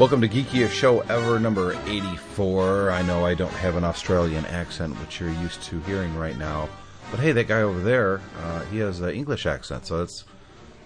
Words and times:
Welcome 0.00 0.22
to 0.22 0.28
Geekiest 0.30 0.70
Show 0.70 1.00
Ever 1.00 1.38
number 1.38 1.78
84. 1.84 2.90
I 2.90 3.02
know 3.02 3.26
I 3.26 3.34
don't 3.34 3.52
have 3.52 3.76
an 3.76 3.84
Australian 3.84 4.46
accent, 4.46 4.98
which 4.98 5.20
you're 5.20 5.28
used 5.28 5.60
to 5.64 5.78
hearing 5.80 6.16
right 6.16 6.38
now. 6.38 6.70
But 7.10 7.20
hey, 7.20 7.32
that 7.32 7.48
guy 7.48 7.60
over 7.60 7.80
there, 7.80 8.22
uh, 8.38 8.64
he 8.64 8.78
has 8.78 9.02
an 9.02 9.10
English 9.10 9.44
accent, 9.44 9.84
so 9.84 10.02
it's 10.02 10.24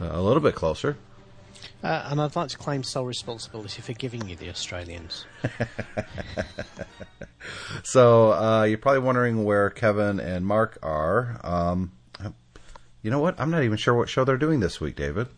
uh, 0.00 0.08
a 0.10 0.20
little 0.20 0.42
bit 0.42 0.56
closer. 0.56 0.96
Uh, 1.80 2.08
and 2.10 2.20
I'd 2.20 2.34
like 2.34 2.48
to 2.48 2.58
claim 2.58 2.82
sole 2.82 3.04
responsibility 3.04 3.82
for 3.82 3.92
giving 3.92 4.28
you 4.28 4.34
the 4.34 4.50
Australians. 4.50 5.26
so 7.84 8.32
uh, 8.32 8.64
you're 8.64 8.78
probably 8.78 8.98
wondering 8.98 9.44
where 9.44 9.70
Kevin 9.70 10.18
and 10.18 10.44
Mark 10.44 10.76
are. 10.82 11.40
Um, 11.44 11.92
you 13.00 13.12
know 13.12 13.20
what? 13.20 13.38
I'm 13.38 13.52
not 13.52 13.62
even 13.62 13.78
sure 13.78 13.94
what 13.94 14.08
show 14.08 14.24
they're 14.24 14.36
doing 14.36 14.58
this 14.58 14.80
week, 14.80 14.96
David. 14.96 15.28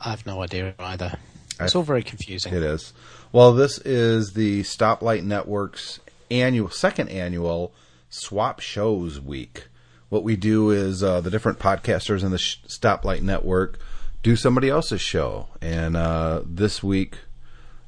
I 0.00 0.10
have 0.10 0.24
no 0.26 0.44
idea 0.44 0.76
either. 0.78 1.18
It's 1.60 1.74
all 1.74 1.82
very 1.82 2.02
confusing. 2.02 2.52
It 2.52 2.62
is. 2.62 2.92
Well, 3.32 3.52
this 3.52 3.78
is 3.78 4.32
the 4.32 4.62
Stoplight 4.62 5.24
Network's 5.24 6.00
annual, 6.30 6.70
second 6.70 7.08
annual 7.08 7.72
Swap 8.10 8.60
Shows 8.60 9.20
Week. 9.20 9.68
What 10.08 10.24
we 10.24 10.36
do 10.36 10.70
is 10.70 11.02
uh, 11.02 11.20
the 11.20 11.30
different 11.30 11.58
podcasters 11.58 12.22
in 12.22 12.30
the 12.30 12.38
Sh- 12.38 12.58
Stoplight 12.66 13.22
Network 13.22 13.78
do 14.22 14.36
somebody 14.36 14.68
else's 14.68 15.00
show, 15.02 15.48
and 15.60 15.96
uh, 15.96 16.42
this 16.44 16.82
week. 16.82 17.18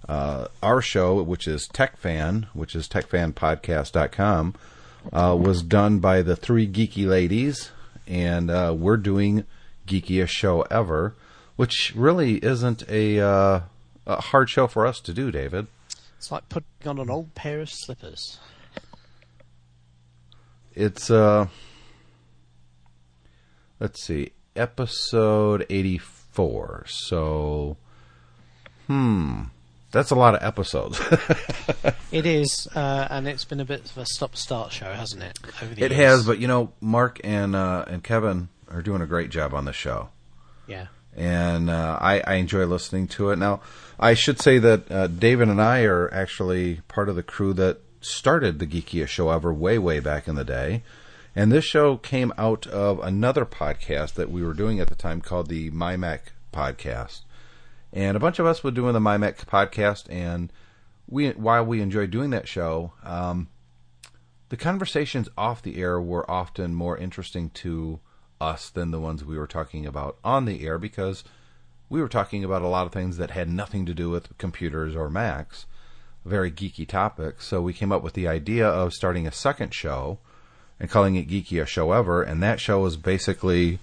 Uh, 0.08 0.46
our 0.62 0.80
show, 0.80 1.20
which 1.20 1.48
is 1.48 1.66
Tech 1.66 1.96
Fan, 1.96 2.46
which 2.52 2.76
is 2.76 2.86
techfanpodcast.com, 2.86 4.54
uh, 5.12 5.36
was 5.36 5.62
done 5.62 5.98
by 5.98 6.22
the 6.22 6.36
three 6.36 6.68
geeky 6.68 7.08
ladies, 7.08 7.72
and 8.06 8.48
uh, 8.48 8.72
we're 8.76 8.98
doing 8.98 9.44
geekiest 9.88 10.28
show 10.28 10.62
ever 10.62 11.14
which 11.56 11.92
really 11.96 12.36
isn't 12.36 12.88
a, 12.88 13.20
uh, 13.20 13.60
a 14.06 14.20
hard 14.20 14.48
show 14.48 14.66
for 14.66 14.86
us 14.86 15.00
to 15.00 15.12
do, 15.12 15.30
David. 15.30 15.66
It's 16.18 16.30
like 16.30 16.48
putting 16.48 16.68
on 16.86 16.98
an 16.98 17.10
old 17.10 17.34
pair 17.34 17.60
of 17.60 17.70
slippers. 17.70 18.38
It's 20.74 21.10
uh 21.10 21.46
let's 23.80 24.02
see, 24.02 24.32
episode 24.54 25.64
84. 25.70 26.84
So 26.86 27.76
hmm, 28.86 29.44
that's 29.90 30.10
a 30.10 30.14
lot 30.14 30.34
of 30.34 30.42
episodes. 30.42 31.00
it 32.12 32.26
is, 32.26 32.68
uh, 32.74 33.08
and 33.10 33.26
it's 33.26 33.46
been 33.46 33.60
a 33.60 33.64
bit 33.64 33.84
of 33.86 33.96
a 33.96 34.04
stop-start 34.04 34.72
show, 34.72 34.92
hasn't 34.92 35.22
it? 35.22 35.38
it 35.78 35.78
years. 35.78 35.94
has, 35.94 36.26
but 36.26 36.38
you 36.38 36.46
know, 36.46 36.72
Mark 36.80 37.20
and 37.24 37.56
uh, 37.56 37.86
and 37.88 38.04
Kevin 38.04 38.48
are 38.68 38.82
doing 38.82 39.00
a 39.00 39.06
great 39.06 39.30
job 39.30 39.54
on 39.54 39.64
the 39.64 39.72
show. 39.72 40.10
Yeah 40.66 40.88
and 41.16 41.70
uh, 41.70 41.98
I, 42.00 42.20
I, 42.20 42.34
enjoy 42.34 42.66
listening 42.66 43.08
to 43.08 43.30
it. 43.30 43.38
Now, 43.38 43.60
I 43.98 44.12
should 44.12 44.38
say 44.40 44.58
that 44.58 44.92
uh, 44.92 45.06
David 45.06 45.48
and 45.48 45.62
I 45.62 45.84
are 45.84 46.12
actually 46.12 46.82
part 46.88 47.08
of 47.08 47.16
the 47.16 47.22
crew 47.22 47.54
that 47.54 47.80
started 48.00 48.58
the 48.58 48.66
Geekiest 48.66 49.08
Show 49.08 49.30
ever 49.30 49.52
way, 49.52 49.78
way 49.78 49.98
back 49.98 50.28
in 50.28 50.34
the 50.34 50.44
day. 50.44 50.82
And 51.34 51.50
this 51.50 51.64
show 51.64 51.96
came 51.96 52.32
out 52.38 52.66
of 52.66 53.00
another 53.00 53.44
podcast 53.44 54.14
that 54.14 54.30
we 54.30 54.42
were 54.42 54.54
doing 54.54 54.78
at 54.78 54.88
the 54.88 54.94
time 54.94 55.20
called 55.20 55.48
the 55.48 55.70
MyMac 55.70 56.20
Podcast. 56.52 57.22
And 57.92 58.16
a 58.16 58.20
bunch 58.20 58.38
of 58.38 58.46
us 58.46 58.62
were 58.62 58.70
doing 58.70 58.92
the 58.92 59.00
MyMac 59.00 59.46
podcast, 59.46 60.06
and 60.10 60.52
we 61.08 61.30
while 61.30 61.64
we 61.64 61.80
enjoyed 61.80 62.10
doing 62.10 62.30
that 62.30 62.48
show, 62.48 62.92
um, 63.02 63.48
the 64.48 64.56
conversations 64.56 65.28
off 65.36 65.62
the 65.62 65.80
air 65.80 66.00
were 66.00 66.30
often 66.30 66.74
more 66.74 66.96
interesting 66.96 67.50
to 67.50 68.00
us 68.40 68.70
than 68.70 68.90
the 68.90 69.00
ones 69.00 69.24
we 69.24 69.38
were 69.38 69.46
talking 69.46 69.86
about 69.86 70.16
on 70.24 70.44
the 70.44 70.64
air 70.66 70.78
because 70.78 71.24
we 71.88 72.00
were 72.00 72.08
talking 72.08 72.44
about 72.44 72.62
a 72.62 72.68
lot 72.68 72.86
of 72.86 72.92
things 72.92 73.16
that 73.16 73.30
had 73.30 73.48
nothing 73.48 73.86
to 73.86 73.94
do 73.94 74.10
with 74.10 74.36
computers 74.38 74.96
or 74.96 75.08
Macs, 75.08 75.66
very 76.24 76.50
geeky 76.50 76.86
topics. 76.86 77.46
So 77.46 77.62
we 77.62 77.72
came 77.72 77.92
up 77.92 78.02
with 78.02 78.14
the 78.14 78.28
idea 78.28 78.66
of 78.66 78.92
starting 78.92 79.26
a 79.26 79.32
second 79.32 79.72
show 79.72 80.18
and 80.78 80.90
calling 80.90 81.16
it 81.16 81.28
Geekiest 81.28 81.68
Show 81.68 81.92
Ever, 81.92 82.22
and 82.22 82.42
that 82.42 82.60
show 82.60 82.80
was 82.80 82.96
basically 82.96 83.78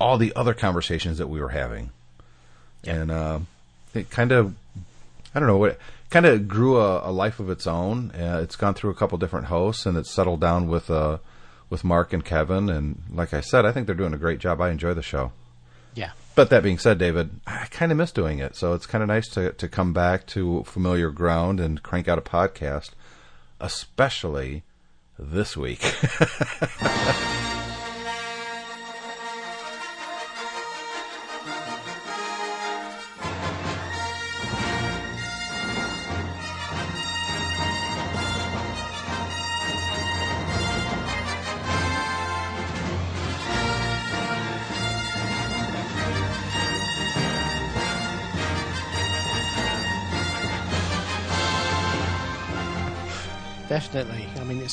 all 0.00 0.18
the 0.18 0.34
other 0.34 0.54
conversations 0.54 1.18
that 1.18 1.28
we 1.28 1.40
were 1.40 1.50
having. 1.50 1.90
Yeah. 2.82 2.94
And 2.94 3.10
uh, 3.10 3.38
it 3.94 4.10
kind 4.10 4.32
of, 4.32 4.54
I 5.34 5.38
don't 5.38 5.48
know, 5.48 5.58
what 5.58 5.78
kind 6.10 6.26
of 6.26 6.48
grew 6.48 6.78
a, 6.78 7.08
a, 7.08 7.12
life 7.12 7.38
of 7.38 7.50
its 7.50 7.66
own. 7.66 8.10
Uh, 8.10 8.40
it's 8.42 8.56
gone 8.56 8.74
through 8.74 8.90
a 8.90 8.94
couple 8.94 9.16
different 9.16 9.46
hosts, 9.46 9.86
and 9.86 9.96
it's 9.96 10.10
settled 10.10 10.40
down 10.40 10.66
with. 10.68 10.90
Uh, 10.90 11.18
with 11.70 11.84
Mark 11.84 12.12
and 12.12 12.24
Kevin. 12.24 12.68
And 12.68 13.02
like 13.12 13.34
I 13.34 13.40
said, 13.40 13.64
I 13.64 13.72
think 13.72 13.86
they're 13.86 13.94
doing 13.94 14.14
a 14.14 14.18
great 14.18 14.38
job. 14.38 14.60
I 14.60 14.70
enjoy 14.70 14.94
the 14.94 15.02
show. 15.02 15.32
Yeah. 15.94 16.10
But 16.34 16.50
that 16.50 16.62
being 16.62 16.78
said, 16.78 16.98
David, 16.98 17.40
I 17.46 17.66
kind 17.70 17.92
of 17.92 17.98
miss 17.98 18.12
doing 18.12 18.38
it. 18.38 18.56
So 18.56 18.74
it's 18.74 18.86
kind 18.86 19.02
of 19.02 19.08
nice 19.08 19.28
to, 19.30 19.52
to 19.52 19.68
come 19.68 19.92
back 19.92 20.26
to 20.28 20.64
familiar 20.64 21.10
ground 21.10 21.60
and 21.60 21.82
crank 21.82 22.08
out 22.08 22.18
a 22.18 22.22
podcast, 22.22 22.90
especially 23.60 24.64
this 25.18 25.56
week. 25.56 25.80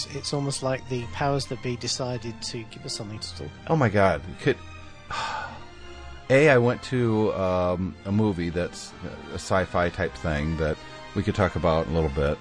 it's 0.06 0.16
it's 0.16 0.34
almost 0.34 0.64
like 0.64 0.88
the 0.90 1.04
powers 1.14 1.46
that 1.48 1.62
be 1.62 1.76
decided 1.76 2.40
to 2.42 2.64
give 2.64 2.86
us 2.86 2.96
something 2.96 3.20
to 3.20 3.38
talk. 3.38 3.48
Oh 3.68 3.76
my 3.76 3.90
God! 3.90 4.22
Could 4.42 4.58
a 6.30 6.50
I 6.50 6.58
went 6.58 6.82
to 6.84 7.34
um, 7.34 7.96
a 8.06 8.12
movie 8.12 8.50
that's 8.50 8.94
a 9.32 9.36
sci-fi 9.36 9.90
type 9.90 10.14
thing 10.14 10.58
that 10.58 10.78
we 11.16 11.24
could 11.24 11.36
talk 11.36 11.56
about 11.56 11.88
a 11.88 11.90
little 11.92 12.10
bit, 12.10 12.38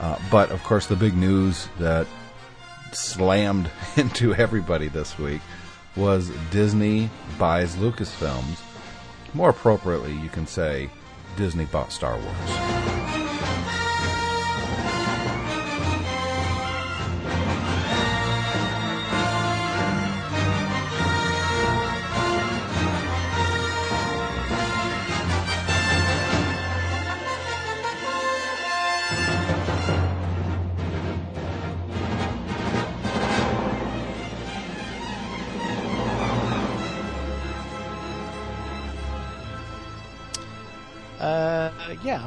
uh, 0.00 0.18
but 0.30 0.50
of 0.50 0.62
course 0.64 0.86
the 0.86 0.96
big 0.96 1.16
news 1.16 1.68
that 1.78 2.06
slammed 2.92 3.70
into 3.96 4.34
everybody 4.34 4.88
this 4.88 5.18
week 5.18 5.40
was 5.96 6.30
Disney 6.50 7.10
buys 7.38 7.76
Lucasfilms. 7.76 8.60
More 9.34 9.50
appropriately, 9.50 10.14
you 10.18 10.28
can 10.28 10.46
say 10.46 10.90
Disney 11.36 11.64
bought 11.66 11.92
Star 11.92 12.18
Wars. 12.18 13.01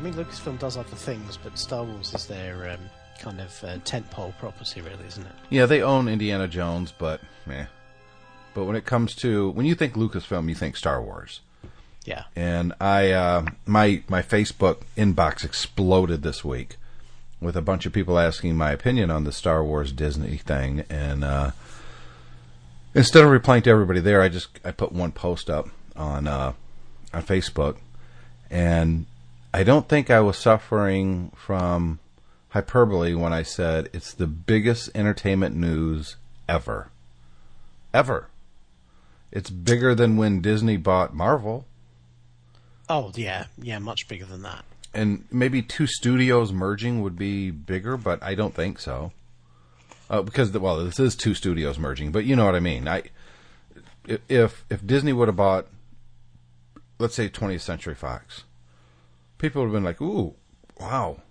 Mean 0.06 0.13
Lucasfilm 0.13 0.60
does 0.60 0.78
other 0.78 0.96
things, 0.96 1.38
but 1.42 1.57
Star 1.57 1.84
Wars 1.84 2.13
is 2.13 2.28
their 2.28 2.69
um, 2.69 2.80
kind 3.19 3.42
of 3.42 3.63
uh, 3.63 3.78
tentpole 3.80 4.38
property, 4.38 4.81
really, 4.81 5.06
isn't 5.07 5.25
it? 5.25 5.31
Yeah, 5.50 5.66
they 5.66 5.81
own 5.81 6.07
Indiana 6.07 6.48
Jones, 6.48 6.94
but 6.96 7.22
meh. 7.48 7.66
But 8.54 8.66
when 8.66 8.75
it 8.75 8.86
comes 8.86 9.16
to 9.16 9.50
when 9.50 9.66
you 9.66 9.74
think 9.74 9.96
Lucasfilm, 9.96 10.48
you 10.48 10.56
think 10.56 10.78
Star 10.78 11.02
Wars. 11.02 11.42
Yeah. 12.06 12.25
And 12.36 12.74
I 12.80 13.12
uh, 13.12 13.48
my 13.66 14.04
my 14.07 14.22
Facebook 14.22 14.84
inbox 14.96 15.44
exploded 15.44 16.22
this 16.22 16.46
week 16.46 16.78
with 17.42 17.58
a 17.58 17.62
bunch 17.62 17.88
of 17.88 17.92
people 17.92 18.19
asking 18.19 18.56
my 18.56 18.72
opinion 18.72 19.10
on 19.10 19.24
the 19.24 19.31
Star 19.31 19.63
Wars 19.63 19.92
Disney 19.92 20.38
thing, 20.38 20.84
and 20.88 21.24
uh, 21.24 21.51
instead 22.94 23.24
of 23.24 23.31
replying 23.31 23.63
to 23.63 23.72
everybody 23.72 24.01
there, 24.01 24.22
I 24.22 24.30
just 24.30 24.50
I 24.63 24.72
put 24.72 24.92
one 24.92 25.12
post 25.12 25.50
up 25.50 25.68
on 25.96 26.28
uh, 26.28 26.54
on 27.12 27.24
Facebook, 27.24 27.78
and 28.51 29.08
I 29.56 29.63
don't 29.63 29.88
think 29.88 30.10
I 30.10 30.19
was 30.19 30.38
suffering 30.38 31.31
from 31.34 32.00
hyperbole 32.50 33.13
when 33.13 33.31
I 33.31 33.44
said 33.44 33.88
it's 33.94 34.13
the 34.13 34.28
biggest 34.28 34.90
entertainment 34.94 35.56
news 35.56 36.18
ever, 36.50 36.90
ever. 37.94 38.28
It's 39.31 39.50
bigger 39.50 39.96
than 39.96 40.18
when 40.18 40.42
Disney 40.42 40.75
bought 40.75 41.13
Marvel 41.13 41.66
Oh 42.90 43.12
yeah, 43.16 43.46
yeah, 43.57 43.80
much 43.80 44.10
bigger 44.10 44.25
than 44.25 44.42
that. 44.44 44.66
and 44.94 45.24
maybe 45.31 45.62
two 45.62 45.88
studios 45.88 46.51
merging 46.51 47.01
would 47.01 47.18
be 47.18 47.50
bigger, 47.50 47.96
but 47.96 48.22
I 48.22 48.36
don't 48.36 48.54
think 48.54 48.80
so. 48.80 49.12
Uh, 50.10 50.22
because 50.22 50.51
the, 50.51 50.60
well, 50.60 50.84
this 50.84 51.00
is 51.00 51.16
two 51.16 51.34
studios 51.34 51.80
merging, 51.80 52.12
but 52.12 52.25
you 52.25 52.36
know 52.36 52.46
what 52.46 52.56
I 52.56 52.60
mean. 52.60 52.88
I 52.90 53.04
if 54.06 54.66
if 54.69 54.86
Disney 54.86 55.13
would 55.13 55.30
have 55.30 55.38
bought, 55.38 55.68
let's 57.00 57.16
say 57.16 57.30
20th 57.30 57.62
Century 57.62 57.96
Fox, 57.96 58.44
people 59.38 59.62
would 59.62 59.68
have 59.68 59.74
been 59.74 59.84
like, 59.84 60.02
"Ooh, 60.02 60.36
wow," 60.80 61.22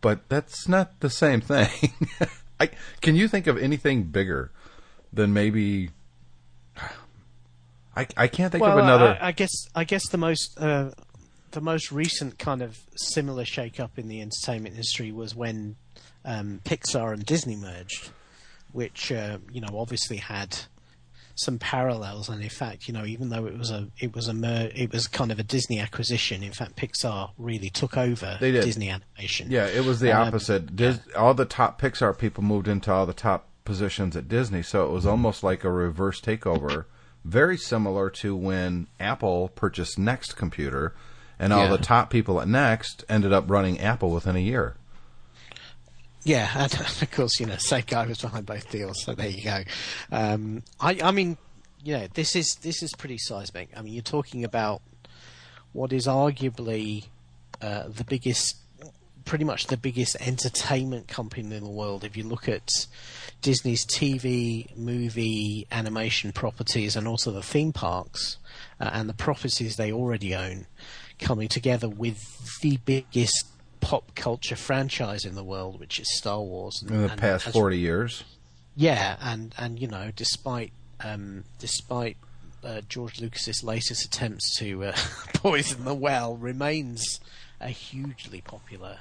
but 0.00 0.28
that's 0.28 0.68
not 0.68 1.00
the 1.00 1.10
same 1.10 1.40
thing. 1.40 1.68
I 2.60 2.70
can 3.00 3.16
you 3.16 3.28
think 3.28 3.46
of 3.46 3.58
anything 3.58 4.04
bigger 4.04 4.50
than 5.12 5.32
maybe? 5.32 5.90
I 7.96 8.06
I 8.16 8.26
can't 8.28 8.52
think 8.52 8.62
well, 8.62 8.78
of 8.78 8.84
another. 8.84 9.18
I, 9.20 9.28
I 9.28 9.32
guess 9.32 9.52
I 9.74 9.84
guess 9.84 10.08
the 10.08 10.18
most 10.18 10.58
uh, 10.58 10.90
the 11.52 11.60
most 11.60 11.92
recent 11.92 12.38
kind 12.38 12.62
of 12.62 12.78
similar 12.96 13.44
shake-up 13.44 13.98
in 13.98 14.08
the 14.08 14.20
entertainment 14.20 14.74
industry 14.74 15.12
was 15.12 15.34
when 15.34 15.76
um, 16.24 16.60
Pixar 16.64 17.12
and 17.12 17.24
Disney 17.24 17.56
merged, 17.56 18.10
which 18.72 19.12
uh, 19.12 19.38
you 19.52 19.60
know 19.60 19.78
obviously 19.78 20.16
had 20.18 20.56
some 21.34 21.58
parallels. 21.58 22.28
And 22.28 22.42
in 22.42 22.48
fact, 22.48 22.86
you 22.88 22.94
know, 22.94 23.04
even 23.04 23.28
though 23.30 23.46
it 23.46 23.58
was 23.58 23.70
a 23.70 23.88
it 23.98 24.14
was 24.14 24.28
a 24.28 24.34
mer- 24.34 24.70
it 24.74 24.92
was 24.92 25.06
kind 25.08 25.32
of 25.32 25.38
a 25.38 25.42
Disney 25.42 25.80
acquisition. 25.80 26.42
In 26.42 26.52
fact, 26.52 26.76
Pixar 26.76 27.30
really 27.38 27.70
took 27.70 27.96
over. 27.96 28.36
Disney 28.40 28.90
animation. 28.90 29.50
Yeah, 29.50 29.66
it 29.66 29.84
was 29.84 30.00
the 30.00 30.12
Um, 30.12 30.28
opposite. 30.28 30.74
Dis- 30.76 31.00
All 31.16 31.34
the 31.34 31.44
top 31.44 31.80
Pixar 31.80 32.16
people 32.16 32.42
moved 32.44 32.68
into 32.68 32.92
all 32.92 33.06
the 33.06 33.12
top 33.12 33.48
positions 33.64 34.14
at 34.16 34.28
Disney, 34.28 34.62
so 34.62 34.84
it 34.86 34.90
was 34.90 35.06
almost 35.06 35.42
like 35.42 35.64
a 35.64 35.70
reverse 35.70 36.20
takeover. 36.20 36.84
Very 37.24 37.56
similar 37.56 38.10
to 38.10 38.36
when 38.36 38.86
Apple 39.00 39.48
purchased 39.54 39.98
Next 39.98 40.34
Computer, 40.34 40.94
and 41.38 41.52
all 41.52 41.64
Yeah. 41.64 41.70
the 41.70 41.78
top 41.78 42.10
people 42.10 42.40
at 42.40 42.46
Next 42.48 43.04
ended 43.08 43.32
up 43.32 43.48
running 43.50 43.80
Apple 43.80 44.10
within 44.10 44.36
a 44.36 44.40
year. 44.40 44.76
Yeah, 46.24 46.50
and 46.56 46.74
of 46.74 47.10
course, 47.10 47.38
you 47.38 47.46
know, 47.46 47.56
guy 47.86 48.06
was 48.06 48.20
behind 48.20 48.46
both 48.46 48.70
deals, 48.70 49.02
so 49.02 49.14
there 49.14 49.28
you 49.28 49.44
go. 49.44 49.62
Um, 50.10 50.62
I, 50.80 50.98
I 51.02 51.10
mean, 51.10 51.36
you 51.82 51.96
know, 51.98 52.08
this 52.14 52.34
is 52.34 52.56
this 52.62 52.82
is 52.82 52.92
pretty 52.94 53.18
seismic. 53.18 53.68
I 53.76 53.82
mean, 53.82 53.92
you're 53.92 54.02
talking 54.02 54.42
about 54.44 54.82
what 55.72 55.92
is 55.92 56.06
arguably 56.06 57.06
uh, 57.60 57.88
the 57.88 58.04
biggest, 58.04 58.56
pretty 59.24 59.44
much 59.44 59.66
the 59.66 59.76
biggest 59.76 60.16
entertainment 60.20 61.08
company 61.08 61.54
in 61.54 61.62
the 61.62 61.70
world. 61.70 62.04
If 62.04 62.16
you 62.16 62.24
look 62.24 62.48
at 62.48 62.70
Disney's 63.42 63.84
TV, 63.84 64.74
movie, 64.76 65.66
animation 65.70 66.32
properties, 66.32 66.96
and 66.96 67.06
also 67.06 67.30
the 67.30 67.42
theme 67.42 67.72
parks 67.72 68.38
uh, 68.80 68.90
and 68.92 69.08
the 69.08 69.14
properties 69.14 69.76
they 69.76 69.92
already 69.92 70.34
own, 70.34 70.66
coming 71.18 71.48
together 71.48 71.88
with 71.88 72.18
the 72.62 72.78
biggest 72.78 73.46
pop 73.84 74.14
culture 74.14 74.56
franchise 74.56 75.24
in 75.24 75.34
the 75.34 75.44
world, 75.44 75.78
which 75.78 75.98
is 76.00 76.06
Star 76.16 76.40
Wars. 76.40 76.80
And, 76.82 76.90
In 76.90 77.02
the 77.02 77.10
and 77.12 77.20
past 77.20 77.46
as- 77.46 77.52
forty 77.52 77.78
years, 77.78 78.24
yeah, 78.74 79.16
and 79.20 79.54
and 79.58 79.78
you 79.80 79.86
know, 79.88 80.10
despite 80.14 80.72
um, 81.00 81.44
despite 81.58 82.16
uh, 82.64 82.80
George 82.88 83.20
Lucas's 83.20 83.62
latest 83.62 84.04
attempts 84.04 84.56
to 84.58 84.84
uh, 84.84 84.96
poison 85.34 85.84
the 85.84 85.94
well, 85.94 86.36
remains 86.36 87.20
a 87.60 87.68
hugely 87.68 88.40
popular 88.40 88.98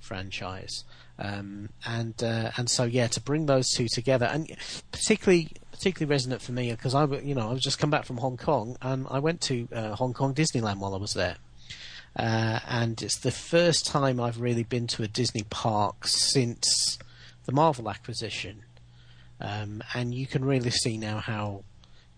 franchise. 0.00 0.84
Um, 1.18 1.70
and 1.86 2.22
uh, 2.22 2.50
and 2.56 2.68
so 2.68 2.84
yeah, 2.84 3.06
to 3.08 3.20
bring 3.20 3.46
those 3.46 3.68
two 3.70 3.86
together, 3.88 4.26
and 4.26 4.50
particularly 4.92 5.48
particularly 5.72 6.10
resonant 6.10 6.42
for 6.42 6.52
me 6.52 6.70
because 6.72 6.94
I 6.94 7.04
you 7.06 7.34
know 7.34 7.48
I 7.48 7.52
was 7.52 7.62
just 7.62 7.78
come 7.78 7.90
back 7.90 8.04
from 8.04 8.18
Hong 8.18 8.36
Kong 8.36 8.76
and 8.82 9.06
I 9.10 9.18
went 9.18 9.40
to 9.42 9.68
uh, 9.72 9.94
Hong 9.94 10.12
Kong 10.14 10.34
Disneyland 10.34 10.78
while 10.78 10.94
I 10.94 10.98
was 10.98 11.12
there. 11.14 11.36
Uh, 12.18 12.60
and 12.68 13.02
it's 13.02 13.18
the 13.18 13.30
first 13.30 13.86
time 13.86 14.20
I've 14.20 14.40
really 14.40 14.62
been 14.62 14.86
to 14.88 15.02
a 15.02 15.08
Disney 15.08 15.44
park 15.50 16.06
since 16.06 16.98
the 17.44 17.52
Marvel 17.52 17.90
acquisition. 17.90 18.62
Um, 19.40 19.82
and 19.94 20.14
you 20.14 20.26
can 20.26 20.44
really 20.44 20.70
see 20.70 20.96
now 20.96 21.18
how 21.18 21.64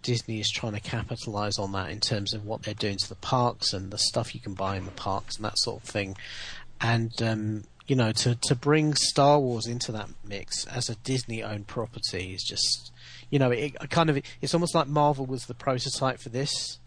Disney 0.02 0.38
is 0.38 0.50
trying 0.50 0.74
to 0.74 0.80
capitalize 0.80 1.58
on 1.58 1.72
that 1.72 1.90
in 1.90 2.00
terms 2.00 2.32
of 2.32 2.46
what 2.46 2.62
they're 2.62 2.74
doing 2.74 2.96
to 2.98 3.08
the 3.08 3.16
parks 3.16 3.72
and 3.72 3.90
the 3.90 3.98
stuff 3.98 4.34
you 4.34 4.40
can 4.40 4.54
buy 4.54 4.76
in 4.76 4.84
the 4.84 4.92
parks 4.92 5.36
and 5.36 5.44
that 5.44 5.58
sort 5.58 5.82
of 5.82 5.88
thing. 5.88 6.16
And 6.80 7.20
um, 7.20 7.64
you 7.88 7.96
know, 7.96 8.12
to 8.12 8.36
to 8.36 8.54
bring 8.54 8.94
Star 8.94 9.40
Wars 9.40 9.66
into 9.66 9.90
that 9.92 10.10
mix 10.24 10.66
as 10.66 10.88
a 10.88 10.94
Disney-owned 10.96 11.66
property 11.66 12.34
is 12.34 12.44
just, 12.44 12.92
you 13.30 13.38
know, 13.38 13.50
it, 13.50 13.74
it 13.80 13.90
kind 13.90 14.10
of 14.10 14.22
it's 14.40 14.54
almost 14.54 14.74
like 14.74 14.86
Marvel 14.86 15.26
was 15.26 15.46
the 15.46 15.54
prototype 15.54 16.20
for 16.20 16.28
this, 16.28 16.78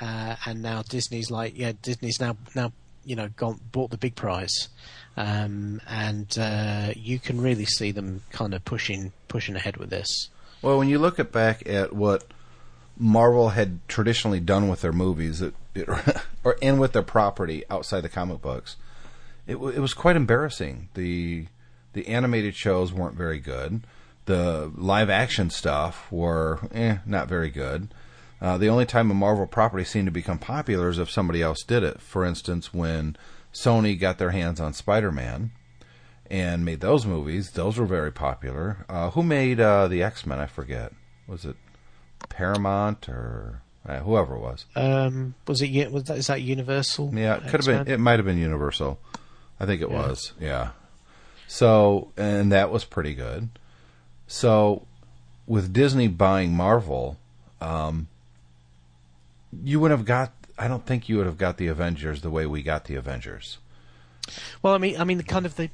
uh, 0.00 0.36
and 0.46 0.62
now 0.62 0.82
Disney's 0.82 1.30
like, 1.30 1.56
yeah, 1.56 1.72
Disney's 1.82 2.20
now 2.20 2.36
now 2.54 2.72
you 3.04 3.16
know 3.16 3.28
gone 3.36 3.60
bought 3.72 3.90
the 3.90 3.96
big 3.96 4.14
prize, 4.14 4.68
um, 5.16 5.80
and 5.88 6.38
uh, 6.38 6.92
you 6.94 7.18
can 7.18 7.40
really 7.40 7.64
see 7.64 7.90
them 7.90 8.22
kind 8.30 8.54
of 8.54 8.64
pushing 8.64 9.12
pushing 9.28 9.56
ahead 9.56 9.76
with 9.76 9.90
this. 9.90 10.28
Well, 10.62 10.78
when 10.78 10.88
you 10.88 10.98
look 10.98 11.18
at 11.18 11.32
back 11.32 11.66
at 11.68 11.94
what 11.94 12.24
Marvel 12.98 13.50
had 13.50 13.80
traditionally 13.88 14.40
done 14.40 14.68
with 14.68 14.80
their 14.80 14.92
movies, 14.92 15.40
it, 15.40 15.54
it, 15.74 15.88
or 16.44 16.56
and 16.60 16.78
with 16.78 16.92
their 16.92 17.02
property 17.02 17.64
outside 17.70 18.02
the 18.02 18.08
comic 18.08 18.42
books, 18.42 18.76
it, 19.46 19.54
it 19.54 19.80
was 19.80 19.94
quite 19.94 20.16
embarrassing. 20.16 20.88
the 20.94 21.46
The 21.94 22.08
animated 22.08 22.54
shows 22.54 22.92
weren't 22.92 23.16
very 23.16 23.40
good. 23.40 23.82
The 24.26 24.70
live 24.76 25.08
action 25.08 25.48
stuff 25.48 26.12
were 26.12 26.68
eh, 26.74 26.98
not 27.06 27.28
very 27.28 27.48
good. 27.48 27.88
Uh, 28.40 28.56
the 28.56 28.68
only 28.68 28.86
time 28.86 29.10
a 29.10 29.14
Marvel 29.14 29.46
property 29.46 29.84
seemed 29.84 30.06
to 30.06 30.12
become 30.12 30.38
popular 30.38 30.88
is 30.88 30.98
if 30.98 31.10
somebody 31.10 31.42
else 31.42 31.62
did 31.64 31.82
it. 31.82 32.00
For 32.00 32.24
instance, 32.24 32.72
when 32.72 33.16
Sony 33.52 33.98
got 33.98 34.18
their 34.18 34.30
hands 34.30 34.60
on 34.60 34.72
Spider 34.72 35.10
Man 35.10 35.50
and 36.30 36.64
made 36.64 36.80
those 36.80 37.06
movies. 37.06 37.50
Those 37.52 37.78
were 37.78 37.86
very 37.86 38.12
popular. 38.12 38.84
Uh, 38.88 39.10
who 39.10 39.22
made 39.22 39.60
uh, 39.60 39.88
the 39.88 40.02
X 40.02 40.26
Men? 40.26 40.38
I 40.38 40.46
forget. 40.46 40.92
Was 41.26 41.44
it 41.44 41.56
Paramount 42.28 43.08
or 43.08 43.62
uh, 43.86 43.98
whoever 44.00 44.36
it 44.36 44.40
was? 44.40 44.64
Um, 44.76 45.34
was 45.46 45.62
it? 45.62 45.90
Was 45.90 46.04
that, 46.04 46.18
is 46.18 46.26
that 46.28 46.42
Universal? 46.42 47.12
Yeah, 47.14 47.36
it 47.36 47.48
could 47.48 47.64
have 47.64 47.86
been. 47.86 47.92
It 47.92 47.98
might 48.00 48.18
have 48.18 48.26
been 48.26 48.38
Universal. 48.38 48.98
I 49.58 49.66
think 49.66 49.82
it 49.82 49.90
Yeah. 49.90 49.96
was. 49.96 50.32
Yeah. 50.40 50.70
So, 51.46 52.12
and 52.16 52.52
that 52.52 52.70
was 52.70 52.84
pretty 52.84 53.14
good. 53.14 53.48
So, 54.26 54.86
with 55.46 55.72
Disney 55.72 56.06
buying 56.08 56.52
Marvel, 56.52 57.16
um, 57.60 58.08
you 59.52 59.80
would 59.80 59.90
have 59.90 60.04
got. 60.04 60.32
I 60.58 60.66
don't 60.66 60.84
think 60.84 61.08
you 61.08 61.16
would 61.18 61.26
have 61.26 61.38
got 61.38 61.56
the 61.56 61.68
Avengers 61.68 62.22
the 62.22 62.30
way 62.30 62.44
we 62.44 62.62
got 62.62 62.86
the 62.86 62.96
Avengers. 62.96 63.58
Well, 64.62 64.74
I 64.74 64.78
mean, 64.78 65.00
I 65.00 65.04
mean, 65.04 65.18
the 65.18 65.24
kind 65.24 65.46
of 65.46 65.56
the 65.56 65.70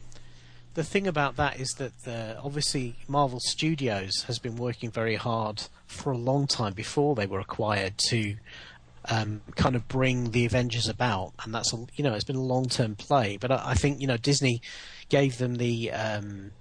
the 0.74 0.84
thing 0.84 1.06
about 1.06 1.36
that 1.36 1.60
is 1.60 1.70
that 1.78 1.92
the, 2.04 2.36
obviously 2.42 2.96
Marvel 3.06 3.38
Studios 3.40 4.24
has 4.26 4.38
been 4.38 4.56
working 4.56 4.90
very 4.90 5.14
hard 5.14 5.62
for 5.86 6.12
a 6.12 6.18
long 6.18 6.46
time 6.46 6.72
before 6.72 7.14
they 7.14 7.26
were 7.26 7.38
acquired 7.38 7.96
to 8.08 8.36
um, 9.08 9.42
kind 9.54 9.76
of 9.76 9.86
bring 9.86 10.32
the 10.32 10.44
Avengers 10.44 10.88
about, 10.88 11.32
and 11.44 11.54
that's 11.54 11.72
a, 11.72 11.86
you 11.94 12.04
know 12.04 12.14
it's 12.14 12.24
been 12.24 12.36
a 12.36 12.42
long 12.42 12.68
term 12.68 12.96
play. 12.96 13.36
But 13.36 13.50
I, 13.50 13.70
I 13.70 13.74
think 13.74 14.00
you 14.00 14.06
know 14.06 14.16
Disney 14.16 14.62
gave 15.08 15.38
them 15.38 15.56
the 15.56 15.92
um, 15.92 16.52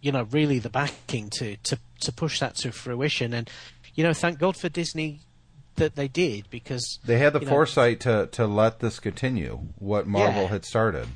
you 0.00 0.12
know 0.12 0.26
really 0.30 0.58
the 0.58 0.70
backing 0.70 1.30
to, 1.30 1.56
to 1.56 1.78
to 2.00 2.12
push 2.12 2.40
that 2.40 2.56
to 2.56 2.72
fruition, 2.72 3.32
and 3.32 3.50
you 3.94 4.04
know 4.04 4.12
thank 4.12 4.38
God 4.38 4.56
for 4.56 4.68
Disney 4.68 5.20
that 5.76 5.94
they 5.96 6.08
did 6.08 6.48
because 6.50 6.98
They 7.04 7.18
had 7.18 7.32
the 7.32 7.40
you 7.40 7.46
know, 7.46 7.50
foresight 7.50 8.00
to 8.00 8.28
to 8.32 8.46
let 8.46 8.80
this 8.80 8.98
continue. 9.00 9.68
What 9.78 10.06
Marvel 10.06 10.42
Yeah. 10.42 10.48
had 10.48 10.64
started. 10.64 11.06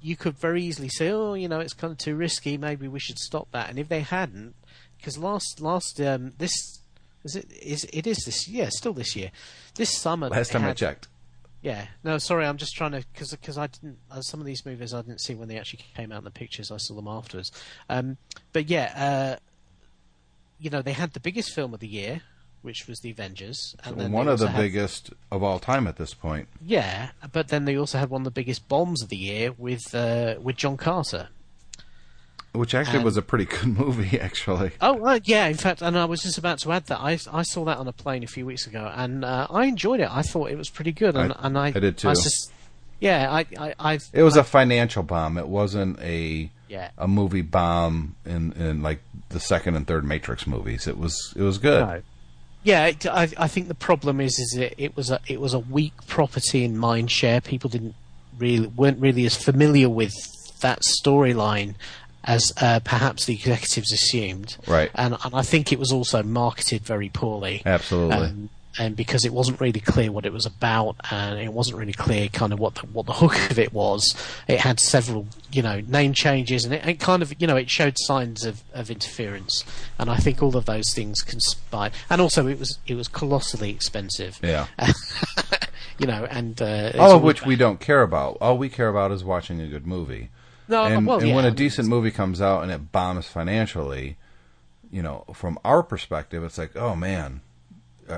you 0.00 0.16
could 0.16 0.38
very 0.38 0.62
easily 0.62 0.88
say, 0.88 1.10
"Oh, 1.10 1.34
you 1.34 1.48
know, 1.48 1.60
it's 1.60 1.74
kind 1.74 1.90
of 1.92 1.98
too 1.98 2.14
risky. 2.14 2.56
Maybe 2.56 2.86
we 2.88 3.00
should 3.00 3.18
stop 3.18 3.48
that." 3.52 3.68
And 3.68 3.78
if 3.78 3.88
they 3.88 4.00
hadn't, 4.00 4.54
because 4.96 5.18
last 5.18 5.60
last 5.60 6.00
um, 6.00 6.32
this 6.38 6.52
is 7.24 7.36
it 7.36 7.50
is 7.52 7.84
it 7.92 8.06
is 8.06 8.18
this 8.24 8.48
yeah 8.48 8.68
still 8.70 8.92
this 8.92 9.16
year 9.16 9.30
this 9.74 9.96
summer 9.96 10.28
Last 10.28 10.52
time 10.52 10.64
I 10.64 10.72
checked. 10.72 11.08
Yeah, 11.60 11.86
no, 12.04 12.18
sorry, 12.18 12.46
I'm 12.46 12.56
just 12.56 12.76
trying 12.76 12.92
to 12.92 13.04
because 13.12 13.32
because 13.32 13.58
I 13.58 13.66
didn't 13.66 13.98
uh, 14.10 14.20
some 14.20 14.38
of 14.38 14.46
these 14.46 14.64
movies 14.64 14.94
I 14.94 15.02
didn't 15.02 15.20
see 15.20 15.34
when 15.34 15.48
they 15.48 15.58
actually 15.58 15.82
came 15.96 16.12
out 16.12 16.18
in 16.18 16.24
the 16.24 16.30
pictures. 16.30 16.70
I 16.70 16.76
saw 16.76 16.94
them 16.94 17.08
afterwards. 17.08 17.50
Um, 17.88 18.16
but 18.52 18.70
yeah, 18.70 18.92
uh, 19.36 19.36
you 20.60 20.70
know, 20.70 20.82
they 20.82 20.92
had 20.92 21.12
the 21.14 21.20
biggest 21.20 21.52
film 21.54 21.74
of 21.74 21.80
the 21.80 21.88
year, 21.88 22.22
which 22.62 22.86
was 22.88 23.00
the 23.00 23.10
Avengers, 23.10 23.76
and 23.84 24.00
then 24.00 24.12
One 24.12 24.28
of 24.28 24.38
the 24.38 24.48
had- 24.48 24.60
biggest 24.60 25.10
of 25.30 25.42
all 25.42 25.58
time 25.58 25.86
at 25.86 25.96
this 25.96 26.14
point. 26.14 26.48
Yeah, 26.64 27.10
but 27.32 27.48
then 27.48 27.64
they 27.64 27.76
also 27.76 27.98
had 27.98 28.10
one 28.10 28.22
of 28.22 28.24
the 28.24 28.30
biggest 28.30 28.68
bombs 28.68 29.02
of 29.02 29.08
the 29.08 29.16
year 29.16 29.52
with 29.56 29.94
uh, 29.94 30.34
with 30.40 30.56
John 30.56 30.76
Carter. 30.76 31.28
Which 32.52 32.74
actually 32.74 33.04
was 33.04 33.16
a 33.16 33.22
pretty 33.22 33.44
good 33.44 33.66
movie, 33.78 34.18
actually. 34.18 34.72
Oh 34.80 35.04
uh, 35.04 35.20
yeah, 35.24 35.46
in 35.46 35.56
fact, 35.56 35.82
and 35.82 35.96
I 35.98 36.06
was 36.06 36.22
just 36.22 36.38
about 36.38 36.58
to 36.60 36.72
add 36.72 36.86
that 36.86 36.98
I 36.98 37.18
I 37.30 37.42
saw 37.42 37.64
that 37.66 37.76
on 37.76 37.86
a 37.86 37.92
plane 37.92 38.24
a 38.24 38.26
few 38.26 38.46
weeks 38.46 38.66
ago, 38.66 38.90
and 38.96 39.24
uh, 39.24 39.46
I 39.50 39.66
enjoyed 39.66 40.00
it. 40.00 40.08
I 40.10 40.22
thought 40.22 40.50
it 40.50 40.56
was 40.56 40.70
pretty 40.70 40.92
good, 40.92 41.14
and 41.14 41.32
I- 41.34 41.36
and 41.40 41.58
I 41.58 41.66
I 41.66 41.70
did 41.72 41.98
too. 41.98 42.08
just, 42.08 42.50
yeah, 43.00 43.30
I 43.30 43.46
I 43.58 43.74
I 43.78 43.98
It 44.12 44.22
was 44.22 44.36
a 44.36 44.42
financial 44.44 45.02
bomb. 45.02 45.36
It 45.36 45.46
wasn't 45.46 46.00
a 46.00 46.50
yeah. 46.68 46.90
a 46.96 47.06
movie 47.06 47.42
bomb 47.42 48.16
in, 48.24 48.52
in 48.54 48.82
like 48.82 49.00
the 49.28 49.40
second 49.40 49.76
and 49.76 49.86
third 49.86 50.04
Matrix 50.04 50.46
movies. 50.46 50.88
It 50.88 50.96
was 50.98 51.34
it 51.36 51.42
was 51.42 51.58
good. 51.58 51.86
No. 51.86 52.02
Yeah, 52.64 52.86
it, 52.86 53.06
I, 53.06 53.28
I 53.36 53.48
think 53.48 53.68
the 53.68 53.74
problem 53.74 54.20
is 54.20 54.38
is 54.38 54.56
it, 54.56 54.74
it 54.76 54.96
was 54.96 55.10
a 55.10 55.20
it 55.26 55.40
was 55.40 55.54
a 55.54 55.58
weak 55.58 55.94
property 56.06 56.64
in 56.64 56.76
mindshare. 56.76 57.42
People 57.42 57.70
didn't 57.70 57.94
really 58.38 58.66
weren't 58.66 59.00
really 59.00 59.26
as 59.26 59.36
familiar 59.36 59.88
with 59.88 60.14
that 60.60 60.82
storyline 60.82 61.74
as 62.24 62.52
uh, 62.60 62.80
perhaps 62.80 63.24
the 63.24 63.34
executives 63.34 63.92
assumed. 63.92 64.56
Right. 64.66 64.90
And 64.94 65.16
and 65.24 65.34
I 65.34 65.42
think 65.42 65.72
it 65.72 65.78
was 65.78 65.92
also 65.92 66.22
marketed 66.22 66.82
very 66.82 67.08
poorly. 67.08 67.62
Absolutely. 67.64 68.16
Um, 68.16 68.50
and 68.78 68.94
because 68.96 69.24
it 69.24 69.32
wasn't 69.32 69.60
really 69.60 69.80
clear 69.80 70.12
what 70.12 70.26
it 70.26 70.32
was 70.32 70.46
about, 70.46 70.96
and 71.10 71.38
it 71.38 71.52
wasn't 71.52 71.76
really 71.76 71.92
clear 71.92 72.28
kind 72.28 72.52
of 72.52 72.58
what 72.58 72.76
the, 72.76 72.86
what 72.86 73.06
the 73.06 73.12
hook 73.12 73.36
of 73.50 73.58
it 73.58 73.72
was, 73.72 74.14
it 74.46 74.60
had 74.60 74.80
several 74.80 75.26
you 75.52 75.62
know 75.62 75.80
name 75.80 76.12
changes, 76.12 76.64
and 76.64 76.74
it, 76.74 76.86
it 76.86 77.00
kind 77.00 77.22
of 77.22 77.34
you 77.40 77.46
know 77.46 77.56
it 77.56 77.70
showed 77.70 77.94
signs 77.98 78.44
of, 78.44 78.62
of 78.74 78.90
interference, 78.90 79.64
and 79.98 80.10
I 80.10 80.16
think 80.16 80.42
all 80.42 80.56
of 80.56 80.66
those 80.66 80.92
things 80.94 81.22
conspired, 81.22 81.92
and 82.10 82.20
also 82.20 82.46
it 82.46 82.58
was 82.58 82.78
it 82.86 82.94
was 82.94 83.08
colossally 83.08 83.70
expensive, 83.70 84.38
yeah. 84.42 84.66
you 85.98 86.06
know, 86.06 86.26
and 86.30 86.60
uh, 86.62 86.92
All 86.98 87.16
of 87.16 87.22
which 87.22 87.44
we 87.44 87.56
don't 87.56 87.80
care 87.80 88.02
about. 88.02 88.38
All 88.40 88.56
we 88.56 88.68
care 88.68 88.88
about 88.88 89.10
is 89.12 89.24
watching 89.24 89.60
a 89.60 89.66
good 89.66 89.86
movie. 89.86 90.30
no, 90.68 90.84
and, 90.84 91.06
well, 91.06 91.18
and 91.18 91.28
yeah, 91.28 91.34
when 91.34 91.44
I 91.44 91.48
a 91.48 91.50
mean, 91.50 91.56
decent 91.56 91.88
movie 91.88 92.10
comes 92.10 92.40
out 92.40 92.62
and 92.62 92.70
it 92.70 92.92
bombs 92.92 93.26
financially, 93.26 94.16
you 94.92 95.02
know, 95.02 95.24
from 95.34 95.58
our 95.64 95.82
perspective, 95.82 96.44
it's 96.44 96.58
like, 96.58 96.76
oh 96.76 96.94
man, 96.94 97.40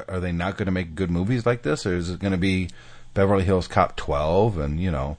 are, 0.09 0.21
they 0.21 0.33
not 0.33 0.57
going 0.57 0.67
to 0.67 0.73
make 0.73 0.95
good 0.95 1.11
movies 1.11 1.47
like 1.47 1.63
this, 1.63 1.87
or 1.87 1.97
is 1.97 2.11
it 2.11 2.21
going 2.21 2.33
to 2.33 2.39
be 2.39 2.69
Beverly 3.15 3.45
Hills 3.45 3.67
Cop 3.67 3.97
12 3.97 4.59
and 4.59 4.81
you 4.81 4.91
know, 4.91 5.17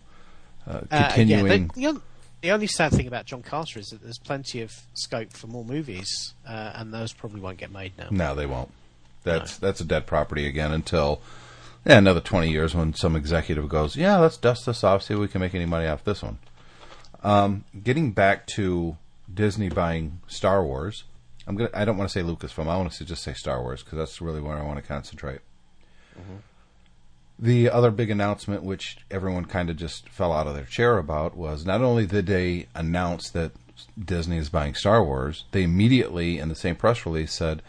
uh, 0.68 0.82
Uh, 0.90 1.10
continuing? 1.10 1.72
yeah, 1.76 1.92
the, 1.92 2.02
the, 2.42 2.52
only 2.52 2.68
sad 2.68 2.92
thing 2.92 3.08
about 3.08 3.26
John 3.26 3.42
Carter 3.42 3.80
is 3.80 3.90
that 3.90 4.02
there's 4.02 4.20
plenty 4.20 4.62
of 4.62 4.72
scope 4.94 5.34
for 5.34 5.48
more 5.48 5.66
movies, 5.66 6.34
uh, 6.48 6.72
and 6.76 6.94
those 6.94 7.14
probably 7.14 7.42
won't 7.42 7.58
get 7.58 7.72
made 7.72 7.94
now. 7.98 8.08
No, 8.12 8.36
they 8.36 8.46
won't. 8.46 8.72
That's 9.24 9.58
that's 9.58 9.80
a 9.82 9.86
dead 9.86 10.08
property 10.08 10.48
again 10.48 10.72
until 10.72 11.22
yeah, 11.86 11.98
another 12.00 12.22
twenty 12.22 12.50
years 12.50 12.74
when 12.74 12.94
some 12.96 13.16
executive 13.16 13.70
goes, 13.70 13.96
yeah, 13.96 14.18
let's 14.18 14.38
dust 14.38 14.66
this 14.66 14.84
off, 14.84 15.04
see 15.04 15.14
if 15.14 15.20
we 15.20 15.28
can 15.28 15.42
make 15.42 15.54
any 15.54 15.66
money 15.66 15.88
off 15.88 16.04
this 16.04 16.24
one. 16.24 16.40
Um, 17.24 17.66
getting 17.84 18.12
back 18.14 18.48
to 18.56 18.98
Disney 19.32 19.70
buying 19.70 20.22
Star 20.28 20.64
Wars, 20.64 21.04
I'm 21.48 21.56
gonna. 21.56 21.70
I 21.74 21.86
don't 21.86 21.98
want 21.98 22.10
to 22.10 22.20
say 22.20 22.24
Lucasfilm. 22.24 22.68
I 22.68 22.78
want 22.78 22.92
to 22.92 23.06
just 23.06 23.24
say 23.24 23.34
Star 23.34 23.62
Wars 23.62 23.84
because 23.84 23.98
that's 23.98 24.22
really 24.22 24.42
where 24.42 24.58
I 24.58 24.64
want 24.64 24.78
to 24.78 24.88
concentrate. 24.88 25.40
Mm-hmm. 26.18 26.38
The 27.40 27.70
other 27.72 27.90
big 27.90 28.12
announcement, 28.12 28.64
which 28.64 28.98
everyone 29.10 29.46
kind 29.46 29.72
of 29.72 29.76
just 29.76 30.08
fell 30.10 30.32
out 30.32 30.46
of 30.46 30.54
their 30.54 30.66
chair 30.66 31.00
about, 31.00 31.36
was 31.36 31.66
not 31.66 31.82
only 31.82 32.06
did 32.06 32.28
they 32.28 32.68
announce 32.76 33.32
that 33.32 33.52
Disney 34.00 34.38
is 34.38 34.50
buying 34.50 34.76
Star 34.76 35.04
Wars, 35.04 35.46
they 35.52 35.64
immediately, 35.64 36.38
in 36.38 36.50
the 36.50 36.56
same 36.56 36.76
press 36.76 37.04
release, 37.04 37.34
said, 37.34 37.64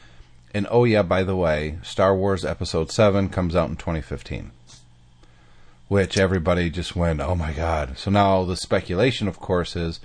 and 0.55 0.67
oh, 0.71 0.85
yeah, 0.85 1.03
by 1.03 1.23
the 1.23 1.37
way, 1.37 1.79
Star 1.83 2.15
Wars 2.15 2.45
Episode 2.45 2.91
7 2.91 3.31
comes 3.31 3.57
out 3.57 3.71
in 3.71 3.77
2015. 3.77 4.51
Which 5.89 6.19
everybody 6.19 6.71
just 6.71 6.95
went, 6.95 7.21
oh 7.21 7.35
my 7.35 7.53
god. 7.53 7.99
So 7.99 8.11
now 8.11 8.45
the 8.45 8.57
speculation, 8.57 9.29
of 9.29 9.39
course, 9.39 9.77
is 9.77 10.01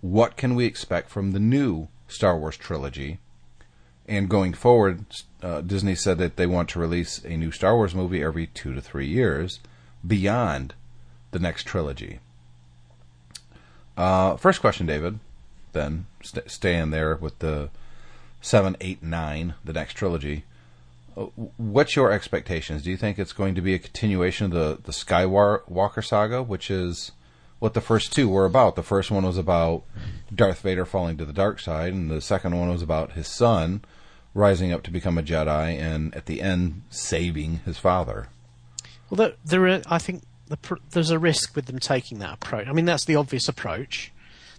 what 0.00 0.36
can 0.36 0.54
we 0.54 0.66
expect 0.66 1.10
from 1.10 1.30
the 1.30 1.40
new 1.40 1.88
Star 2.12 2.38
Wars 2.38 2.56
trilogy? 2.56 3.18
And 4.06 4.28
going 4.28 4.52
forward, 4.52 5.04
uh, 5.42 5.60
Disney 5.60 5.94
said 5.94 6.18
that 6.18 6.36
they 6.36 6.46
want 6.46 6.68
to 6.70 6.80
release 6.80 7.24
a 7.24 7.36
new 7.36 7.50
Star 7.50 7.76
Wars 7.76 7.94
movie 7.94 8.22
every 8.22 8.48
two 8.48 8.74
to 8.74 8.80
three 8.80 9.06
years 9.06 9.60
beyond 10.06 10.74
the 11.30 11.38
next 11.38 11.64
trilogy. 11.66 12.18
Uh, 13.96 14.36
first 14.36 14.60
question, 14.60 14.86
David. 14.86 15.18
Then 15.72 16.06
st- 16.22 16.50
staying 16.50 16.90
there 16.90 17.16
with 17.16 17.38
the 17.38 17.70
seven, 18.40 18.76
eight, 18.80 19.02
nine, 19.02 19.54
the 19.64 19.72
next 19.72 19.94
trilogy. 19.94 20.44
Uh, 21.16 21.26
What's 21.56 21.96
your 21.96 22.10
expectations? 22.10 22.82
Do 22.82 22.90
you 22.90 22.96
think 22.96 23.18
it's 23.18 23.32
going 23.32 23.54
to 23.54 23.60
be 23.60 23.74
a 23.74 23.78
continuation 23.78 24.46
of 24.46 24.52
the 24.52 24.78
the 24.82 24.92
Skywalker 24.92 26.04
saga, 26.04 26.42
which 26.42 26.70
is 26.70 27.12
what 27.62 27.74
the 27.74 27.80
first 27.80 28.12
two 28.12 28.28
were 28.28 28.44
about? 28.44 28.74
The 28.74 28.82
first 28.82 29.08
one 29.12 29.24
was 29.24 29.38
about 29.38 29.84
Darth 30.34 30.62
Vader 30.62 30.84
falling 30.84 31.16
to 31.18 31.24
the 31.24 31.32
dark 31.32 31.60
side, 31.60 31.92
and 31.92 32.10
the 32.10 32.20
second 32.20 32.58
one 32.58 32.68
was 32.68 32.82
about 32.82 33.12
his 33.12 33.28
son 33.28 33.84
rising 34.34 34.72
up 34.72 34.82
to 34.82 34.90
become 34.90 35.16
a 35.16 35.22
Jedi, 35.22 35.78
and 35.78 36.12
at 36.16 36.26
the 36.26 36.40
end 36.40 36.82
saving 36.90 37.58
his 37.58 37.78
father. 37.78 38.26
Well, 39.08 39.16
there, 39.16 39.32
there 39.44 39.68
are, 39.68 39.82
I 39.86 39.98
think 39.98 40.24
the, 40.48 40.58
there's 40.90 41.10
a 41.12 41.20
risk 41.20 41.54
with 41.54 41.66
them 41.66 41.78
taking 41.78 42.18
that 42.18 42.34
approach. 42.34 42.66
I 42.66 42.72
mean, 42.72 42.84
that's 42.84 43.04
the 43.04 43.14
obvious 43.14 43.46
approach. 43.46 44.10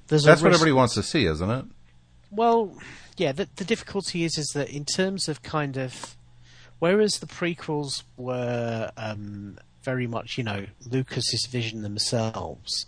There's 0.08 0.24
That's 0.24 0.42
what 0.42 0.52
risk, 0.52 0.62
everybody 0.62 0.72
wants 0.72 0.94
to 0.94 1.04
see, 1.04 1.26
isn't 1.26 1.52
it? 1.52 1.66
Well, 2.32 2.74
yeah. 3.18 3.34
The, 3.34 3.50
the 3.58 3.66
difficulty 3.66 4.24
is 4.24 4.38
is 4.38 4.48
that 4.54 4.70
in 4.70 4.86
terms 4.86 5.28
of 5.28 5.44
kind 5.44 5.76
of, 5.76 6.16
whereas 6.80 7.20
the 7.20 7.28
prequels 7.28 8.04
were 8.16 8.92
um, 8.96 9.58
very 9.84 10.08
much 10.08 10.38
you 10.38 10.44
know 10.44 10.66
Lucas's 10.90 11.48
vision 11.52 11.82
themselves, 11.82 12.86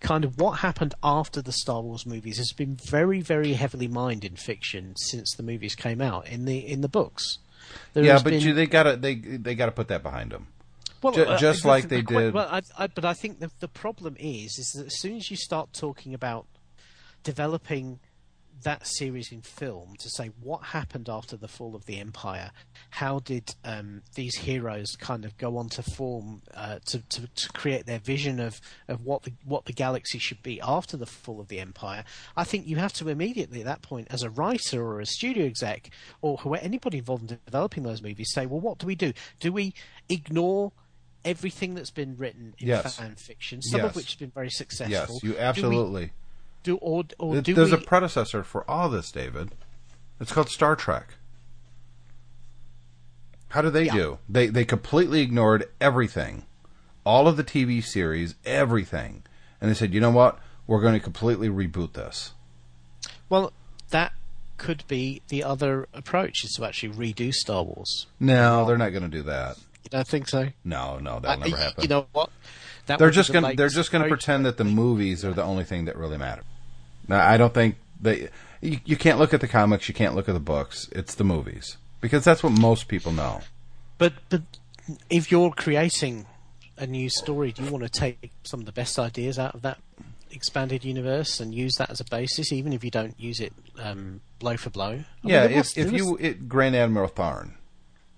kind 0.00 0.24
of 0.24 0.38
what 0.40 0.58
happened 0.60 0.94
after 1.02 1.40
the 1.42 1.52
Star 1.52 1.80
Wars 1.82 2.06
movies 2.06 2.38
has 2.38 2.52
been 2.52 2.76
very 2.76 3.20
very 3.20 3.52
heavily 3.54 3.88
mined 3.88 4.24
in 4.24 4.36
fiction 4.36 4.94
since 4.96 5.34
the 5.36 5.42
movies 5.42 5.74
came 5.74 6.00
out 6.00 6.26
in 6.28 6.44
the 6.44 6.58
in 6.58 6.80
the 6.80 6.88
books. 6.88 7.38
There 7.92 8.04
yeah, 8.04 8.14
but 8.22 8.30
been- 8.30 8.40
you, 8.40 8.54
they 8.54 8.66
gotta 8.66 8.96
they 8.96 9.14
they 9.14 9.54
gotta 9.54 9.72
put 9.72 9.88
that 9.88 10.02
behind 10.02 10.30
them. 10.32 10.46
well, 11.02 11.12
Ju- 11.12 11.24
uh, 11.24 11.38
just 11.38 11.62
the- 11.62 11.68
like 11.68 11.82
the- 11.84 11.88
they 11.88 12.00
the 12.02 12.14
did- 12.20 12.34
Well, 12.34 12.48
I, 12.50 12.62
I, 12.78 12.86
but 12.86 13.04
I 13.04 13.12
think 13.14 13.40
the 13.40 13.50
the 13.60 13.68
problem 13.68 14.16
is 14.18 14.58
is 14.58 14.72
that 14.76 14.86
as 14.86 14.98
soon 15.00 15.16
as 15.16 15.30
you 15.30 15.36
start 15.36 15.72
talking 15.72 16.14
about 16.14 16.46
developing 17.24 18.00
that 18.62 18.86
series 18.86 19.30
in 19.30 19.42
film 19.42 19.94
to 19.98 20.08
say 20.10 20.30
what 20.40 20.62
happened 20.64 21.08
after 21.08 21.36
the 21.36 21.48
fall 21.48 21.74
of 21.76 21.86
the 21.86 21.98
empire, 21.98 22.50
how 22.90 23.20
did 23.20 23.54
um, 23.64 24.02
these 24.14 24.36
heroes 24.36 24.96
kind 24.98 25.24
of 25.24 25.36
go 25.38 25.56
on 25.56 25.68
to 25.70 25.82
form 25.82 26.42
uh, 26.54 26.78
to, 26.86 27.00
to 27.08 27.26
to 27.26 27.48
create 27.52 27.86
their 27.86 27.98
vision 27.98 28.40
of, 28.40 28.60
of 28.88 29.04
what 29.04 29.22
the 29.22 29.32
what 29.44 29.64
the 29.66 29.72
galaxy 29.72 30.18
should 30.18 30.42
be 30.42 30.60
after 30.60 30.96
the 30.96 31.06
fall 31.06 31.40
of 31.40 31.48
the 31.48 31.60
empire? 31.60 32.04
I 32.36 32.44
think 32.44 32.66
you 32.66 32.76
have 32.76 32.92
to 32.94 33.08
immediately 33.08 33.60
at 33.60 33.66
that 33.66 33.82
point, 33.82 34.08
as 34.10 34.22
a 34.22 34.30
writer 34.30 34.82
or 34.84 35.00
a 35.00 35.06
studio 35.06 35.46
exec 35.46 35.90
or 36.22 36.38
who 36.38 36.54
anybody 36.54 36.98
involved 36.98 37.30
in 37.30 37.38
developing 37.46 37.82
those 37.84 38.02
movies, 38.02 38.32
say, 38.32 38.46
well, 38.46 38.60
what 38.60 38.78
do 38.78 38.86
we 38.86 38.94
do? 38.94 39.12
Do 39.40 39.52
we 39.52 39.74
ignore 40.08 40.72
everything 41.24 41.74
that's 41.74 41.90
been 41.90 42.16
written 42.16 42.54
in 42.58 42.68
Yes. 42.68 42.96
fan 42.96 43.14
fiction, 43.16 43.60
some 43.62 43.80
Yes. 43.80 43.90
of 43.90 43.96
which 43.96 44.06
has 44.06 44.14
been 44.14 44.30
very 44.30 44.50
successful? 44.50 45.14
Yes, 45.16 45.22
you 45.22 45.38
absolutely. 45.38 46.12
Do, 46.62 46.76
or 46.76 47.04
or 47.18 47.34
Th- 47.34 47.44
do 47.44 47.54
There's 47.54 47.70
we? 47.72 47.78
a 47.78 47.80
predecessor 47.80 48.42
for 48.42 48.68
all 48.70 48.88
this, 48.88 49.10
David. 49.10 49.50
It's 50.20 50.32
called 50.32 50.48
Star 50.50 50.74
Trek. 50.76 51.14
How 53.50 53.62
do 53.62 53.70
they 53.70 53.84
Yeah. 53.84 53.94
do? 53.94 54.18
They 54.28 54.48
they 54.48 54.64
completely 54.64 55.20
ignored 55.20 55.64
everything, 55.80 56.44
all 57.04 57.26
of 57.28 57.36
the 57.36 57.44
TV 57.44 57.80
series, 57.82 58.34
everything, 58.44 59.22
and 59.60 59.70
they 59.70 59.74
said, 59.74 59.94
you 59.94 60.00
know 60.00 60.10
what? 60.10 60.38
We're 60.66 60.82
going 60.82 60.94
to 60.94 61.00
completely 61.00 61.48
reboot 61.48 61.94
this. 61.94 62.32
Well, 63.30 63.52
that 63.90 64.12
could 64.58 64.84
be 64.88 65.22
the 65.28 65.42
other 65.44 65.88
approach 65.94 66.44
is 66.44 66.52
to 66.54 66.64
actually 66.66 66.92
redo 66.94 67.32
Star 67.32 67.62
Wars. 67.62 68.06
No, 68.20 68.66
they're 68.66 68.76
not 68.76 68.90
going 68.90 69.04
to 69.04 69.08
do 69.08 69.22
that. 69.22 69.56
You 69.84 69.90
don't 69.90 70.06
think 70.06 70.28
so? 70.28 70.48
No, 70.64 70.98
no, 70.98 71.20
that'll 71.20 71.40
never 71.44 71.56
Uh, 71.56 71.60
happen. 71.60 71.82
You 71.82 71.88
know 71.88 72.06
what? 72.12 72.30
That 72.88 72.98
they're 72.98 73.10
just 73.10 73.32
going 73.32 73.44
to 73.44 73.56
they're 73.56 73.68
just 73.68 73.90
going 73.92 74.02
to 74.02 74.08
pretend 74.08 74.44
that 74.44 74.56
the 74.56 74.64
movies 74.64 75.24
are 75.24 75.32
the 75.32 75.44
only 75.44 75.64
thing 75.64 75.84
that 75.86 75.96
really 75.96 76.18
matter. 76.18 76.42
Now, 77.06 77.26
I 77.26 77.36
don't 77.36 77.54
think 77.54 77.76
they. 78.00 78.28
You, 78.60 78.80
you 78.84 78.96
can't 78.96 79.18
look 79.18 79.32
at 79.32 79.40
the 79.40 79.46
comics. 79.48 79.88
You 79.88 79.94
can't 79.94 80.14
look 80.16 80.28
at 80.28 80.32
the 80.32 80.40
books. 80.40 80.88
It's 80.92 81.14
the 81.14 81.24
movies 81.24 81.76
because 82.00 82.24
that's 82.24 82.42
what 82.42 82.50
most 82.52 82.88
people 82.88 83.12
know. 83.12 83.40
But 83.98 84.14
but 84.28 84.42
if 85.08 85.30
you're 85.30 85.50
creating 85.52 86.26
a 86.76 86.86
new 86.86 87.08
story, 87.08 87.52
do 87.52 87.62
you 87.62 87.70
want 87.70 87.84
to 87.84 87.88
take 87.90 88.30
some 88.42 88.60
of 88.60 88.66
the 88.66 88.72
best 88.72 88.98
ideas 88.98 89.38
out 89.38 89.54
of 89.54 89.62
that 89.62 89.78
expanded 90.30 90.84
universe 90.84 91.40
and 91.40 91.54
use 91.54 91.74
that 91.78 91.90
as 91.90 92.00
a 92.00 92.04
basis, 92.04 92.52
even 92.52 92.72
if 92.72 92.84
you 92.84 92.90
don't 92.90 93.18
use 93.18 93.40
it 93.40 93.52
um, 93.78 94.20
blow 94.38 94.56
for 94.56 94.70
blow? 94.70 94.86
I 94.86 94.92
mean, 94.92 95.04
Yeah, 95.22 95.46
there 95.46 95.56
was- 95.58 95.76
if, 95.76 95.86
if 95.88 95.92
you 95.92 96.12
was- 96.12 96.20
it, 96.20 96.48
Grand 96.48 96.74
Admiral 96.76 97.08
Thrawn, 97.08 97.54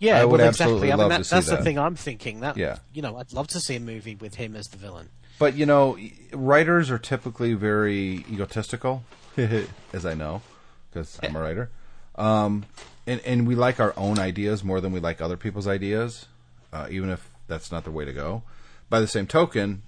Yeah, 0.00 0.19
I 0.21 0.25
would 0.25 0.40
well, 0.40 0.49
absolutely 0.49 0.88
exactly. 0.88 0.92
I 0.92 0.97
mean, 0.97 0.99
love 0.99 1.09
that, 1.11 1.19
to 1.19 1.25
see 1.25 1.37
that's 1.37 1.47
that. 1.50 1.59
the 1.59 1.64
thing 1.64 1.78
I'm 1.78 1.95
thinking. 1.95 2.40
That 2.40 2.57
Yeah. 2.57 2.78
you 2.92 3.02
know, 3.02 3.19
I'd 3.19 3.33
love 3.33 3.49
to 3.49 3.61
see 3.61 3.76
a 3.76 3.80
movie 3.80 4.16
with 4.16 4.35
him 4.35 4.57
as 4.57 4.66
the 4.69 4.78
villain. 4.78 5.11
But 5.38 5.54
you 5.54 5.66
know, 5.66 5.99
writers 6.33 6.90
are 6.90 6.99
typically 6.99 7.52
very 7.54 8.25
egotistical, 8.30 9.04
as 9.37 10.07
I 10.07 10.14
know, 10.14 10.42
because 10.90 11.19
I'm 11.23 11.37
a 11.37 11.40
writer. 11.40 11.71
Um, 12.16 12.64
and 13.07 13.21
and 13.25 13.47
we 13.47 13.54
like 13.54 13.78
our 13.78 13.95
own 13.97 14.19
ideas 14.19 14.64
more 14.64 14.80
than 14.80 14.92
we 14.92 15.00
like 15.00 15.21
other 15.21 15.37
people's 15.37 15.69
ideas, 15.69 16.26
uh, 16.73 16.88
even 16.90 17.11
if 17.11 17.28
that's 17.47 17.71
not 17.71 17.85
the 17.85 17.90
way 17.90 18.04
to 18.04 18.12
go. 18.12 18.42
By 18.88 19.00
the 19.00 19.07
same 19.07 19.26
token, 19.26 19.83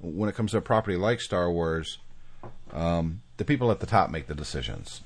when 0.00 0.28
it 0.28 0.34
comes 0.34 0.50
to 0.52 0.58
a 0.58 0.60
property 0.60 0.96
like 0.96 1.20
Star 1.20 1.50
Wars, 1.50 1.98
um, 2.72 3.22
the 3.36 3.44
people 3.44 3.70
at 3.70 3.80
the 3.80 3.86
top 3.86 4.10
make 4.10 4.26
the 4.26 4.34
decisions, 4.34 5.02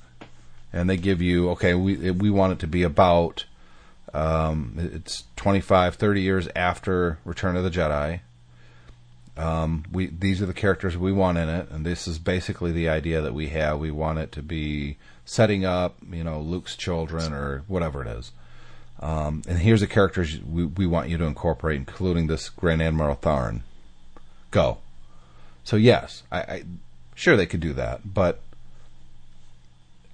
and 0.72 0.88
they 0.88 0.96
give 0.96 1.20
you 1.20 1.50
okay. 1.50 1.74
We 1.74 2.10
we 2.10 2.30
want 2.30 2.54
it 2.54 2.58
to 2.60 2.66
be 2.66 2.82
about. 2.82 3.44
Um, 4.16 4.74
it's 4.78 5.24
25, 5.36 5.96
30 5.96 6.20
years 6.22 6.48
after 6.56 7.18
Return 7.24 7.56
of 7.56 7.64
the 7.64 7.70
Jedi 7.70 8.20
um, 9.36 9.84
we 9.92 10.06
these 10.06 10.40
are 10.40 10.46
the 10.46 10.54
characters 10.54 10.96
we 10.96 11.12
want 11.12 11.36
in 11.38 11.48
it, 11.48 11.68
and 11.70 11.84
this 11.84 12.08
is 12.08 12.18
basically 12.18 12.72
the 12.72 12.88
idea 12.88 13.20
that 13.20 13.34
we 13.34 13.48
have. 13.48 13.78
We 13.78 13.90
want 13.90 14.18
it 14.18 14.32
to 14.32 14.42
be 14.42 14.96
setting 15.24 15.64
up, 15.64 15.96
you 16.10 16.24
know, 16.24 16.40
Luke's 16.40 16.74
children 16.74 17.32
or 17.32 17.62
whatever 17.68 18.02
it 18.02 18.08
is. 18.08 18.32
Um, 19.00 19.42
and 19.46 19.58
here's 19.58 19.80
the 19.80 19.86
characters 19.86 20.40
we, 20.40 20.64
we 20.64 20.86
want 20.86 21.10
you 21.10 21.18
to 21.18 21.24
incorporate, 21.24 21.76
including 21.76 22.28
this 22.28 22.48
Grand 22.48 22.80
Admiral 22.80 23.16
Thrawn. 23.16 23.62
Go. 24.50 24.78
So 25.64 25.76
yes, 25.76 26.22
I, 26.32 26.38
I 26.38 26.64
sure 27.14 27.36
they 27.36 27.44
could 27.44 27.60
do 27.60 27.74
that, 27.74 28.14
but 28.14 28.40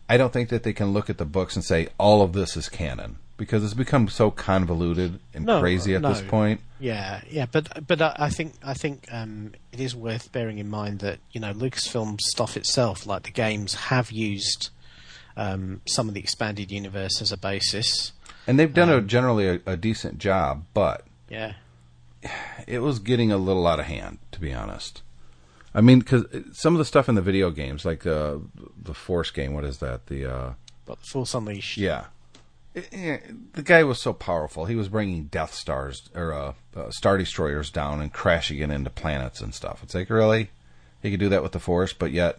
I 0.09 0.17
don't 0.17 0.33
think 0.33 0.49
that 0.49 0.65
they 0.65 0.73
can 0.73 0.93
look 0.93 1.09
at 1.09 1.19
the 1.19 1.25
books 1.25 1.55
and 1.55 1.65
say 1.65 1.89
all 1.97 2.23
of 2.23 2.33
this 2.33 2.57
is 2.57 2.69
canon 2.69 3.19
because 3.43 3.65
it's 3.65 3.75
become 3.75 4.07
so 4.07 4.31
convoluted 4.31 5.19
and 5.35 5.47
No, 5.47 5.59
crazy 5.59 5.97
at 5.97 6.03
this 6.03 6.21
point. 6.23 6.61
Yeah, 6.79 7.23
yeah, 7.29 7.47
but 7.51 7.85
but 7.89 8.01
I 8.01 8.15
I 8.17 8.31
think 8.31 8.55
I 8.63 8.73
think 8.75 9.09
um, 9.11 9.55
it 9.73 9.81
is 9.81 9.97
worth 9.97 10.31
bearing 10.31 10.59
in 10.59 10.69
mind 10.69 11.01
that 11.01 11.19
you 11.33 11.41
know 11.41 11.53
Lucasfilm 11.53 12.21
stuff 12.21 12.57
itself, 12.57 13.05
like 13.05 13.25
the 13.25 13.33
games, 13.33 13.75
have 13.75 14.13
used 14.13 14.71
um, 15.37 15.81
some 15.87 16.07
of 16.07 16.15
the 16.15 16.21
expanded 16.21 16.71
universe 16.71 17.21
as 17.21 17.33
a 17.33 17.37
basis. 17.37 18.13
And 18.47 18.61
they've 18.61 18.73
done 18.73 18.89
a 18.91 18.99
Um, 18.99 19.09
generally 19.09 19.49
a, 19.49 19.61
a 19.67 19.77
decent 19.77 20.19
job, 20.19 20.65
but 20.73 21.05
Yeah, 21.29 21.55
it 22.69 22.79
was 22.79 23.01
getting 23.01 23.33
a 23.33 23.39
little 23.39 23.67
out 23.67 23.81
of 23.81 23.87
hand, 23.87 24.19
to 24.31 24.41
be 24.41 24.53
honest. 24.53 25.03
I 25.75 25.81
mean, 25.81 25.99
because 26.01 26.27
some 26.53 26.75
of 26.75 26.79
the 26.79 26.85
stuff 26.85 27.09
in 27.09 27.17
the 27.17 27.23
video 27.23 27.51
games, 27.51 27.85
like 27.85 28.07
uh, 28.07 28.37
the 28.81 28.95
Force 28.95 29.33
game, 29.33 29.53
what 29.53 29.65
is 29.65 29.79
that? 29.79 30.07
The 30.07 30.27
uh, 30.27 30.53
but 30.85 31.01
the 31.01 31.07
Force 31.07 31.35
Unleashed. 31.35 31.79
yeah, 31.79 32.07
It- 32.75 32.89
it- 32.93 33.53
the 33.55 33.63
guy 33.63 33.85
was 33.85 34.01
so 34.01 34.13
powerful. 34.13 34.65
He 34.65 34.77
was 34.77 34.89
bringing 34.89 35.25
Death 35.25 35.53
Stars 35.55 36.09
or 36.15 36.33
uh, 36.33 36.53
uh, 36.75 36.91
Star 36.91 37.19
Destroyers 37.19 37.71
down 37.71 38.01
and 38.01 38.13
crashing 38.13 38.59
it 38.59 38.71
into 38.71 38.89
planets 38.91 39.41
and 39.41 39.55
stuff. 39.55 39.83
It's 39.83 39.95
like 39.95 40.09
really, 40.09 40.51
he 41.03 41.11
could 41.11 41.21
do 41.21 41.29
that 41.29 41.43
with 41.43 41.53
the 41.53 41.61
Force, 41.61 41.93
but 41.93 42.13
yet 42.13 42.39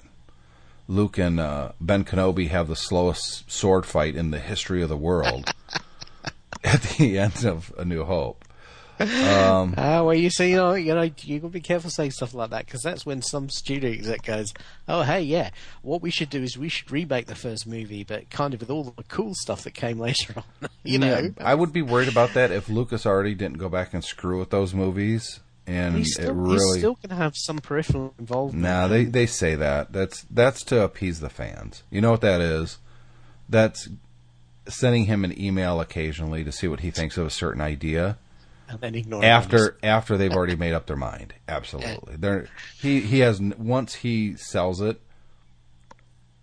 Luke 0.87 1.17
and 1.17 1.39
uh, 1.39 1.73
Ben 1.79 2.03
Kenobi 2.03 2.49
have 2.49 2.67
the 2.67 2.75
slowest 2.75 3.49
sword 3.51 3.85
fight 3.85 4.15
in 4.15 4.31
the 4.31 4.39
history 4.39 4.81
of 4.81 4.89
the 4.89 4.97
world 4.97 5.53
at 6.63 6.81
the 6.97 7.19
end 7.19 7.45
of 7.45 7.71
A 7.77 7.85
New 7.85 8.03
Hope. 8.03 8.42
Um, 9.03 9.73
Ah, 9.77 10.03
well, 10.03 10.13
you 10.13 10.29
see, 10.29 10.51
you 10.51 10.55
know, 10.57 10.73
you 10.73 10.93
know, 10.93 11.01
you 11.01 11.39
got 11.39 11.47
to 11.47 11.51
be 11.53 11.61
careful 11.61 11.89
saying 11.89 12.11
stuff 12.11 12.33
like 12.33 12.49
that 12.51 12.65
because 12.65 12.81
that's 12.81 13.05
when 13.05 13.21
some 13.21 13.49
studio 13.49 13.91
exec 13.91 14.23
goes, 14.23 14.53
"Oh, 14.87 15.01
hey, 15.03 15.21
yeah, 15.21 15.49
what 15.81 16.01
we 16.01 16.09
should 16.09 16.29
do 16.29 16.41
is 16.41 16.57
we 16.57 16.69
should 16.69 16.91
remake 16.91 17.25
the 17.27 17.35
first 17.35 17.67
movie, 17.67 18.03
but 18.03 18.29
kind 18.29 18.53
of 18.53 18.59
with 18.59 18.69
all 18.69 18.83
the 18.95 19.03
cool 19.03 19.33
stuff 19.35 19.63
that 19.63 19.71
came 19.71 19.99
later 20.07 20.33
on." 20.37 20.69
you 20.83 20.99
know, 20.99 21.19
Yeah, 21.19 21.29
I 21.39 21.55
would 21.55 21.73
be 21.73 21.81
worried 21.81 22.09
about 22.09 22.33
that 22.33 22.51
if 22.51 22.69
Lucas 22.69 23.05
already 23.05 23.35
didn't 23.35 23.57
go 23.57 23.69
back 23.69 23.93
and 23.93 24.03
screw 24.03 24.39
with 24.39 24.49
those 24.49 24.73
movies, 24.73 25.39
and 25.67 25.95
he's 25.95 26.17
it 26.17 26.23
still, 26.23 26.33
really. 26.33 26.53
he's 26.55 26.77
still 26.79 26.95
going 26.95 27.09
to 27.09 27.15
have 27.15 27.35
some 27.35 27.57
peripheral 27.59 28.13
involvement. 28.19 28.63
Nah, 28.63 28.87
they 28.87 29.05
they 29.05 29.25
say 29.25 29.55
that. 29.55 29.93
That's 29.93 30.25
that's 30.29 30.63
to 30.65 30.81
appease 30.81 31.19
the 31.19 31.29
fans. 31.29 31.83
You 31.89 32.01
know 32.01 32.11
what 32.11 32.21
that 32.21 32.41
is? 32.41 32.77
That's 33.49 33.89
sending 34.67 35.05
him 35.05 35.25
an 35.25 35.39
email 35.39 35.81
occasionally 35.81 36.43
to 36.43 36.51
see 36.51 36.67
what 36.67 36.79
he 36.79 36.89
thinks 36.91 37.17
of 37.17 37.25
a 37.25 37.29
certain 37.29 37.61
idea 37.61 38.17
and 38.81 38.95
ignore 38.95 39.23
after 39.23 39.77
after 39.83 40.17
they've 40.17 40.33
already 40.33 40.55
made 40.55 40.73
up 40.73 40.85
their 40.85 40.97
mind. 40.97 41.33
Absolutely. 41.47 42.15
They're, 42.17 42.47
he 42.79 43.01
he 43.01 43.19
has 43.19 43.39
once 43.41 43.95
he 43.95 44.35
sells 44.35 44.81
it, 44.81 45.01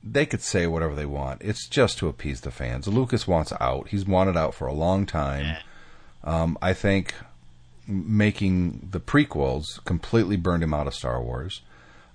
they 0.02 0.26
could 0.26 0.42
say 0.42 0.66
whatever 0.66 0.94
they 0.94 1.06
want. 1.06 1.42
It's 1.42 1.68
just 1.68 1.98
to 1.98 2.08
appease 2.08 2.40
the 2.40 2.50
fans. 2.50 2.88
Lucas 2.88 3.26
wants 3.26 3.52
out. 3.60 3.88
He's 3.88 4.06
wanted 4.06 4.36
out 4.36 4.54
for 4.54 4.66
a 4.66 4.72
long 4.72 5.06
time. 5.06 5.56
Um, 6.22 6.58
I 6.60 6.72
think 6.74 7.14
making 7.86 8.88
the 8.90 9.00
prequels 9.00 9.84
completely 9.84 10.36
burned 10.36 10.62
him 10.62 10.74
out 10.74 10.86
of 10.86 10.94
Star 10.94 11.22
Wars. 11.22 11.62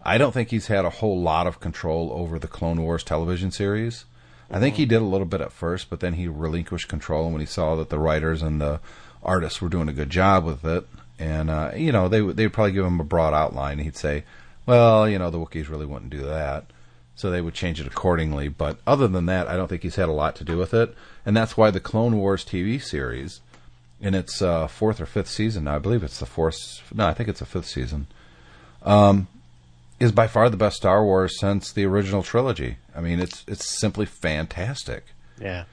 I 0.03 0.17
don't 0.17 0.31
think 0.31 0.51
he's 0.51 0.67
had 0.67 0.85
a 0.85 0.89
whole 0.91 1.19
lot 1.19 1.47
of 1.47 1.59
control 1.59 2.11
over 2.13 2.37
the 2.37 2.47
Clone 2.47 2.81
Wars 2.81 3.03
television 3.03 3.51
series. 3.51 4.05
I 4.51 4.59
think 4.59 4.75
he 4.75 4.85
did 4.85 5.01
a 5.01 5.05
little 5.05 5.25
bit 5.25 5.41
at 5.41 5.51
first, 5.51 5.89
but 5.89 5.99
then 5.99 6.13
he 6.13 6.27
relinquished 6.27 6.87
control 6.87 7.31
when 7.31 7.39
he 7.39 7.47
saw 7.47 7.75
that 7.75 7.89
the 7.89 7.97
writers 7.97 8.43
and 8.43 8.61
the 8.61 8.79
artists 9.25 9.61
were 9.61 9.69
doing 9.69 9.89
a 9.89 9.93
good 9.93 10.09
job 10.09 10.45
with 10.45 10.63
it. 10.65 10.87
And 11.17 11.49
uh, 11.49 11.71
you 11.75 11.91
know, 11.91 12.07
they 12.07 12.21
would 12.21 12.37
they 12.37 12.45
would 12.45 12.53
probably 12.53 12.73
give 12.73 12.85
him 12.85 12.99
a 12.99 13.05
broad 13.05 13.33
outline. 13.33 13.79
He'd 13.79 13.95
say, 13.95 14.23
"Well, 14.65 15.07
you 15.07 15.17
know, 15.17 15.29
the 15.29 15.39
Wookiees 15.39 15.69
really 15.69 15.85
wouldn't 15.85 16.11
do 16.11 16.23
that." 16.23 16.65
So 17.15 17.31
they 17.31 17.39
would 17.39 17.53
change 17.53 17.79
it 17.79 17.87
accordingly. 17.87 18.49
But 18.49 18.79
other 18.85 19.07
than 19.07 19.25
that, 19.27 19.47
I 19.47 19.55
don't 19.55 19.69
think 19.69 19.83
he's 19.83 19.95
had 19.95 20.09
a 20.09 20.13
lot 20.13 20.35
to 20.35 20.43
do 20.43 20.57
with 20.57 20.73
it. 20.73 20.93
And 21.25 21.35
that's 21.35 21.55
why 21.55 21.71
the 21.71 21.79
Clone 21.79 22.17
Wars 22.17 22.43
TV 22.43 22.81
series, 22.81 23.39
in 24.01 24.13
its 24.13 24.41
uh, 24.41 24.67
fourth 24.67 24.99
or 24.99 25.05
fifth 25.05 25.29
season 25.29 25.63
now, 25.63 25.77
I 25.77 25.79
believe 25.79 26.03
it's 26.03 26.19
the 26.19 26.25
fourth. 26.25 26.81
No, 26.93 27.07
I 27.07 27.13
think 27.13 27.29
it's 27.29 27.39
the 27.39 27.45
fifth 27.45 27.67
season. 27.67 28.07
Um, 28.83 29.29
is 29.99 30.11
by 30.11 30.27
far 30.27 30.49
the 30.49 30.57
best 30.57 30.77
Star 30.77 31.03
Wars 31.03 31.39
since 31.39 31.71
the 31.71 31.85
original 31.85 32.21
trilogy. 32.23 32.77
I 32.95 33.01
mean, 33.01 33.19
it's 33.19 33.43
it's 33.47 33.79
simply 33.79 34.05
fantastic. 34.05 35.05
Yeah, 35.39 35.65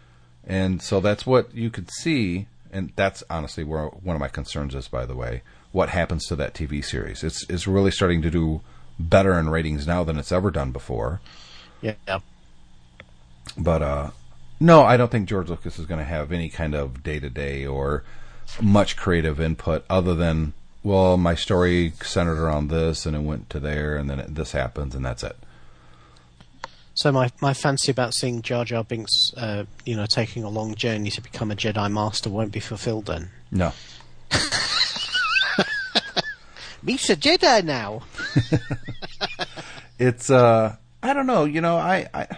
And 0.46 0.82
so 0.82 1.00
that's 1.00 1.24
what 1.26 1.54
you 1.54 1.70
could 1.70 1.90
see, 1.90 2.46
and 2.72 2.92
that's 2.96 3.22
honestly 3.28 3.64
where 3.64 3.86
one 3.86 4.16
of 4.16 4.20
my 4.20 4.28
concerns 4.28 4.74
is. 4.74 4.88
By 4.88 5.06
the 5.06 5.14
way, 5.14 5.42
what 5.72 5.90
happens 5.90 6.26
to 6.26 6.36
that 6.36 6.54
TV 6.54 6.84
series? 6.84 7.22
It's 7.22 7.48
it's 7.48 7.66
really 7.66 7.90
starting 7.90 8.22
to 8.22 8.30
do 8.30 8.60
better 8.98 9.38
in 9.38 9.48
ratings 9.48 9.86
now 9.86 10.04
than 10.04 10.18
it's 10.18 10.32
ever 10.32 10.50
done 10.50 10.72
before. 10.72 11.20
yeah. 12.06 12.20
But 13.58 13.82
uh, 13.82 14.10
no, 14.60 14.82
I 14.82 14.96
don't 14.96 15.10
think 15.10 15.28
George 15.28 15.48
Lucas 15.48 15.78
is 15.78 15.86
going 15.86 15.98
to 15.98 16.04
have 16.04 16.32
any 16.32 16.48
kind 16.48 16.74
of 16.74 17.02
day 17.02 17.18
to 17.20 17.28
day 17.28 17.66
or 17.66 18.04
much 18.60 18.96
creative 18.96 19.40
input 19.40 19.84
other 19.90 20.14
than 20.14 20.52
well, 20.84 21.16
my 21.16 21.34
story 21.34 21.92
centered 22.02 22.38
around 22.38 22.68
this, 22.68 23.06
and 23.06 23.14
it 23.14 23.20
went 23.20 23.48
to 23.50 23.60
there, 23.60 23.96
and 23.96 24.10
then 24.10 24.18
it, 24.18 24.34
this 24.34 24.52
happens, 24.52 24.94
and 24.94 25.04
that's 25.04 25.22
it. 25.22 25.36
So 26.94 27.10
my, 27.10 27.30
my 27.40 27.54
fancy 27.54 27.90
about 27.90 28.14
seeing 28.14 28.42
Jar 28.42 28.64
Jar 28.64 28.84
Binks, 28.84 29.32
uh, 29.36 29.64
you 29.84 29.96
know, 29.96 30.06
taking 30.06 30.44
a 30.44 30.48
long 30.48 30.74
journey 30.74 31.10
to 31.10 31.20
become 31.22 31.50
a 31.50 31.56
Jedi 31.56 31.90
Master 31.90 32.28
won't 32.28 32.52
be 32.52 32.60
fulfilled 32.60 33.06
then. 33.06 33.30
No. 33.50 33.72
Me's 36.82 37.08
a 37.08 37.16
Jedi 37.16 37.64
now. 37.64 38.02
it's 39.98 40.30
uh 40.30 40.76
I 41.02 41.12
don't 41.14 41.26
know, 41.26 41.44
you 41.44 41.60
know, 41.60 41.76
I, 41.76 42.08
I 42.12 42.28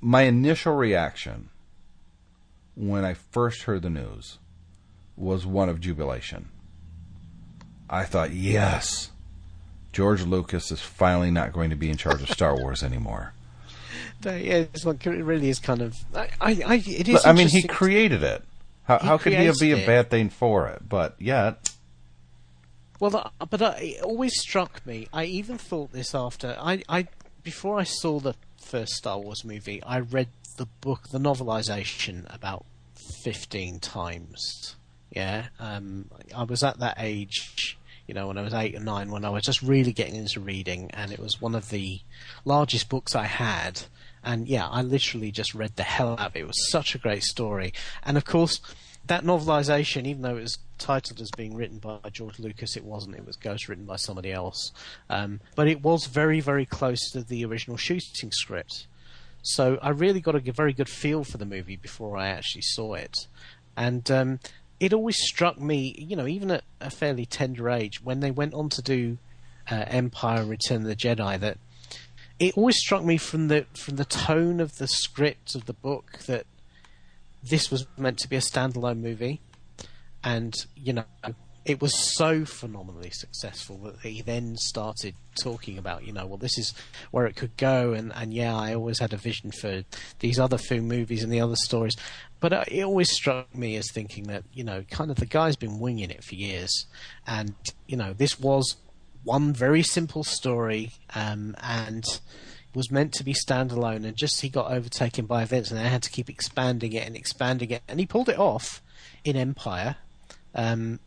my 0.00 0.22
initial 0.22 0.74
reaction 0.74 1.50
when 2.74 3.04
I 3.04 3.14
first 3.14 3.62
heard 3.62 3.82
the 3.82 3.90
news 3.90 4.38
was 5.16 5.46
one 5.46 5.68
of 5.68 5.80
jubilation. 5.80 6.48
I 7.88 8.04
thought, 8.04 8.32
yes, 8.32 9.10
George 9.92 10.22
Lucas 10.22 10.70
is 10.70 10.80
finally 10.80 11.30
not 11.30 11.52
going 11.52 11.70
to 11.70 11.76
be 11.76 11.90
in 11.90 11.96
charge 11.96 12.22
of 12.22 12.30
Star 12.30 12.56
Wars 12.56 12.82
anymore. 12.82 13.32
Yeah, 14.22 14.66
like, 14.84 15.06
it 15.06 15.24
really 15.24 15.48
is 15.48 15.58
kind 15.58 15.80
of. 15.80 15.96
I, 16.14 16.28
I, 16.42 16.62
I 16.66 16.74
it 16.74 17.08
is. 17.08 17.22
But, 17.22 17.26
I 17.26 17.32
mean, 17.32 17.48
he 17.48 17.62
created 17.62 18.22
it. 18.22 18.44
How, 18.84 18.98
He 18.98 19.06
how 19.06 19.16
could 19.16 19.32
he 19.32 19.50
be 19.58 19.72
a 19.72 19.86
bad 19.86 20.10
thing 20.10 20.28
for 20.28 20.68
it? 20.68 20.86
But 20.86 21.14
yet, 21.18 21.70
Well, 22.98 23.32
but 23.48 23.62
uh, 23.62 23.74
it 23.78 24.02
always 24.02 24.38
struck 24.38 24.84
me. 24.84 25.08
I 25.10 25.24
even 25.24 25.56
thought 25.56 25.92
this 25.92 26.14
after 26.14 26.54
I, 26.60 26.82
I 26.86 27.06
before 27.42 27.78
I 27.78 27.84
saw 27.84 28.20
the 28.20 28.34
first 28.62 28.92
Star 28.92 29.18
Wars 29.18 29.42
movie. 29.42 29.82
I 29.84 30.00
read 30.00 30.28
the 30.58 30.66
book, 30.66 31.08
the 31.08 31.18
novelization, 31.18 32.32
about 32.34 32.66
fifteen 33.22 33.80
times. 33.80 34.76
Yeah, 35.10 35.46
um, 35.58 36.10
I 36.36 36.42
was 36.44 36.62
at 36.62 36.78
that 36.80 36.96
age, 36.98 37.78
you 38.10 38.14
know, 38.14 38.26
when 38.26 38.38
I 38.38 38.42
was 38.42 38.54
eight 38.54 38.74
or 38.74 38.80
nine, 38.80 39.12
when 39.12 39.24
I 39.24 39.30
was 39.30 39.44
just 39.44 39.62
really 39.62 39.92
getting 39.92 40.16
into 40.16 40.40
reading, 40.40 40.90
and 40.94 41.12
it 41.12 41.20
was 41.20 41.40
one 41.40 41.54
of 41.54 41.70
the 41.70 42.00
largest 42.44 42.88
books 42.88 43.14
I 43.14 43.26
had. 43.26 43.82
And 44.24 44.48
yeah, 44.48 44.66
I 44.66 44.82
literally 44.82 45.30
just 45.30 45.54
read 45.54 45.76
the 45.76 45.84
hell 45.84 46.16
out 46.18 46.20
of 46.20 46.34
it. 46.34 46.40
It 46.40 46.46
was 46.48 46.72
such 46.72 46.96
a 46.96 46.98
great 46.98 47.22
story, 47.22 47.72
and 48.02 48.16
of 48.16 48.24
course 48.24 48.60
that 49.06 49.22
novelization, 49.22 50.06
even 50.06 50.22
though 50.22 50.36
it 50.36 50.42
was 50.42 50.58
titled 50.76 51.20
as 51.20 51.30
being 51.36 51.54
written 51.54 51.78
by 51.78 52.00
George 52.10 52.40
Lucas, 52.40 52.76
it 52.76 52.84
wasn't. 52.84 53.14
It 53.14 53.24
was 53.24 53.36
ghost 53.36 53.68
written 53.68 53.84
by 53.86 53.94
somebody 53.96 54.32
else. 54.32 54.72
Um, 55.08 55.40
but 55.54 55.68
it 55.68 55.82
was 55.82 56.06
very, 56.06 56.40
very 56.40 56.66
close 56.66 57.10
to 57.12 57.22
the 57.22 57.44
original 57.44 57.76
shooting 57.76 58.32
script. 58.32 58.88
So 59.42 59.78
I 59.80 59.90
really 59.90 60.20
got 60.20 60.34
a 60.34 60.52
very 60.52 60.72
good 60.72 60.88
feel 60.88 61.22
for 61.22 61.38
the 61.38 61.46
movie 61.46 61.76
before 61.76 62.16
I 62.16 62.28
actually 62.28 62.62
saw 62.62 62.94
it. 62.94 63.28
and 63.76 64.10
um, 64.10 64.40
it 64.80 64.94
always 64.94 65.18
struck 65.20 65.60
me, 65.60 65.94
you 65.98 66.16
know, 66.16 66.26
even 66.26 66.50
at 66.50 66.64
a 66.80 66.90
fairly 66.90 67.26
tender 67.26 67.68
age, 67.68 68.02
when 68.02 68.20
they 68.20 68.30
went 68.30 68.54
on 68.54 68.70
to 68.70 68.82
do 68.82 69.18
uh, 69.70 69.84
Empire 69.86 70.40
and 70.40 70.50
Return 70.50 70.78
of 70.78 70.88
the 70.88 70.96
Jedi, 70.96 71.38
that 71.38 71.58
it 72.38 72.56
always 72.56 72.78
struck 72.78 73.04
me 73.04 73.18
from 73.18 73.48
the 73.48 73.66
from 73.74 73.96
the 73.96 74.06
tone 74.06 74.58
of 74.58 74.78
the 74.78 74.88
script 74.88 75.54
of 75.54 75.66
the 75.66 75.74
book 75.74 76.20
that 76.26 76.46
this 77.42 77.70
was 77.70 77.86
meant 77.98 78.18
to 78.20 78.28
be 78.28 78.36
a 78.36 78.40
standalone 78.40 79.00
movie, 79.00 79.42
and 80.24 80.54
you 80.74 80.94
know 80.94 81.04
it 81.64 81.80
was 81.80 81.94
so 82.16 82.44
phenomenally 82.44 83.10
successful 83.10 83.76
that 83.78 84.00
he 84.00 84.22
then 84.22 84.56
started 84.56 85.14
talking 85.40 85.76
about, 85.76 86.06
you 86.06 86.12
know, 86.12 86.26
well, 86.26 86.38
this 86.38 86.56
is 86.58 86.72
where 87.10 87.26
it 87.26 87.36
could 87.36 87.56
go, 87.56 87.92
and, 87.92 88.12
and 88.14 88.32
yeah, 88.32 88.56
I 88.56 88.74
always 88.74 88.98
had 88.98 89.12
a 89.12 89.18
vision 89.18 89.52
for 89.52 89.84
these 90.20 90.38
other 90.38 90.58
Fu 90.58 90.80
movies 90.80 91.22
and 91.22 91.32
the 91.32 91.40
other 91.40 91.56
stories, 91.56 91.96
but 92.40 92.52
uh, 92.52 92.64
it 92.66 92.82
always 92.82 93.10
struck 93.10 93.54
me 93.54 93.76
as 93.76 93.90
thinking 93.92 94.24
that, 94.24 94.44
you 94.52 94.64
know, 94.64 94.82
kind 94.90 95.10
of 95.10 95.18
the 95.18 95.26
guy's 95.26 95.56
been 95.56 95.78
winging 95.78 96.10
it 96.10 96.24
for 96.24 96.34
years, 96.34 96.86
and 97.26 97.54
you 97.86 97.96
know, 97.96 98.14
this 98.14 98.40
was 98.40 98.76
one 99.22 99.52
very 99.52 99.82
simple 99.82 100.24
story, 100.24 100.92
um, 101.14 101.54
and 101.62 102.04
was 102.74 102.90
meant 102.90 103.12
to 103.12 103.24
be 103.24 103.34
standalone, 103.34 104.06
and 104.06 104.16
just 104.16 104.40
he 104.40 104.48
got 104.48 104.72
overtaken 104.72 105.26
by 105.26 105.42
events, 105.42 105.70
and 105.70 105.78
they 105.78 105.88
had 105.88 106.02
to 106.02 106.10
keep 106.10 106.30
expanding 106.30 106.92
it 106.92 107.06
and 107.06 107.16
expanding 107.16 107.70
it, 107.70 107.82
and 107.86 108.00
he 108.00 108.06
pulled 108.06 108.28
it 108.28 108.38
off 108.38 108.82
in 109.24 109.36
Empire. 109.36 109.96
Um, 110.54 111.00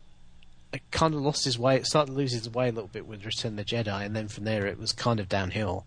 kind 0.90 1.14
of 1.14 1.20
lost 1.20 1.44
his 1.44 1.58
way. 1.58 1.76
It 1.76 1.86
started 1.86 2.12
to 2.12 2.16
lose 2.16 2.32
his 2.32 2.48
way 2.48 2.68
a 2.68 2.72
little 2.72 2.88
bit 2.88 3.06
with 3.06 3.24
Return 3.24 3.52
of 3.52 3.56
the 3.56 3.64
Jedi, 3.64 4.04
and 4.04 4.14
then 4.14 4.28
from 4.28 4.44
there 4.44 4.66
it 4.66 4.78
was 4.78 4.92
kind 4.92 5.20
of 5.20 5.28
downhill. 5.28 5.86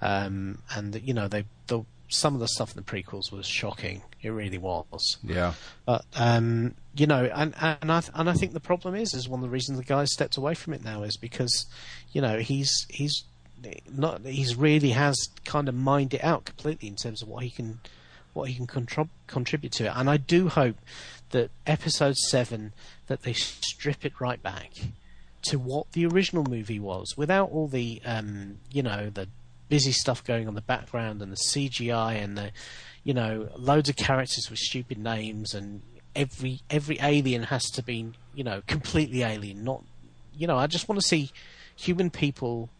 Um, 0.00 0.58
and 0.74 1.00
you 1.02 1.14
know, 1.14 1.28
they 1.28 1.44
the, 1.66 1.84
some 2.08 2.34
of 2.34 2.40
the 2.40 2.48
stuff 2.48 2.76
in 2.76 2.76
the 2.76 2.82
prequels 2.82 3.32
was 3.32 3.46
shocking. 3.46 4.02
It 4.22 4.30
really 4.30 4.58
was. 4.58 5.18
Yeah. 5.22 5.54
But 5.86 6.04
um, 6.16 6.74
you 6.94 7.06
know, 7.06 7.24
and 7.24 7.54
and 7.58 7.92
I 7.92 8.02
and 8.14 8.30
I 8.30 8.32
think 8.34 8.52
the 8.52 8.60
problem 8.60 8.94
is 8.94 9.14
is 9.14 9.28
one 9.28 9.40
of 9.40 9.44
the 9.44 9.50
reasons 9.50 9.78
the 9.78 9.84
guy 9.84 10.04
stepped 10.04 10.36
away 10.36 10.54
from 10.54 10.74
it 10.74 10.84
now 10.84 11.02
is 11.02 11.16
because 11.16 11.66
you 12.12 12.20
know 12.20 12.38
he's 12.38 12.86
he's 12.88 13.24
not 13.90 14.24
he's 14.24 14.56
really 14.56 14.90
has 14.90 15.28
kind 15.44 15.68
of 15.68 15.74
mined 15.74 16.14
it 16.14 16.22
out 16.22 16.44
completely 16.44 16.88
in 16.88 16.96
terms 16.96 17.22
of 17.22 17.28
what 17.28 17.44
he 17.44 17.50
can 17.50 17.80
what 18.34 18.48
he 18.48 18.54
can 18.54 18.66
contrib- 18.66 19.08
contribute 19.26 19.72
to 19.72 19.86
it. 19.86 19.92
And 19.94 20.10
I 20.10 20.16
do 20.16 20.48
hope 20.48 20.76
that 21.34 21.50
episode 21.66 22.16
seven 22.16 22.72
that 23.08 23.22
they 23.22 23.32
strip 23.32 24.04
it 24.04 24.20
right 24.20 24.40
back 24.40 24.70
to 25.42 25.58
what 25.58 25.90
the 25.92 26.06
original 26.06 26.44
movie 26.44 26.78
was, 26.78 27.16
without 27.16 27.50
all 27.50 27.66
the 27.66 28.00
um, 28.06 28.58
you 28.70 28.82
know 28.82 29.10
the 29.10 29.28
busy 29.68 29.90
stuff 29.90 30.22
going 30.24 30.46
on 30.46 30.54
the 30.54 30.60
background 30.60 31.20
and 31.20 31.32
the 31.32 31.36
CGI 31.36 32.22
and 32.22 32.38
the 32.38 32.52
you 33.02 33.12
know 33.12 33.48
loads 33.56 33.88
of 33.88 33.96
characters 33.96 34.48
with 34.48 34.60
stupid 34.60 34.96
names 34.96 35.54
and 35.54 35.82
every 36.14 36.60
every 36.70 36.98
alien 37.02 37.42
has 37.42 37.64
to 37.70 37.82
be 37.82 38.12
you 38.34 38.44
know 38.44 38.62
completely 38.68 39.22
alien, 39.22 39.64
not 39.64 39.82
you 40.36 40.46
know 40.46 40.56
I 40.56 40.68
just 40.68 40.88
want 40.88 41.00
to 41.00 41.06
see 41.06 41.32
human 41.76 42.10
people 42.10 42.70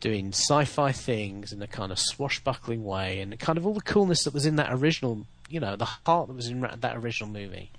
doing 0.00 0.28
sci-fi 0.28 0.90
things 0.90 1.52
in 1.52 1.62
a 1.62 1.68
kind 1.68 1.92
of 1.92 1.98
swashbuckling 1.98 2.84
way 2.84 3.20
and 3.20 3.38
kind 3.38 3.56
of 3.56 3.64
all 3.66 3.72
the 3.72 3.80
coolness 3.80 4.24
that 4.24 4.34
was 4.34 4.44
in 4.44 4.56
that 4.56 4.70
original 4.70 5.24
you 5.48 5.60
know 5.60 5.76
the 5.76 5.84
heart 5.84 6.28
that 6.28 6.34
was 6.34 6.48
in 6.48 6.60
that 6.60 6.96
original 6.96 7.28
movie 7.28 7.70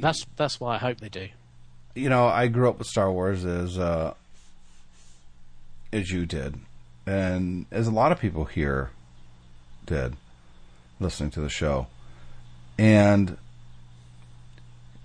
that's 0.00 0.26
that's 0.36 0.60
why 0.60 0.76
I 0.76 0.78
hope 0.78 1.00
they 1.00 1.08
do. 1.08 1.28
You 1.94 2.08
know, 2.08 2.26
I 2.26 2.48
grew 2.48 2.68
up 2.68 2.78
with 2.78 2.86
Star 2.86 3.10
Wars 3.10 3.44
as 3.44 3.78
uh, 3.78 4.14
as 5.92 6.10
you 6.10 6.26
did, 6.26 6.56
and 7.06 7.66
as 7.70 7.86
a 7.86 7.92
lot 7.92 8.12
of 8.12 8.20
people 8.20 8.44
here 8.44 8.90
did, 9.86 10.16
listening 11.00 11.30
to 11.32 11.40
the 11.40 11.48
show. 11.48 11.86
And 12.78 13.38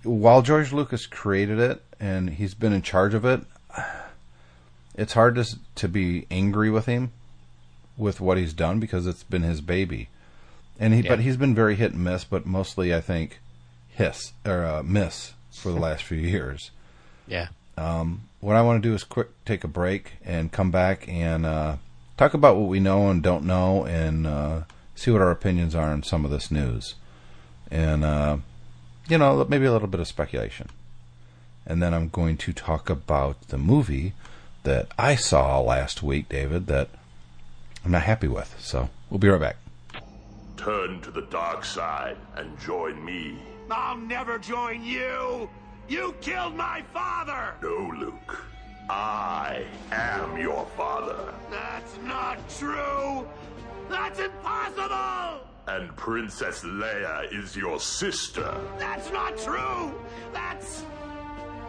while 0.02 0.42
George 0.42 0.72
Lucas 0.72 1.06
created 1.06 1.58
it 1.58 1.82
and 1.98 2.30
he's 2.30 2.54
been 2.54 2.72
in 2.72 2.82
charge 2.82 3.14
of 3.14 3.24
it, 3.24 3.40
it's 4.94 5.14
hard 5.14 5.36
to 5.36 5.46
to 5.76 5.88
be 5.88 6.26
angry 6.30 6.70
with 6.70 6.86
him 6.86 7.12
with 7.96 8.20
what 8.20 8.36
he's 8.36 8.52
done 8.52 8.80
because 8.80 9.06
it's 9.06 9.22
been 9.22 9.42
his 9.42 9.60
baby. 9.60 10.08
And 10.78 10.94
he, 10.94 11.00
yeah. 11.02 11.10
but 11.10 11.20
he's 11.20 11.36
been 11.36 11.54
very 11.54 11.76
hit 11.76 11.92
and 11.92 12.02
miss. 12.04 12.24
But 12.24 12.46
mostly, 12.46 12.94
I 12.94 13.00
think 13.00 13.40
hiss 13.88 14.32
or 14.44 14.64
uh, 14.64 14.82
miss 14.82 15.34
for 15.50 15.70
the 15.70 15.78
last 15.78 16.02
few 16.02 16.18
years. 16.18 16.70
Yeah. 17.26 17.48
Um, 17.76 18.28
what 18.40 18.56
I 18.56 18.62
want 18.62 18.82
to 18.82 18.88
do 18.88 18.94
is 18.94 19.04
quick 19.04 19.28
take 19.44 19.64
a 19.64 19.68
break 19.68 20.14
and 20.24 20.50
come 20.50 20.70
back 20.70 21.08
and 21.08 21.46
uh, 21.46 21.76
talk 22.16 22.34
about 22.34 22.56
what 22.56 22.68
we 22.68 22.80
know 22.80 23.08
and 23.08 23.22
don't 23.22 23.44
know 23.44 23.84
and 23.84 24.26
uh, 24.26 24.62
see 24.94 25.10
what 25.10 25.20
our 25.20 25.30
opinions 25.30 25.74
are 25.74 25.90
on 25.90 26.02
some 26.02 26.24
of 26.24 26.30
this 26.30 26.50
news. 26.50 26.94
And, 27.70 28.04
uh, 28.04 28.38
you 29.08 29.16
know, 29.16 29.46
maybe 29.48 29.64
a 29.64 29.72
little 29.72 29.88
bit 29.88 30.00
of 30.00 30.08
speculation. 30.08 30.68
And 31.64 31.82
then 31.82 31.94
I'm 31.94 32.08
going 32.08 32.36
to 32.38 32.52
talk 32.52 32.90
about 32.90 33.48
the 33.48 33.58
movie 33.58 34.14
that 34.64 34.88
I 34.98 35.14
saw 35.14 35.60
last 35.60 36.02
week, 36.02 36.28
David, 36.28 36.66
that 36.66 36.88
I'm 37.84 37.92
not 37.92 38.02
happy 38.02 38.28
with. 38.28 38.56
So 38.60 38.90
we'll 39.08 39.18
be 39.18 39.28
right 39.28 39.40
back. 39.40 39.56
Turn 40.62 41.00
to 41.00 41.10
the 41.10 41.22
dark 41.22 41.64
side 41.64 42.16
and 42.36 42.56
join 42.60 43.04
me 43.04 43.36
I'll 43.70 43.96
never 43.96 44.38
join 44.38 44.84
you! 44.84 45.48
You 45.88 46.14
killed 46.20 46.54
my 46.56 46.82
father! 46.92 47.54
No, 47.62 47.92
Luke. 47.98 48.44
I 48.90 49.64
am 49.90 50.38
your 50.38 50.66
father. 50.76 51.32
That's 51.50 51.96
not 52.04 52.38
true! 52.58 53.26
That's 53.88 54.20
impossible! 54.20 55.48
And 55.68 55.96
Princess 55.96 56.62
Leia 56.64 57.32
is 57.32 57.56
your 57.56 57.80
sister. 57.80 58.54
That's 58.78 59.10
not 59.10 59.38
true! 59.38 59.92
That's 60.32 60.84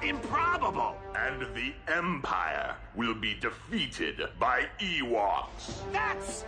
improbable! 0.03 0.97
And 1.15 1.41
the 1.55 1.73
Empire 1.87 2.75
will 2.95 3.15
be 3.15 3.35
defeated 3.35 4.21
by 4.39 4.65
Ewoks. 4.79 5.81
That's 5.93 6.43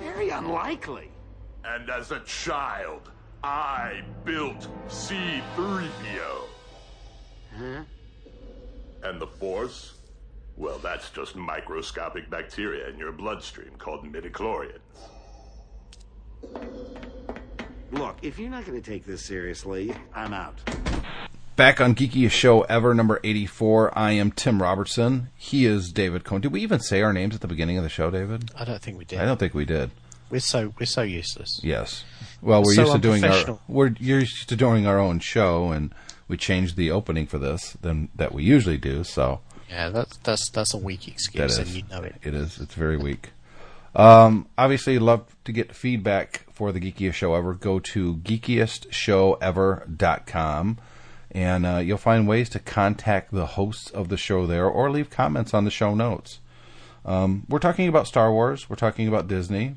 very 0.00 0.30
unlikely. 0.30 1.10
And 1.64 1.90
as 1.90 2.10
a 2.10 2.20
child, 2.20 3.10
I 3.42 4.02
built 4.24 4.68
C-3PO. 4.88 5.90
Huh? 7.56 7.84
And 9.02 9.20
the 9.20 9.26
Force? 9.26 9.94
Well, 10.56 10.78
that's 10.78 11.10
just 11.10 11.36
microscopic 11.36 12.28
bacteria 12.28 12.88
in 12.88 12.98
your 12.98 13.12
bloodstream 13.12 13.72
called 13.78 14.04
midichlorians. 14.04 14.78
Look, 17.92 18.18
if 18.22 18.38
you're 18.38 18.50
not 18.50 18.66
going 18.66 18.80
to 18.80 18.90
take 18.90 19.04
this 19.04 19.22
seriously, 19.22 19.94
I'm 20.14 20.32
out. 20.32 20.60
Back 21.60 21.78
on 21.78 21.94
Geekiest 21.94 22.30
Show 22.30 22.62
Ever, 22.62 22.94
number 22.94 23.20
84, 23.22 23.96
I 23.96 24.12
am 24.12 24.32
Tim 24.32 24.62
Robertson. 24.62 25.28
He 25.36 25.66
is 25.66 25.92
David 25.92 26.24
Cohen. 26.24 26.40
Did 26.40 26.52
we 26.52 26.62
even 26.62 26.80
say 26.80 27.02
our 27.02 27.12
names 27.12 27.34
at 27.34 27.42
the 27.42 27.48
beginning 27.48 27.76
of 27.76 27.82
the 27.82 27.90
show, 27.90 28.10
David? 28.10 28.50
I 28.56 28.64
don't 28.64 28.80
think 28.80 28.96
we 28.96 29.04
did. 29.04 29.18
I 29.18 29.26
don't 29.26 29.36
think 29.36 29.52
we 29.52 29.66
did. 29.66 29.90
We're 30.30 30.40
so 30.40 30.72
we're 30.80 30.86
so 30.86 31.02
useless. 31.02 31.60
Yes. 31.62 32.02
Well, 32.40 32.62
we're 32.62 32.72
so 32.72 32.84
used 32.84 32.94
to 32.94 32.98
doing 32.98 33.22
our 33.24 33.58
we're 33.68 33.94
used 33.98 34.48
to 34.48 34.56
doing 34.56 34.86
our 34.86 34.98
own 34.98 35.18
show, 35.18 35.70
and 35.70 35.94
we 36.28 36.38
changed 36.38 36.76
the 36.76 36.90
opening 36.90 37.26
for 37.26 37.36
this 37.36 37.76
than 37.82 38.08
that 38.14 38.32
we 38.32 38.42
usually 38.42 38.78
do. 38.78 39.04
So 39.04 39.40
yeah, 39.68 39.90
that's 39.90 40.16
that's 40.16 40.48
that's 40.48 40.72
a 40.72 40.78
weak 40.78 41.08
excuse, 41.08 41.58
and 41.58 41.68
you 41.68 41.82
know 41.90 42.00
it. 42.00 42.14
It 42.22 42.32
is. 42.32 42.58
It's 42.58 42.72
very 42.72 42.96
weak. 42.96 43.32
Um, 43.94 44.46
obviously, 44.56 44.98
love 44.98 45.36
to 45.44 45.52
get 45.52 45.76
feedback 45.76 46.46
for 46.54 46.72
the 46.72 46.80
geekiest 46.80 47.12
show 47.12 47.34
ever. 47.34 47.52
Go 47.52 47.80
to 47.80 48.14
geekiestshowever.com 48.14 50.78
and 51.32 51.64
uh, 51.64 51.76
you'll 51.78 51.98
find 51.98 52.26
ways 52.26 52.48
to 52.50 52.58
contact 52.58 53.32
the 53.32 53.46
hosts 53.46 53.90
of 53.90 54.08
the 54.08 54.16
show 54.16 54.46
there 54.46 54.66
or 54.66 54.90
leave 54.90 55.10
comments 55.10 55.54
on 55.54 55.64
the 55.64 55.70
show 55.70 55.94
notes. 55.94 56.40
Um, 57.04 57.46
we're 57.48 57.58
talking 57.60 57.88
about 57.88 58.06
Star 58.06 58.32
Wars. 58.32 58.68
We're 58.68 58.76
talking 58.76 59.08
about 59.08 59.28
Disney. 59.28 59.76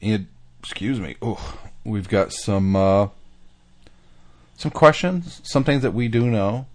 Excuse 0.00 1.00
me. 1.00 1.16
Oh, 1.22 1.58
we've 1.84 2.08
got 2.08 2.32
some 2.32 2.76
uh, 2.76 3.08
some 4.56 4.70
questions, 4.70 5.40
some 5.44 5.64
things 5.64 5.82
that 5.82 5.94
we 5.94 6.08
do 6.08 6.26
know. 6.26 6.66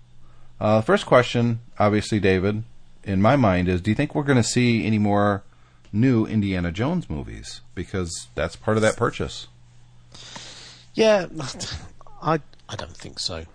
Uh, 0.59 0.81
first 0.81 1.05
question, 1.05 1.59
obviously, 1.77 2.19
David, 2.19 2.63
in 3.03 3.21
my 3.21 3.35
mind 3.35 3.67
is: 3.67 3.81
Do 3.81 3.91
you 3.91 3.95
think 3.95 4.15
we're 4.15 4.23
going 4.23 4.37
to 4.37 4.43
see 4.43 4.85
any 4.85 4.97
more 4.97 5.43
new 5.91 6.25
Indiana 6.25 6.71
Jones 6.71 7.09
movies? 7.09 7.61
Because 7.75 8.27
that's 8.35 8.55
part 8.55 8.77
of 8.77 8.81
that 8.81 8.97
purchase. 8.97 9.47
Yeah, 10.95 11.27
I 12.21 12.39
I 12.67 12.75
don't 12.75 12.97
think 12.97 13.19
so. 13.19 13.45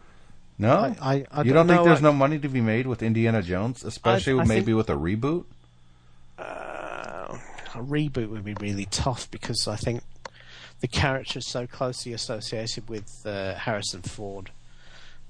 No, 0.57 0.73
I, 0.73 0.97
I, 1.01 1.27
I 1.33 1.43
you 1.43 1.53
don't, 1.53 1.67
don't 1.67 1.77
think 1.77 1.85
there's 1.85 2.03
no 2.03 2.13
money 2.13 2.39
to 2.39 2.49
be 2.49 2.61
made 2.61 2.87
with 2.87 3.03
Indiana 3.03 3.43
Jones, 3.43 3.85
especially 3.85 4.39
I, 4.41 4.45
maybe 4.45 4.67
think, 4.67 4.77
with 4.77 4.91
a 4.91 4.95
reboot. 4.95 5.45
Uh, 6.39 7.39
a 7.75 7.79
reboot 7.79 8.29
would 8.29 8.45
be 8.45 8.55
really 8.55 8.87
tough 8.87 9.29
because 9.31 9.67
I 9.67 9.77
think 9.77 10.03
the 10.81 10.89
character 10.89 11.41
is 11.41 11.49
so 11.49 11.67
closely 11.67 12.13
associated 12.13 12.89
with 12.89 13.09
uh, 13.25 13.55
Harrison 13.55 14.03
Ford 14.03 14.51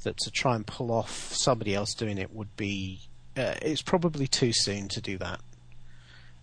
that 0.03 0.19
to 0.19 0.31
try 0.31 0.55
and 0.57 0.67
pull 0.67 0.91
off 0.91 1.33
somebody 1.33 1.75
else 1.75 1.95
doing 1.95 2.19
it 2.19 2.35
would 2.35 2.55
be 2.57 3.01
uh, 3.37 3.55
it's 3.63 3.83
probably 3.83 4.27
too 4.27 4.53
soon 4.53 4.89
to 4.89 5.01
do 5.01 5.19
that. 5.19 5.41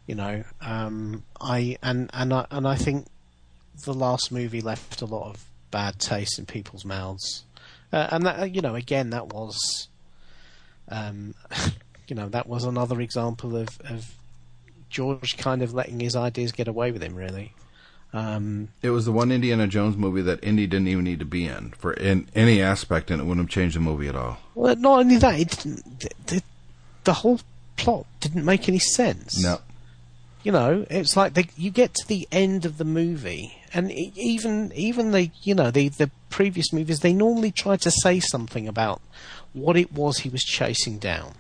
You 0.08 0.16
know, 0.16 0.44
um, 0.60 1.24
I 1.40 1.78
and 1.82 2.10
and 2.14 2.34
I 2.34 2.46
and 2.52 2.68
I 2.68 2.76
think 2.76 3.06
the 3.86 3.94
last 3.94 4.32
movie 4.32 4.62
left 4.62 5.02
a 5.02 5.06
lot 5.06 5.30
of 5.30 5.46
bad 5.70 6.00
taste 6.00 6.38
in 6.38 6.46
people's 6.46 6.84
mouths, 6.84 7.46
uh, 7.94 8.08
and 8.12 8.26
that 8.26 8.56
you 8.56 8.62
know 8.62 8.76
again 8.76 9.10
that 9.12 9.28
was, 9.28 9.88
um, 10.90 11.36
you 12.08 12.16
know 12.16 12.30
that 12.30 12.48
was 12.48 12.64
another 12.64 13.02
example 13.02 13.56
of, 13.56 13.70
of 13.86 14.14
George 14.90 15.38
kind 15.38 15.62
of 15.62 15.74
letting 15.74 16.00
his 16.00 16.16
ideas 16.16 16.52
get 16.52 16.68
away 16.68 16.92
with 16.92 17.02
him 17.02 17.16
really. 17.16 17.54
Um, 18.14 18.70
It 18.82 18.90
was 18.90 19.06
the 19.06 19.12
one 19.12 19.32
Indiana 19.32 19.68
Jones 19.68 19.96
movie 19.96 20.22
that 20.22 20.44
Indy 20.44 20.68
didn't 20.68 20.90
even 20.90 21.06
need 21.06 21.20
to 21.20 21.26
be 21.26 21.46
in 21.46 21.72
for 21.72 21.94
in 21.94 22.28
any 22.36 22.62
aspect, 22.62 23.10
and 23.10 23.22
it 23.22 23.24
wouldn't 23.24 23.46
have 23.46 23.50
changed 23.50 23.76
the 23.76 23.80
movie 23.80 24.08
at 24.08 24.16
all. 24.16 24.38
well, 24.54 24.76
not 24.76 25.00
only 25.00 25.18
that, 25.18 25.40
it 25.40 25.50
didn't, 25.50 26.00
the, 26.28 26.44
the, 27.06 27.14
whole 27.14 27.40
plot 27.78 28.06
didn't 28.20 28.44
make 28.44 28.68
any 28.68 28.80
sense. 28.80 29.42
No. 29.42 29.60
You 30.44 30.52
know, 30.52 30.86
it's 30.90 31.16
like 31.16 31.36
they, 31.36 31.48
you 31.56 31.72
get 31.72 31.94
to 31.94 32.08
the 32.08 32.28
end 32.32 32.66
of 32.66 32.78
the 32.78 32.84
movie, 32.84 33.62
and 33.74 33.92
even 33.92 34.74
even 34.76 35.12
the 35.12 35.30
you 35.44 35.56
know 35.56 35.72
the 35.72 35.88
the 35.90 36.12
previous 36.32 36.74
movies, 36.74 37.00
they 37.00 37.14
normally 37.14 37.52
try 37.52 37.76
to 37.78 37.92
say 37.92 38.20
something 38.20 38.68
about 38.68 39.02
what 39.54 39.78
it 39.78 39.94
was 39.94 40.20
he 40.20 40.30
was 40.30 40.44
chasing 40.44 40.98
down. 40.98 41.34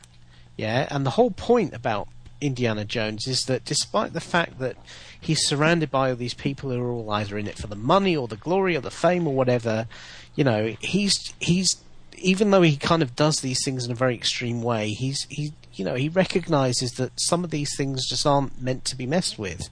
Yeah, 0.57 0.87
and 0.91 1.05
the 1.05 1.11
whole 1.11 1.31
point 1.31 1.73
about 1.73 2.07
Indiana 2.41 2.83
Jones 2.83 3.27
is 3.27 3.45
that 3.45 3.63
despite 3.65 4.13
the 4.13 4.19
fact 4.19 4.59
that 4.59 4.75
he's 5.19 5.47
surrounded 5.47 5.89
by 5.89 6.09
all 6.09 6.15
these 6.15 6.33
people 6.33 6.69
who 6.69 6.81
are 6.81 6.91
all 6.91 7.09
either 7.11 7.37
in 7.37 7.47
it 7.47 7.57
for 7.57 7.67
the 7.67 7.75
money 7.75 8.15
or 8.15 8.27
the 8.27 8.35
glory 8.35 8.75
or 8.75 8.81
the 8.81 8.91
fame 8.91 9.27
or 9.27 9.33
whatever, 9.33 9.87
you 10.35 10.43
know, 10.43 10.75
he's 10.81 11.33
he's 11.39 11.77
even 12.17 12.51
though 12.51 12.61
he 12.61 12.77
kind 12.77 13.01
of 13.01 13.15
does 13.15 13.41
these 13.41 13.63
things 13.63 13.85
in 13.85 13.91
a 13.91 13.95
very 13.95 14.15
extreme 14.15 14.61
way, 14.61 14.89
he's 14.89 15.25
he 15.29 15.53
you 15.73 15.85
know 15.85 15.95
he 15.95 16.09
recognizes 16.09 16.91
that 16.93 17.11
some 17.15 17.43
of 17.43 17.51
these 17.51 17.75
things 17.77 18.07
just 18.07 18.25
aren't 18.25 18.61
meant 18.61 18.85
to 18.85 18.95
be 18.95 19.05
messed 19.05 19.39
with. 19.39 19.69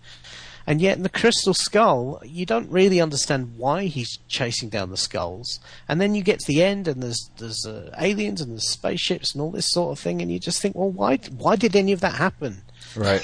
And 0.69 0.79
yet, 0.81 0.97
in 0.97 1.01
the 1.01 1.09
Crystal 1.09 1.55
Skull, 1.55 2.21
you 2.23 2.45
don't 2.45 2.69
really 2.69 3.01
understand 3.01 3.57
why 3.57 3.85
he's 3.85 4.19
chasing 4.27 4.69
down 4.69 4.91
the 4.91 4.97
skulls. 4.97 5.59
And 5.87 5.99
then 5.99 6.13
you 6.13 6.21
get 6.21 6.41
to 6.41 6.45
the 6.45 6.61
end, 6.61 6.87
and 6.87 7.01
there's 7.01 7.31
there's 7.39 7.65
uh, 7.65 7.91
aliens 7.97 8.39
and 8.39 8.51
there's 8.51 8.69
spaceships 8.69 9.33
and 9.33 9.41
all 9.41 9.49
this 9.49 9.71
sort 9.71 9.97
of 9.97 9.99
thing, 9.99 10.21
and 10.21 10.31
you 10.31 10.37
just 10.37 10.61
think, 10.61 10.75
well, 10.75 10.91
why 10.91 11.17
why 11.35 11.55
did 11.55 11.75
any 11.75 11.91
of 11.91 12.01
that 12.01 12.13
happen? 12.13 12.61
Right. 12.95 13.23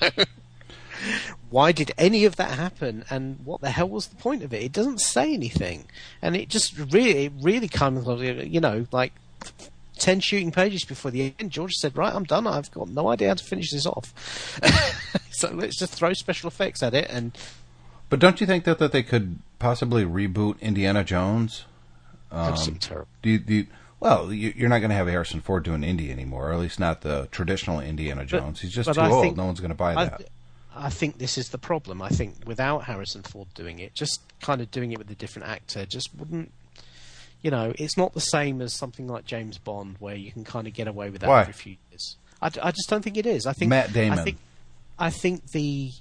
Why 1.48 1.72
did 1.72 1.92
any 1.96 2.26
of 2.26 2.36
that 2.36 2.50
happen? 2.50 3.04
And 3.08 3.38
what 3.44 3.62
the 3.62 3.70
hell 3.70 3.88
was 3.88 4.06
the 4.08 4.16
point 4.16 4.42
of 4.42 4.52
it? 4.52 4.62
It 4.62 4.72
doesn't 4.72 5.00
say 5.00 5.32
anything, 5.32 5.86
and 6.20 6.36
it 6.36 6.48
just 6.48 6.76
really, 6.76 7.24
it 7.24 7.32
really 7.40 7.68
kind 7.68 7.96
of, 7.96 8.22
you 8.22 8.60
know, 8.60 8.86
like 8.92 9.14
ten 9.96 10.20
shooting 10.20 10.52
pages 10.52 10.84
before 10.84 11.10
the 11.10 11.34
end. 11.38 11.50
George 11.50 11.72
said, 11.72 11.96
"Right, 11.96 12.14
I'm 12.14 12.24
done. 12.24 12.46
I've 12.46 12.70
got 12.70 12.88
no 12.88 13.08
idea 13.08 13.28
how 13.28 13.34
to 13.34 13.44
finish 13.44 13.70
this 13.70 13.86
off." 13.86 14.12
so 15.40 15.50
let's 15.52 15.78
just 15.78 15.92
throw 15.92 16.12
special 16.12 16.48
effects 16.48 16.82
at 16.82 16.94
it 16.94 17.08
and 17.10 17.36
but 18.10 18.18
don't 18.18 18.40
you 18.40 18.46
think 18.46 18.64
that, 18.64 18.78
that 18.80 18.92
they 18.92 19.04
could 19.04 19.38
possibly 19.60 20.04
reboot 20.04 20.60
Indiana 20.60 21.04
Jones? 21.04 21.64
some 22.30 22.54
um, 22.54 22.78
terrible. 22.78 23.08
Do 23.22 23.30
you, 23.30 23.38
do 23.38 23.54
you, 23.54 23.66
well, 23.98 24.32
you, 24.32 24.52
you're 24.56 24.68
not 24.68 24.78
going 24.78 24.90
to 24.90 24.96
have 24.96 25.06
Harrison 25.06 25.40
Ford 25.40 25.62
doing 25.62 25.84
Indy 25.84 26.10
anymore, 26.10 26.50
or 26.50 26.52
at 26.52 26.58
least 26.58 26.80
not 26.80 27.02
the 27.02 27.28
traditional 27.30 27.80
Indiana 27.80 28.24
Jones. 28.24 28.60
He's 28.60 28.72
just 28.72 28.92
too 28.92 29.00
I 29.00 29.10
old. 29.10 29.36
no 29.36 29.46
one's 29.46 29.60
going 29.60 29.70
to 29.70 29.76
buy 29.76 29.94
I, 29.94 30.04
that. 30.06 30.28
I 30.74 30.90
think 30.90 31.18
this 31.18 31.36
is 31.38 31.48
the 31.50 31.58
problem. 31.58 32.00
I 32.00 32.08
think 32.08 32.36
without 32.46 32.84
Harrison 32.84 33.22
Ford 33.22 33.48
doing 33.54 33.78
it, 33.78 33.94
just 33.94 34.20
kind 34.40 34.60
of 34.60 34.70
doing 34.70 34.92
it 34.92 34.98
with 34.98 35.10
a 35.10 35.14
different 35.14 35.48
actor, 35.48 35.86
just 35.86 36.10
wouldn't. 36.16 36.52
You 37.42 37.50
know, 37.50 37.72
it's 37.78 37.96
not 37.96 38.12
the 38.12 38.20
same 38.20 38.60
as 38.60 38.74
something 38.74 39.08
like 39.08 39.24
James 39.24 39.58
Bond, 39.58 39.96
where 39.98 40.14
you 40.14 40.30
can 40.30 40.44
kind 40.44 40.66
of 40.66 40.74
get 40.74 40.88
away 40.88 41.10
with 41.10 41.22
that 41.22 41.28
Why? 41.28 41.42
a 41.42 41.52
few 41.52 41.76
years. 41.90 42.16
I, 42.42 42.50
I 42.62 42.70
just 42.70 42.88
don't 42.88 43.02
think 43.02 43.16
it 43.16 43.26
is. 43.26 43.46
I 43.46 43.52
think 43.52 43.70
Matt 43.70 43.92
Damon. 43.92 44.18
I 44.18 44.22
think, 44.22 44.38
I 45.00 45.08
think 45.08 45.52
the 45.52 45.92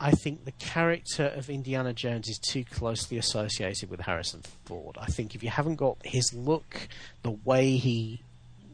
I 0.00 0.10
think 0.10 0.44
the 0.44 0.52
character 0.52 1.26
of 1.26 1.48
Indiana 1.48 1.92
Jones 1.92 2.28
is 2.28 2.38
too 2.38 2.64
closely 2.64 3.16
associated 3.16 3.90
with 3.90 4.00
Harrison 4.00 4.42
Ford. 4.64 4.96
I 5.00 5.06
think 5.06 5.34
if 5.34 5.42
you 5.42 5.50
haven't 5.50 5.76
got 5.76 5.98
his 6.04 6.34
look, 6.34 6.88
the 7.22 7.30
way 7.30 7.76
he 7.76 8.22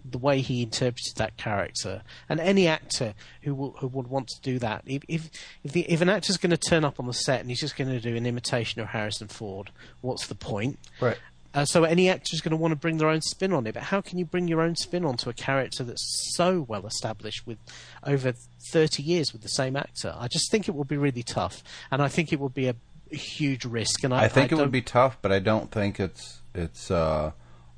the 0.05 0.19
way 0.19 0.41
he 0.41 0.63
interpreted 0.63 1.17
that 1.17 1.37
character, 1.37 2.03
and 2.29 2.41
any 2.41 2.67
actor 2.67 3.15
who 3.43 3.75
who 3.79 3.89
would 3.89 4.09
want 4.09 4.29
to 4.29 4.41
do 4.41 4.59
that, 4.61 4.83
if 4.87 5.03
if 5.09 5.31
if, 5.65 5.73
the, 5.73 5.81
if 5.83 6.01
an 6.01 6.09
actor's 6.09 6.37
going 6.37 6.51
to 6.51 6.57
turn 6.57 6.85
up 6.85 6.99
on 7.01 7.07
the 7.07 7.13
set 7.13 7.41
and 7.41 7.51
he's 7.51 7.61
just 7.61 7.77
going 7.77 7.91
to 7.91 8.01
do 8.01 8.17
an 8.17 8.27
imitation 8.27 8.81
of 8.81 8.89
Harrison 8.89 9.29
Ford, 9.29 9.71
what's 10.01 10.29
the 10.29 10.35
point? 10.37 10.79
Right. 11.01 11.19
Uh, 11.55 11.65
so 11.65 11.85
any 11.85 12.09
actor 12.09 12.35
is 12.35 12.41
going 12.41 12.51
to 12.51 12.57
want 12.57 12.73
to 12.73 12.77
bring 12.77 12.97
their 12.97 13.09
own 13.09 13.21
spin 13.21 13.53
on 13.53 13.67
it, 13.67 13.75
but 13.75 13.85
how 13.85 14.01
can 14.01 14.19
you 14.19 14.25
bring 14.25 14.49
your 14.49 14.61
own 14.61 14.75
spin 14.75 15.05
onto 15.05 15.29
a 15.29 15.35
character 15.35 15.85
that's 15.85 16.33
so 16.35 16.63
well 16.63 16.87
established 16.87 17.47
with 17.47 17.59
over 18.05 18.33
30 18.71 19.03
years 19.03 19.33
with 19.33 19.43
the 19.43 19.49
same 19.49 19.77
actor? 19.77 20.15
I 20.19 20.29
just 20.29 20.51
think 20.51 20.69
it 20.69 20.75
would 20.75 20.89
be 20.89 20.97
really 20.97 21.23
tough, 21.23 21.63
and 21.91 22.01
I 22.03 22.09
think 22.09 22.33
it 22.33 22.41
would 22.41 22.55
be 22.55 22.69
a, 22.69 22.75
huge 23.11 23.67
risk. 23.67 24.05
And 24.05 24.15
I, 24.15 24.25
I 24.25 24.29
think 24.29 24.53
it 24.53 24.55
would 24.55 24.73
be 24.73 24.81
tough, 24.81 25.19
but 25.21 25.31
I 25.31 25.39
don't 25.39 25.71
think 25.71 26.01
it's 26.01 26.41
it's 26.55 26.91
uh, 26.91 27.33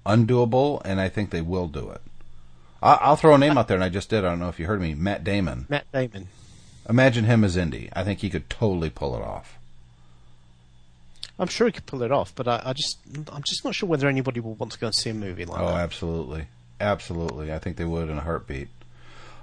undoable, 0.06 0.80
and 0.84 1.00
I 1.00 1.08
think 1.08 1.30
they 1.30 1.40
will 1.40 1.66
do 1.66 1.90
it. 1.90 2.00
I, 2.80 2.94
I'll 3.00 3.16
throw 3.16 3.34
a 3.34 3.38
name 3.38 3.58
out 3.58 3.66
there, 3.66 3.76
and 3.76 3.82
I 3.82 3.88
just 3.88 4.10
did. 4.10 4.24
I 4.24 4.28
don't 4.28 4.38
know 4.38 4.48
if 4.48 4.60
you 4.60 4.66
heard 4.66 4.80
me. 4.80 4.94
Matt 4.94 5.24
Damon. 5.24 5.66
Matt 5.68 5.90
Damon. 5.90 6.28
Imagine 6.88 7.24
him 7.24 7.42
as 7.42 7.56
Indy. 7.56 7.88
I 7.94 8.04
think 8.04 8.20
he 8.20 8.30
could 8.30 8.48
totally 8.48 8.90
pull 8.90 9.16
it 9.16 9.22
off. 9.22 9.58
I'm 11.38 11.48
sure 11.48 11.66
he 11.66 11.72
could 11.72 11.86
pull 11.86 12.02
it 12.02 12.12
off, 12.12 12.32
but 12.34 12.46
I, 12.46 12.62
I 12.64 12.72
just 12.72 12.98
I'm 13.32 13.42
just 13.42 13.64
not 13.64 13.74
sure 13.74 13.88
whether 13.88 14.08
anybody 14.08 14.40
will 14.40 14.54
want 14.54 14.72
to 14.72 14.78
go 14.78 14.86
and 14.86 14.94
see 14.94 15.10
a 15.10 15.14
movie 15.14 15.44
like 15.44 15.60
Oh, 15.60 15.66
that. 15.66 15.72
Oh, 15.72 15.76
absolutely, 15.76 16.46
absolutely. 16.80 17.52
I 17.52 17.58
think 17.58 17.76
they 17.76 17.84
would 17.84 18.08
in 18.08 18.18
a 18.18 18.20
heartbeat. 18.22 18.68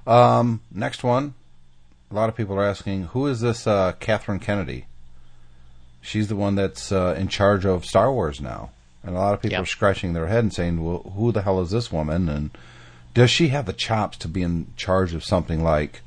Um, 0.08 0.62
next 0.72 1.04
one. 1.04 1.34
A 2.10 2.14
lot 2.16 2.28
of 2.30 2.36
people 2.36 2.56
are 2.58 2.64
asking, 2.64 3.04
who 3.06 3.28
is 3.28 3.40
this 3.40 3.66
uh, 3.66 3.94
Catherine 4.00 4.40
Kennedy? 4.40 4.86
She's 6.02 6.28
the 6.28 6.36
one 6.36 6.56
that's 6.56 6.92
uh, 6.92 7.16
in 7.18 7.28
charge 7.30 7.66
of 7.66 7.86
Star 7.86 8.12
Wars 8.12 8.42
now, 8.42 8.72
and 9.04 9.16
a 9.16 9.20
lot 9.20 9.34
of 9.34 9.42
people 9.42 9.54
Yep. 9.54 9.64
are 9.64 9.68
scratching 9.68 10.14
their 10.14 10.28
head 10.28 10.40
and 10.44 10.54
saying, 10.54 10.84
"Well, 10.84 11.00
who 11.16 11.32
the 11.32 11.44
hell 11.44 11.62
is 11.62 11.70
this 11.72 11.92
woman?" 11.92 12.28
And 12.28 12.50
does 13.14 13.30
she 13.30 13.50
have 13.50 13.66
the 13.66 13.74
chops 13.74 14.18
to 14.20 14.28
be 14.28 14.42
in 14.42 14.74
charge 14.76 15.14
of 15.14 15.24
something 15.24 15.64
like 15.64 16.02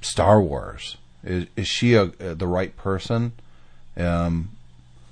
Star 0.00 0.40
Wars? 0.40 0.96
Is, 1.24 1.46
is 1.56 1.66
she 1.66 1.94
a, 1.94 2.04
uh, 2.04 2.34
the 2.34 2.46
right 2.46 2.76
person? 2.76 3.32
Um, 3.96 4.50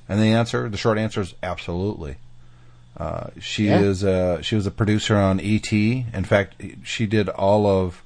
and 0.08 0.20
the 0.20 0.26
answer, 0.32 0.68
the 0.68 0.76
short 0.76 0.98
answer 0.98 1.20
is 1.20 1.34
absolutely. 1.42 2.16
Uh, 2.96 3.28
she 3.40 3.66
Yeah. 3.66 3.80
is 3.80 4.04
uh, 4.04 4.40
she 4.42 4.54
was 4.54 4.66
a 4.66 4.70
producer 4.70 5.16
on 5.16 5.40
ET. 5.40 5.72
In 5.72 6.24
fact, 6.24 6.62
she 6.84 7.06
did 7.06 7.28
all 7.28 7.66
of, 7.66 8.02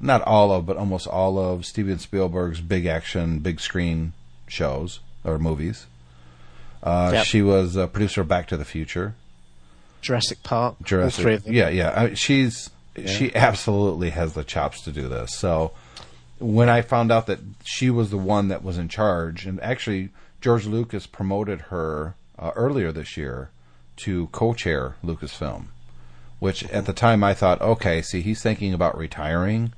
not 0.00 0.20
all 0.22 0.52
of, 0.52 0.66
but 0.66 0.76
almost 0.76 1.06
all 1.06 1.38
of 1.38 1.64
Steven 1.64 1.98
Spielberg's 1.98 2.60
big 2.60 2.84
action, 2.86 3.38
big 3.38 3.58
screen 3.60 4.12
shows 4.46 5.00
or 5.24 5.38
movies. 5.38 5.86
Uh, 6.82 7.10
Yep. 7.14 7.26
She 7.26 7.42
was 7.42 7.74
a 7.76 7.86
producer 7.86 8.20
of 8.20 8.28
Back 8.28 8.46
to 8.48 8.56
the 8.56 8.64
Future. 8.64 9.14
Jurassic 10.00 10.42
Park, 10.44 10.76
Jurassic. 10.84 11.22
three 11.22 11.34
of 11.34 11.44
them. 11.44 11.54
Yeah, 11.54 11.68
yeah. 11.70 11.92
I, 12.02 12.14
she's 12.14 12.70
she 13.06 13.34
absolutely 13.34 14.10
has 14.10 14.34
the 14.34 14.44
chops 14.44 14.82
to 14.82 14.92
do 14.92 15.08
this. 15.08 15.34
So 15.36 15.72
when 16.38 16.68
I 16.68 16.82
found 16.82 17.10
out 17.10 17.26
that 17.26 17.38
she 17.64 17.90
was 17.90 18.10
the 18.10 18.18
one 18.18 18.48
that 18.48 18.62
was 18.62 18.76
in 18.78 18.88
charge, 18.88 19.46
and 19.46 19.60
actually 19.60 20.10
George 20.40 20.66
Lucas 20.66 21.06
promoted 21.06 21.62
her 21.62 22.14
uh, 22.38 22.52
earlier 22.54 22.92
this 22.92 23.16
year 23.16 23.50
to 23.96 24.28
co-chair 24.28 24.96
Lucasfilm, 25.04 25.66
which 26.38 26.64
at 26.70 26.86
the 26.86 26.92
time 26.92 27.24
I 27.24 27.34
thought, 27.34 27.60
okay, 27.60 28.00
see, 28.02 28.20
he's 28.20 28.42
thinking 28.42 28.72
about 28.72 28.96
retiring, 28.96 29.72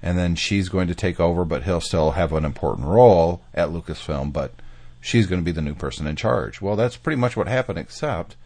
and 0.00 0.16
then 0.16 0.36
she's 0.36 0.68
going 0.68 0.86
to 0.88 0.94
take 0.94 1.18
over, 1.18 1.44
but 1.44 1.64
he'll 1.64 1.80
still 1.80 2.12
have 2.12 2.32
an 2.32 2.44
important 2.44 2.86
role 2.86 3.42
at 3.54 3.70
Lucasfilm, 3.70 4.32
but 4.32 4.52
she's 5.00 5.26
going 5.26 5.40
to 5.40 5.44
be 5.44 5.50
the 5.52 5.62
new 5.62 5.74
person 5.74 6.06
in 6.06 6.14
charge. 6.14 6.60
Well, 6.60 6.76
that's 6.76 6.96
pretty 6.96 7.16
much 7.16 7.36
what 7.36 7.48
happened, 7.48 7.78
except 7.78 8.36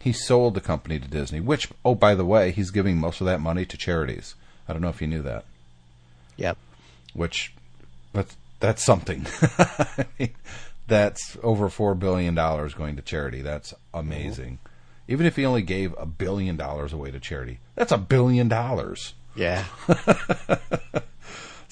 he 0.00 0.12
sold 0.12 0.54
the 0.54 0.60
company 0.60 0.98
to 0.98 1.06
Disney, 1.08 1.40
which, 1.40 1.68
oh, 1.84 1.94
by 1.94 2.14
the 2.16 2.24
way, 2.24 2.50
he's 2.50 2.70
giving 2.70 2.98
most 2.98 3.20
of 3.20 3.26
that 3.26 3.40
money 3.40 3.64
to 3.64 3.76
charities. 3.76 4.34
I 4.68 4.72
don't 4.72 4.82
know 4.82 4.88
if 4.88 5.00
you 5.00 5.06
knew 5.06 5.22
that, 5.22 5.44
Yep. 6.36 6.56
which, 7.12 7.52
that's, 8.12 8.36
that's 8.58 8.84
something. 8.84 9.26
I 9.58 10.06
mean, 10.18 10.34
that's 10.86 11.36
over 11.42 11.68
$4 11.68 11.98
billion 11.98 12.34
going 12.34 12.96
to 12.96 13.02
charity. 13.02 13.42
That's 13.42 13.74
amazing. 13.92 14.58
Even 15.08 15.26
if 15.26 15.36
he 15.36 15.44
only 15.44 15.62
gave 15.62 15.94
a 15.98 16.06
billion 16.06 16.56
dollars 16.56 16.92
away 16.92 17.10
to 17.10 17.20
charity, 17.20 17.60
that's 17.74 17.92
a 17.92 17.98
billion 17.98 18.48
dollars. 18.48 19.14
Yeah. 19.34 19.64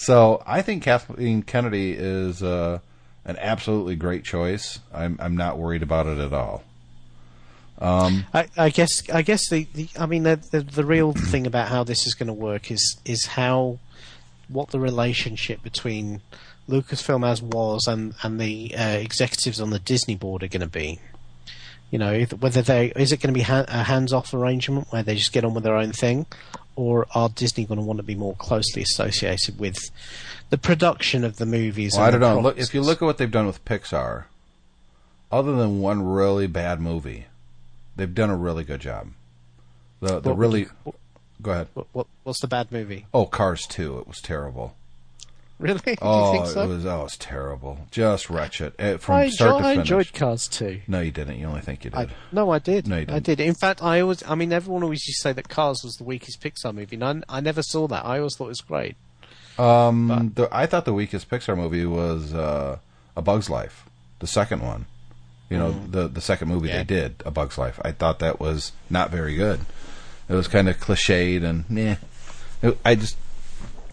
So 0.02 0.42
I 0.44 0.62
think 0.62 0.82
Kathleen 0.82 1.42
Kennedy 1.44 1.92
is 1.92 2.42
uh, 2.42 2.80
an 3.24 3.36
absolutely 3.38 3.94
great 3.94 4.24
choice. 4.24 4.80
I'm, 4.92 5.16
I'm 5.20 5.36
not 5.36 5.58
worried 5.58 5.84
about 5.84 6.08
it 6.08 6.18
at 6.18 6.32
all. 6.32 6.64
I, 8.34 8.48
I 8.56 8.70
guess 8.70 9.08
I 9.10 9.22
guess 9.22 9.48
the, 9.48 9.68
the 9.74 9.88
I 9.98 10.06
mean 10.06 10.24
the, 10.24 10.40
the 10.50 10.60
the 10.60 10.84
real 10.84 11.12
thing 11.30 11.46
about 11.46 11.68
how 11.68 11.84
this 11.84 12.04
is 12.04 12.14
going 12.14 12.26
to 12.26 12.32
work 12.32 12.72
is 12.72 12.96
is 13.04 13.26
how 13.26 13.78
what 14.48 14.70
the 14.70 14.80
relationship 14.80 15.62
between 15.62 16.20
Lucasfilm 16.68 17.26
as 17.26 17.42
was 17.42 17.86
and 17.86 18.14
and 18.22 18.40
the 18.40 18.74
uh, 18.76 18.82
executives 18.98 19.60
on 19.60 19.70
the 19.70 19.78
Disney 19.78 20.14
board 20.14 20.42
are 20.42 20.48
going 20.48 20.60
to 20.60 20.66
be. 20.66 21.00
You 21.90 21.98
know, 21.98 22.22
whether 22.40 22.62
they 22.62 22.86
is 22.96 23.12
it 23.12 23.20
going 23.20 23.34
to 23.34 23.38
be 23.38 23.42
ha- 23.42 23.66
a 23.68 23.82
hands-off 23.82 24.32
arrangement 24.32 24.86
where 24.90 25.02
they 25.02 25.14
just 25.14 25.32
get 25.32 25.44
on 25.44 25.52
with 25.52 25.64
their 25.64 25.76
own 25.76 25.92
thing, 25.92 26.24
or 26.74 27.06
are 27.14 27.28
Disney 27.28 27.66
going 27.66 27.78
to 27.78 27.84
want 27.84 27.98
to 27.98 28.02
be 28.02 28.14
more 28.14 28.34
closely 28.36 28.80
associated 28.82 29.58
with 29.58 29.76
the 30.48 30.56
production 30.56 31.22
of 31.22 31.36
the 31.36 31.44
movies? 31.44 31.92
Well, 31.94 32.04
I 32.04 32.10
don't 32.10 32.20
know. 32.20 32.40
Look, 32.40 32.56
if 32.58 32.72
you 32.72 32.80
look 32.80 33.02
at 33.02 33.04
what 33.04 33.18
they've 33.18 33.30
done 33.30 33.46
with 33.46 33.62
Pixar, 33.66 34.24
other 35.30 35.54
than 35.54 35.80
one 35.80 36.02
really 36.02 36.46
bad 36.46 36.80
movie, 36.80 37.26
they've 37.96 38.14
done 38.14 38.30
a 38.30 38.36
really 38.36 38.64
good 38.64 38.80
job. 38.80 39.08
The 40.00 40.18
the 40.20 40.30
What 40.30 40.38
really 40.38 40.60
you- 40.86 40.94
go 41.42 41.50
ahead. 41.50 41.68
What, 41.74 41.86
what 41.92 42.06
what's 42.22 42.40
the 42.40 42.48
bad 42.48 42.72
movie? 42.72 43.04
Oh, 43.12 43.26
Cars 43.26 43.66
two. 43.66 43.98
It 43.98 44.08
was 44.08 44.20
terrible. 44.22 44.76
Really? 45.68 45.78
Do 45.78 45.94
Oh, 46.02 46.32
you 46.32 46.38
think 46.40 46.46
so? 46.54 46.62
it 46.64 46.66
was. 46.68 46.84
Oh, 46.86 47.00
it 47.00 47.02
was 47.04 47.16
terrible. 47.16 47.78
Just 47.92 48.28
wretched 48.28 48.72
eh, 48.80 48.96
from 48.96 49.14
I, 49.14 49.28
start 49.28 49.50
enjoy, 49.50 49.56
to 49.58 49.62
finish. 49.62 49.76
I 49.76 49.80
enjoyed 49.80 50.12
Cars 50.12 50.48
too. 50.48 50.80
No, 50.88 51.00
you 51.00 51.12
didn't. 51.12 51.38
You 51.38 51.46
only 51.46 51.60
think 51.60 51.84
you 51.84 51.90
did. 51.90 51.98
I, 51.98 52.06
no, 52.32 52.50
I 52.50 52.58
did. 52.58 52.88
No, 52.88 52.96
you 52.96 53.02
I 53.02 53.04
didn't. 53.20 53.24
did. 53.24 53.40
In 53.40 53.54
fact, 53.54 53.80
I 53.82 54.00
always. 54.00 54.22
I 54.26 54.34
mean, 54.34 54.52
everyone 54.52 54.82
always 54.82 55.06
used 55.06 55.18
to 55.22 55.28
say 55.28 55.32
that 55.34 55.48
Cars 55.48 55.82
was 55.84 55.94
the 55.94 56.04
weakest 56.04 56.40
Pixar 56.40 56.74
movie, 56.74 56.96
and 56.96 57.24
I, 57.28 57.36
I 57.38 57.40
never 57.40 57.62
saw 57.62 57.86
that. 57.88 58.04
I 58.04 58.18
always 58.18 58.36
thought 58.36 58.46
it 58.46 58.48
was 58.48 58.60
great. 58.60 58.96
Um, 59.58 60.32
the, 60.34 60.48
I 60.50 60.66
thought 60.66 60.84
the 60.84 60.92
weakest 60.94 61.28
Pixar 61.30 61.56
movie 61.56 61.84
was 61.86 62.32
uh, 62.34 62.78
A 63.16 63.22
Bug's 63.22 63.48
Life, 63.50 63.84
the 64.18 64.26
second 64.26 64.62
one. 64.62 64.86
You 65.50 65.58
know, 65.58 65.70
the 65.90 66.08
the 66.08 66.20
second 66.22 66.48
movie 66.48 66.68
Mm. 66.68 66.72
Yeah. 66.72 66.78
they 66.78 66.84
did, 66.84 67.14
A 67.26 67.30
Bug's 67.30 67.58
Life. 67.58 67.78
I 67.84 67.92
thought 67.92 68.18
that 68.20 68.40
was 68.40 68.72
not 68.90 69.10
very 69.10 69.36
good. 69.36 69.60
It 70.28 70.34
was 70.34 70.48
kind 70.48 70.68
of 70.68 70.78
cliched 70.78 71.44
and 71.44 71.68
meh. 71.70 71.96
It, 72.62 72.78
I 72.84 72.94
just 72.94 73.16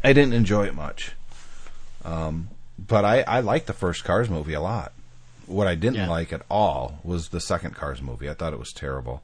I 0.04 0.14
didn't 0.14 0.34
enjoy 0.34 0.66
it 0.68 0.74
much. 0.74 1.12
Um, 2.06 2.50
but 2.78 3.04
I 3.06 3.22
I 3.24 3.40
liked 3.42 3.68
the 3.68 3.74
first 3.74 4.04
Cars 4.04 4.30
movie 4.30 4.54
a 4.54 4.62
lot. 4.62 4.94
What 5.48 5.68
I 5.68 5.76
didn't 5.76 5.98
Yeah. 5.98 6.10
like 6.10 6.32
at 6.32 6.44
all 6.50 7.00
was 7.04 7.30
the 7.30 7.42
second 7.42 7.76
Cars 7.76 8.02
movie. 8.02 8.30
I 8.30 8.34
thought 8.34 8.54
it 8.54 8.60
was 8.60 8.72
terrible. 8.72 9.22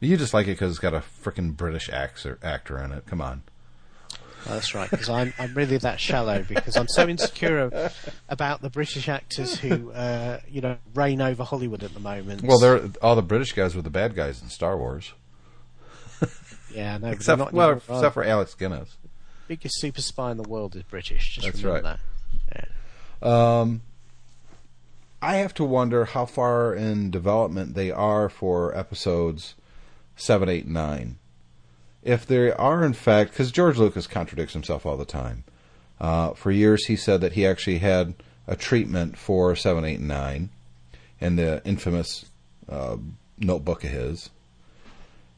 You 0.00 0.16
just 0.16 0.32
like 0.32 0.46
it 0.46 0.52
because 0.52 0.70
it's 0.70 0.78
got 0.78 0.94
a 0.94 1.02
freaking 1.22 1.56
British 1.56 1.90
actor 1.90 2.38
actor 2.42 2.78
in 2.82 2.92
it. 2.92 3.04
Come 3.06 3.20
on. 3.20 3.42
Oh, 4.48 4.54
that's 4.54 4.74
right, 4.74 4.88
because 4.90 5.10
I'm 5.10 5.34
I'm 5.38 5.52
really 5.52 5.76
that 5.78 6.00
shallow 6.00 6.42
because 6.42 6.74
I'm 6.74 6.88
so 6.88 7.06
insecure 7.06 7.90
about 8.26 8.62
the 8.62 8.70
British 8.70 9.06
actors 9.06 9.58
who 9.58 9.90
uh, 9.92 10.40
you 10.48 10.62
know 10.62 10.78
reign 10.94 11.20
over 11.20 11.44
Hollywood 11.44 11.82
at 11.82 11.92
the 11.92 12.00
moment. 12.00 12.42
Well, 12.42 12.58
they're 12.58 12.80
all 13.02 13.16
the 13.16 13.20
British 13.22 13.52
guys 13.52 13.74
were 13.76 13.82
the 13.82 13.90
bad 13.90 14.14
guys 14.14 14.40
in 14.40 14.48
Star 14.48 14.78
Wars, 14.78 15.12
yeah, 16.74 16.96
no, 16.98 17.08
except 17.08 17.38
not 17.38 17.52
well, 17.52 17.72
except 17.72 18.14
for 18.14 18.24
Alec 18.24 18.56
Guinness. 18.58 18.96
Biggest 19.50 19.80
super 19.80 20.00
spy 20.00 20.30
in 20.30 20.36
the 20.36 20.48
world 20.48 20.76
is 20.76 20.84
British. 20.84 21.34
Just 21.34 21.44
That's 21.44 21.60
remember 21.64 21.88
right. 21.88 21.98
that. 22.52 22.70
Yeah. 23.20 23.60
Um, 23.60 23.82
I 25.20 25.38
have 25.38 25.52
to 25.54 25.64
wonder 25.64 26.04
how 26.04 26.24
far 26.24 26.72
in 26.72 27.10
development 27.10 27.74
they 27.74 27.90
are 27.90 28.28
for 28.28 28.72
episodes 28.78 29.56
seven, 30.14 30.48
eight, 30.48 30.66
and 30.66 30.74
nine. 30.74 31.18
If 32.04 32.24
they 32.26 32.52
are, 32.52 32.84
in 32.84 32.92
fact, 32.92 33.32
because 33.32 33.50
George 33.50 33.76
Lucas 33.76 34.06
contradicts 34.06 34.52
himself 34.52 34.86
all 34.86 34.96
the 34.96 35.04
time. 35.04 35.42
Uh, 36.00 36.30
for 36.34 36.52
years, 36.52 36.86
he 36.86 36.94
said 36.94 37.20
that 37.20 37.32
he 37.32 37.44
actually 37.44 37.78
had 37.78 38.14
a 38.46 38.54
treatment 38.54 39.18
for 39.18 39.56
seven, 39.56 39.84
eight, 39.84 39.98
and 39.98 40.06
nine, 40.06 40.50
and 41.20 41.36
the 41.36 41.60
infamous 41.64 42.24
uh, 42.68 42.96
notebook 43.36 43.82
of 43.82 43.90
his. 43.90 44.30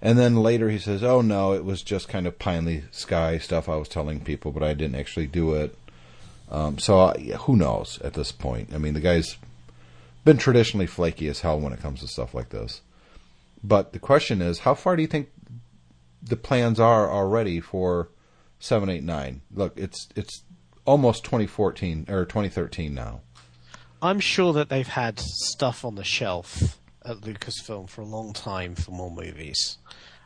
And 0.05 0.19
then 0.19 0.37
later 0.37 0.69
he 0.69 0.81
says, 0.81 1.05
"Oh 1.05 1.23
no, 1.23 1.53
it 1.53 1.65
was 1.65 1.81
just 1.83 2.09
kind 2.09 2.27
of 2.27 2.37
the 2.37 2.83
sky 2.91 3.39
stuff 3.39 3.69
I 3.69 3.77
was 3.77 3.89
telling 3.89 4.21
people, 4.21 4.51
but 4.51 4.65
I 4.65 4.75
didn't 4.75 4.97
actually 4.97 5.29
do 5.29 5.55
it." 5.55 5.79
Um, 6.51 6.79
so 6.79 7.15
yeah, 7.17 7.37
who 7.37 7.57
knows 7.57 8.01
at 8.03 8.15
this 8.15 8.33
point? 8.33 8.75
I 8.75 8.79
mean, 8.79 8.95
the 8.95 9.01
guy's 9.01 9.37
been 10.25 10.39
traditionally 10.39 10.87
flaky 10.87 11.29
as 11.29 11.41
hell 11.41 11.59
when 11.59 11.73
it 11.73 11.81
comes 11.81 12.01
to 12.01 12.09
stuff 12.09 12.35
like 12.35 12.49
this. 12.49 12.81
But 13.63 13.93
the 13.93 14.01
question 14.01 14.43
is, 14.43 14.59
how 14.61 14.75
far 14.75 14.97
do 14.97 15.03
you 15.03 15.09
think 15.09 15.31
the 16.21 16.37
plans 16.37 16.81
are 16.81 17.09
already 17.09 17.61
for 17.61 18.09
seven, 18.59 18.89
eight, 18.89 19.05
nine? 19.05 19.43
Look, 19.55 19.75
it's 19.77 20.09
it's 20.17 20.43
almost 20.85 21.23
2014 21.25 22.07
or 22.09 22.25
2013 22.25 22.93
now. 22.93 23.21
I'm 24.03 24.19
sure 24.19 24.53
that 24.55 24.69
they've 24.69 24.89
had 24.89 25.21
stuff 25.21 25.85
on 25.85 25.95
the 25.95 26.03
shelf 26.03 26.77
at 27.05 27.19
Lucasfilm 27.19 27.89
for 27.89 28.01
a 28.01 28.07
long 28.07 28.33
time 28.33 28.75
for 28.75 28.91
more 28.91 29.11
movies. 29.11 29.79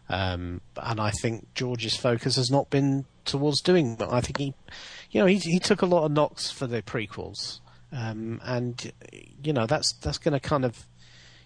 Um, 0.08 0.60
and 0.76 1.00
I 1.00 1.10
think 1.10 1.52
George's 1.54 1.96
focus 1.96 2.36
has 2.36 2.50
not 2.50 2.70
been 2.70 3.06
towards 3.24 3.60
doing 3.60 3.96
that. 3.96 4.12
I 4.12 4.20
think 4.20 4.38
he, 4.38 4.54
you 5.10 5.20
know, 5.20 5.26
he, 5.26 5.36
he 5.38 5.58
took 5.58 5.82
a 5.82 5.86
lot 5.86 6.04
of 6.04 6.12
knocks 6.12 6.50
for 6.50 6.66
the 6.66 6.82
prequels. 6.82 7.60
Um, 7.92 8.40
and, 8.44 8.92
you 9.42 9.52
know, 9.52 9.66
that's, 9.66 9.92
that's 9.94 10.18
going 10.18 10.34
to 10.34 10.40
kind 10.40 10.64
of, 10.64 10.86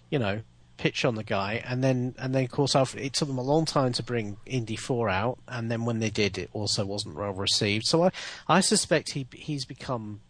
you 0.09 0.19
know, 0.19 0.41
pitch 0.77 1.05
on 1.05 1.15
the 1.15 1.23
guy. 1.23 1.63
And 1.65 1.83
then, 1.83 2.15
and 2.17 2.35
then 2.35 2.43
of 2.43 2.51
course, 2.51 2.75
it 2.75 3.13
took 3.13 3.27
them 3.27 3.37
a 3.37 3.43
long 3.43 3.65
time 3.65 3.93
to 3.93 4.03
bring 4.03 4.37
Indy 4.45 4.75
4 4.75 5.09
out. 5.09 5.39
And 5.47 5.71
then 5.71 5.85
when 5.85 5.99
they 5.99 6.09
did, 6.09 6.37
it 6.37 6.49
also 6.53 6.85
wasn't 6.85 7.15
well 7.15 7.33
received. 7.33 7.85
So 7.85 8.03
I, 8.03 8.11
I 8.47 8.61
suspect 8.61 9.11
he, 9.11 9.27
he's 9.33 9.65
become 9.65 10.21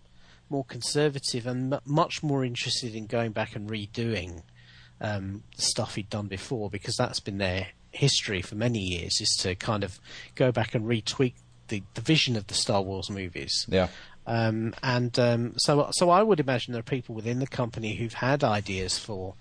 more 0.50 0.66
conservative 0.66 1.48
and 1.48 1.74
m- 1.74 1.80
much 1.86 2.22
more 2.22 2.44
interested 2.44 2.94
in 2.94 3.08
going 3.08 3.32
back 3.32 3.56
and 3.56 3.70
redoing 3.70 4.44
um, 5.02 5.44
stuff 5.58 5.96
he'd 5.96 6.10
done 6.10 6.28
before 6.28 6.70
because 6.70 6.96
that's 6.96 7.20
been 7.20 7.40
their 7.40 7.68
history 7.92 8.42
for 8.42 8.56
many 8.56 8.80
years 8.80 9.20
is 9.20 9.36
to 9.42 9.56
kind 9.56 9.84
of 9.84 10.00
go 10.36 10.52
back 10.52 10.74
and 10.74 10.86
retweak 10.86 11.34
the, 11.68 11.84
the 11.96 12.02
vision 12.02 12.36
of 12.36 12.48
the 12.48 12.54
Star 12.54 12.82
Wars 12.82 13.10
movies. 13.10 13.66
Yeah. 13.68 13.90
Um, 14.28 14.74
and 14.84 15.18
um, 15.18 15.54
so, 15.58 15.90
so 15.92 16.10
I 16.10 16.22
would 16.22 16.40
imagine 16.40 16.74
there 16.74 16.80
are 16.80 16.84
people 16.84 17.16
within 17.16 17.40
the 17.40 17.48
company 17.48 17.96
who've 17.96 18.14
had 18.14 18.44
ideas 18.44 18.98
for 18.98 19.34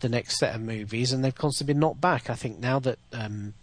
the 0.00 0.08
next 0.08 0.38
set 0.38 0.54
of 0.54 0.60
movies, 0.60 1.12
and 1.12 1.24
they've 1.24 1.34
constantly 1.34 1.72
been 1.72 1.80
knocked 1.80 2.00
back. 2.00 2.28
I 2.28 2.34
think 2.34 2.58
now 2.58 2.78
that 2.80 2.98
um, 3.12 3.54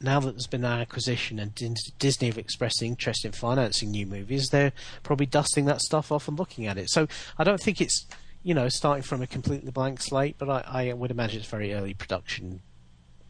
now 0.00 0.18
that 0.20 0.32
there's 0.32 0.46
been 0.46 0.64
an 0.64 0.80
acquisition 0.80 1.38
and 1.38 1.54
Disney 1.98 2.28
have 2.28 2.38
expressed 2.38 2.82
interest 2.82 3.24
in 3.24 3.32
financing 3.32 3.90
new 3.90 4.06
movies, 4.06 4.48
they're 4.48 4.72
probably 5.02 5.26
dusting 5.26 5.66
that 5.66 5.80
stuff 5.80 6.10
off 6.10 6.28
and 6.28 6.38
looking 6.38 6.66
at 6.66 6.78
it. 6.78 6.88
So 6.88 7.06
I 7.36 7.44
don't 7.44 7.60
think 7.60 7.80
it's 7.80 8.06
you 8.42 8.54
know 8.54 8.68
starting 8.68 9.02
from 9.02 9.22
a 9.22 9.26
completely 9.26 9.70
blank 9.70 10.00
slate, 10.00 10.36
but 10.38 10.48
I, 10.48 10.90
I 10.90 10.92
would 10.92 11.10
imagine 11.10 11.40
it's 11.40 11.48
very 11.48 11.72
early 11.74 11.94
production 11.94 12.60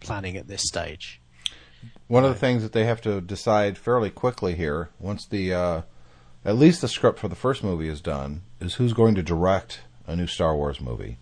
planning 0.00 0.36
at 0.36 0.48
this 0.48 0.62
stage. 0.62 1.20
One 2.06 2.24
of 2.24 2.30
the 2.30 2.38
things 2.38 2.62
that 2.62 2.72
they 2.72 2.84
have 2.84 3.00
to 3.02 3.20
decide 3.20 3.78
fairly 3.78 4.10
quickly 4.10 4.54
here, 4.54 4.90
once 4.98 5.26
the 5.26 5.52
uh, 5.54 5.82
at 6.44 6.56
least 6.56 6.80
the 6.80 6.88
script 6.88 7.18
for 7.18 7.28
the 7.28 7.34
first 7.34 7.62
movie 7.62 7.88
is 7.88 8.00
done, 8.00 8.42
is 8.60 8.74
who's 8.74 8.92
going 8.92 9.14
to 9.14 9.22
direct 9.22 9.80
a 10.06 10.16
new 10.16 10.26
Star 10.26 10.56
Wars 10.56 10.80
movie. 10.80 11.18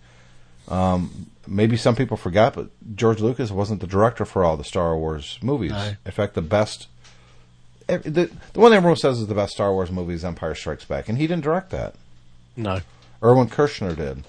Um, 0.69 1.31
maybe 1.47 1.77
some 1.77 1.95
people 1.95 2.17
forgot, 2.17 2.55
but 2.55 2.71
George 2.97 3.21
Lucas 3.21 3.51
wasn't 3.51 3.81
the 3.81 3.87
director 3.87 4.25
for 4.25 4.45
all 4.45 4.57
the 4.57 4.65
Star 4.65 4.97
Wars 4.97 5.39
movies. 5.43 5.73
No. 5.73 5.93
In 6.05 6.13
fact, 6.13 6.35
the 6.35 6.43
best, 6.43 6.89
the, 7.87 8.31
the 8.53 8.61
one 8.61 8.73
everyone 8.73 8.97
says 8.97 9.21
is 9.21 9.27
the 9.27 9.35
best 9.35 9.55
Star 9.55 9.73
Wars 9.73 9.91
movie 9.91 10.15
is 10.15 10.25
Empire 10.25 10.55
Strikes 10.55 10.85
Back, 10.85 11.09
and 11.09 11.19
he 11.19 11.27
didn't 11.27 11.45
direct 11.45 11.71
that. 11.71 11.95
No. 12.57 12.81
Irvin 13.23 13.49
Kershner 13.49 13.97
did. 13.97 14.25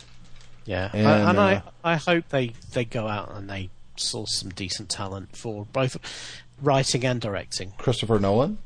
Yeah, 0.66 0.90
And, 0.94 1.08
I, 1.08 1.30
and 1.30 1.38
uh, 1.38 1.42
I, 1.84 1.94
I 1.94 1.96
hope 1.96 2.30
they, 2.30 2.54
they 2.74 2.84
go 2.86 3.08
out 3.08 3.32
and 3.34 3.50
they 3.50 3.70
source 3.96 4.38
some 4.40 4.50
decent 4.50 4.90
talent 4.90 5.36
for 5.36 5.66
both 5.72 5.98
writing 6.62 7.06
and 7.06 7.22
directing. 7.22 7.72
Christopher 7.78 8.20
Nolan. 8.20 8.58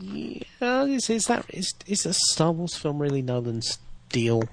Yeah, 0.00 0.84
is, 0.84 1.10
is 1.10 1.24
that 1.24 1.44
is 1.52 1.74
is 1.86 2.06
a 2.06 2.12
Star 2.12 2.52
Wars 2.52 2.76
film 2.76 3.00
really 3.02 3.20
Nolan's 3.22 3.78
deal? 4.10 4.44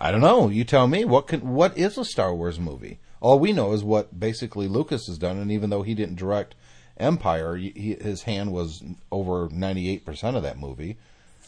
I 0.00 0.10
don't 0.10 0.22
know. 0.22 0.48
You 0.48 0.64
tell 0.64 0.88
me. 0.88 1.04
What 1.04 1.26
can 1.26 1.52
what 1.52 1.76
is 1.76 1.98
a 1.98 2.04
Star 2.04 2.34
Wars 2.34 2.58
movie? 2.58 2.98
All 3.20 3.38
we 3.38 3.52
know 3.52 3.72
is 3.72 3.84
what 3.84 4.18
basically 4.18 4.66
Lucas 4.68 5.06
has 5.08 5.18
done, 5.18 5.38
and 5.38 5.52
even 5.52 5.68
though 5.70 5.82
he 5.82 5.94
didn't 5.94 6.16
direct 6.16 6.54
Empire, 6.96 7.56
he- 7.56 7.96
his 8.00 8.22
hand 8.22 8.50
was 8.52 8.82
over 9.10 9.48
ninety 9.52 9.90
eight 9.90 10.06
percent 10.06 10.36
of 10.38 10.42
that 10.42 10.58
movie. 10.58 10.96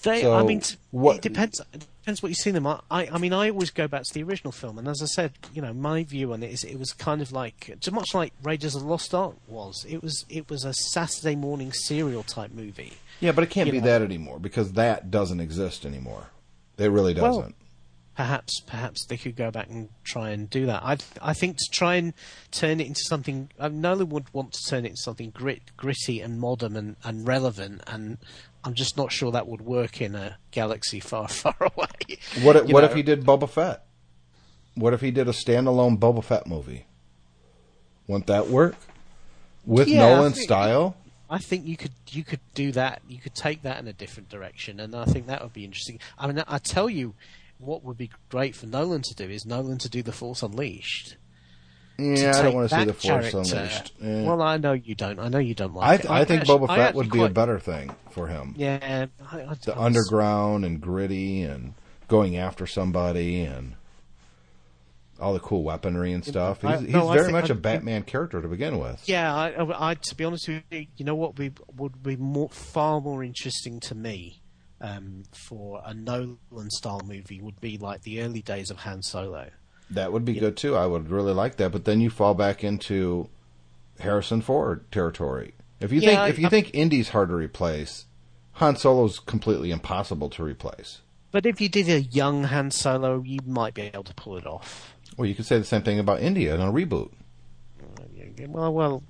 They, 0.04 0.22
So, 0.22 0.34
I 0.34 0.42
mean, 0.42 0.62
what- 0.90 1.16
it 1.16 1.22
depends. 1.22 1.60
It 1.72 1.86
depends 2.02 2.22
what 2.22 2.28
you 2.28 2.34
see 2.34 2.50
them. 2.50 2.66
I, 2.66 2.78
I, 2.90 3.18
mean, 3.18 3.32
I 3.32 3.50
always 3.50 3.70
go 3.70 3.88
back 3.88 4.02
to 4.02 4.14
the 4.14 4.22
original 4.22 4.52
film, 4.52 4.78
and 4.78 4.86
as 4.86 5.00
I 5.02 5.06
said, 5.06 5.32
you 5.54 5.62
know, 5.62 5.72
my 5.72 6.04
view 6.04 6.32
on 6.32 6.42
it 6.42 6.52
is 6.52 6.62
it 6.62 6.78
was 6.78 6.92
kind 6.92 7.22
of 7.22 7.32
like, 7.32 7.74
much 7.90 8.14
like 8.14 8.32
Raiders 8.42 8.74
of 8.74 8.82
the 8.82 8.88
Lost 8.88 9.14
Ark 9.14 9.36
was. 9.48 9.86
It 9.88 10.02
was, 10.02 10.24
it 10.28 10.50
was 10.50 10.64
a 10.64 10.74
Saturday 10.74 11.34
morning 11.34 11.72
serial 11.72 12.22
type 12.22 12.52
movie. 12.52 12.92
Yeah, 13.20 13.32
but 13.32 13.44
it 13.44 13.50
can't 13.50 13.70
be 13.70 13.80
know. 13.80 13.86
that 13.86 14.02
anymore 14.02 14.38
because 14.38 14.72
that 14.72 15.10
doesn't 15.10 15.40
exist 15.40 15.86
anymore. 15.86 16.28
It 16.76 16.88
really 16.88 17.14
doesn't. 17.14 17.54
perhaps 18.16 18.60
perhaps 18.60 19.06
they 19.06 19.16
could 19.16 19.36
go 19.36 19.50
back 19.50 19.68
and 19.70 19.88
try 20.04 20.30
and 20.30 20.50
do 20.50 20.66
that. 20.66 20.82
I 20.82 20.98
I 21.22 21.32
think 21.34 21.56
to 21.56 21.64
try 21.70 21.94
and 21.94 22.12
turn 22.50 22.80
it 22.80 22.86
into 22.86 23.00
something. 23.04 23.50
Uh, 23.58 23.68
Nolan 23.68 24.08
would 24.10 24.32
want 24.34 24.52
to 24.52 24.60
turn 24.68 24.84
it 24.84 24.90
into 24.90 25.02
something 25.02 25.30
grit, 25.30 25.62
gritty 25.76 26.20
and 26.20 26.38
modern 26.38 26.76
and, 26.76 26.96
and 27.04 27.26
relevant, 27.26 27.82
and 27.86 28.18
I'm 28.64 28.74
just 28.74 28.96
not 28.96 29.12
sure 29.12 29.30
that 29.32 29.46
would 29.46 29.60
work 29.60 30.00
in 30.00 30.14
a 30.14 30.38
galaxy 30.50 30.98
far 31.00 31.28
far 31.42 31.54
away. 31.60 32.18
what 32.42 32.56
if, 32.56 32.64
what 32.70 32.80
know, 32.80 32.86
if 32.88 32.94
he 32.94 33.02
did 33.02 33.24
Boba 33.24 33.48
Fett? 33.48 33.84
What 34.74 34.92
if 34.94 35.00
he 35.00 35.10
did 35.10 35.28
a 35.28 35.32
standalone 35.32 35.98
Boba 35.98 36.24
Fett 36.24 36.46
movie? 36.46 36.86
Wouldn't 38.06 38.26
that 38.26 38.48
work? 38.48 38.74
With 39.64 39.88
Yeah, 39.88 40.04
I 40.04 40.08
Nolan's 40.14 40.34
think- 40.36 40.44
style? 40.48 40.96
I 41.30 41.38
think 41.38 41.64
you 41.66 41.76
could 41.76 41.92
you 42.10 42.22
could 42.22 42.40
do 42.54 42.70
that. 42.72 43.00
You 43.08 43.18
could 43.18 43.34
take 43.34 43.62
that 43.62 43.78
in 43.80 43.88
a 43.88 43.92
different 43.94 44.28
direction, 44.28 44.78
and 44.78 44.94
I 44.94 45.04
think 45.06 45.26
that 45.26 45.42
would 45.42 45.54
be 45.54 45.64
interesting. 45.64 45.98
I 46.18 46.26
mean, 46.26 46.44
I 46.46 46.58
tell 46.58 46.88
you, 46.90 47.14
what 47.58 47.82
would 47.82 47.96
be 47.96 48.10
great 48.28 48.54
for 48.54 48.66
Nolan 48.66 49.00
to 49.02 49.14
do 49.14 49.24
is 49.24 49.46
Nolan 49.46 49.78
to 49.78 49.88
do 49.88 50.02
the 50.02 50.12
Force 50.12 50.42
Unleashed. 50.42 51.16
Yeah, 51.98 52.36
I 52.36 52.42
don't 52.42 52.54
want 52.54 52.70
to 52.70 52.76
see 52.78 52.84
the 52.84 52.92
Force 52.92 53.32
Unleashed. 53.34 53.92
Eh. 54.02 54.24
Well, 54.24 54.42
I 54.42 54.56
know 54.56 54.72
you 54.72 54.94
don't. 54.94 55.18
I 55.20 55.28
know 55.28 55.38
you 55.38 55.54
don't 55.54 55.76
I, 55.76 55.90
like 55.90 56.00
th- 56.02 56.10
it. 56.10 56.14
I 56.14 56.24
think 56.24 56.40
actually- 56.42 56.58
Boba 56.58 56.74
Fett 56.74 56.94
would 56.94 57.10
be 57.10 57.22
a 57.22 57.28
better 57.28 57.58
thing 57.60 57.94
for 58.10 58.26
him. 58.26 58.54
Yeah, 58.56 59.06
I, 59.30 59.40
I, 59.42 59.54
The 59.54 59.74
I 59.76 59.84
underground 59.84 60.64
and 60.64 60.80
gritty 60.80 61.42
and 61.42 61.74
going 62.08 62.36
after 62.36 62.66
somebody 62.66 63.42
and 63.42 63.74
all 65.20 65.32
the 65.32 65.40
cool 65.40 65.62
weaponry 65.62 66.12
and 66.12 66.24
stuff. 66.24 66.62
He's, 66.62 66.70
I- 66.70 66.80
he's 66.80 66.88
no, 66.90 67.12
very 67.12 67.26
think- 67.26 67.32
much 67.32 67.50
a 67.50 67.54
I- 67.54 67.56
Batman 67.56 68.02
character 68.02 68.42
to 68.42 68.48
begin 68.48 68.78
with. 68.80 69.08
Yeah, 69.08 69.32
I, 69.34 69.50
I, 69.52 69.90
I, 69.90 69.94
to 69.94 70.14
be 70.16 70.24
honest 70.24 70.48
with 70.48 70.62
you, 70.70 70.86
you 70.96 71.04
know 71.04 71.14
what 71.14 71.36
be, 71.36 71.52
would 71.76 72.02
be 72.02 72.16
more, 72.16 72.48
far 72.48 73.00
more 73.00 73.22
interesting 73.22 73.78
to 73.80 73.94
me 73.94 74.42
um, 74.80 75.22
for 75.32 75.80
a 75.86 75.94
Nolan 75.94 76.70
style 76.70 77.02
movie 77.06 77.40
would 77.40 77.60
be 77.60 77.78
like 77.78 78.02
the 78.02 78.20
early 78.20 78.42
days 78.42 78.70
of 78.70 78.78
Han 78.78 79.02
Solo. 79.02 79.50
That 79.94 80.12
would 80.12 80.24
be 80.24 80.34
good 80.34 80.56
too. 80.56 80.76
I 80.76 80.86
would 80.86 81.10
really 81.10 81.32
like 81.32 81.56
that. 81.56 81.72
But 81.72 81.84
then 81.84 82.00
you 82.00 82.10
fall 82.10 82.34
back 82.34 82.62
into 82.64 83.28
Harrison 84.00 84.40
Ford 84.42 84.90
territory. 84.92 85.54
If 85.80 85.92
you 85.92 86.00
Yeah, 86.00 86.08
think 86.08 86.20
I- 86.20 86.28
if 86.28 86.38
you 86.38 86.46
I- 86.46 86.50
think 86.50 86.70
Indy's 86.74 87.10
hard 87.10 87.28
to 87.30 87.34
replace, 87.34 88.06
Han 88.54 88.76
Solo's 88.76 89.18
completely 89.20 89.70
impossible 89.70 90.30
to 90.30 90.42
replace. 90.44 91.00
But 91.32 91.46
if 91.46 91.60
you 91.60 91.68
did 91.68 91.88
a 91.88 92.02
young 92.02 92.44
Han 92.44 92.70
Solo, 92.70 93.20
you 93.24 93.38
might 93.46 93.74
be 93.74 93.82
able 93.82 94.04
to 94.04 94.14
pull 94.14 94.36
it 94.36 94.46
off. 94.46 94.94
Well, 95.16 95.26
you 95.26 95.34
could 95.34 95.46
say 95.46 95.58
the 95.58 95.64
same 95.64 95.82
thing 95.82 95.98
about 95.98 96.20
Indy 96.20 96.46
in 96.46 96.60
a 96.60 96.70
reboot. 96.72 97.10
Well, 98.48 98.72
well, 98.72 99.02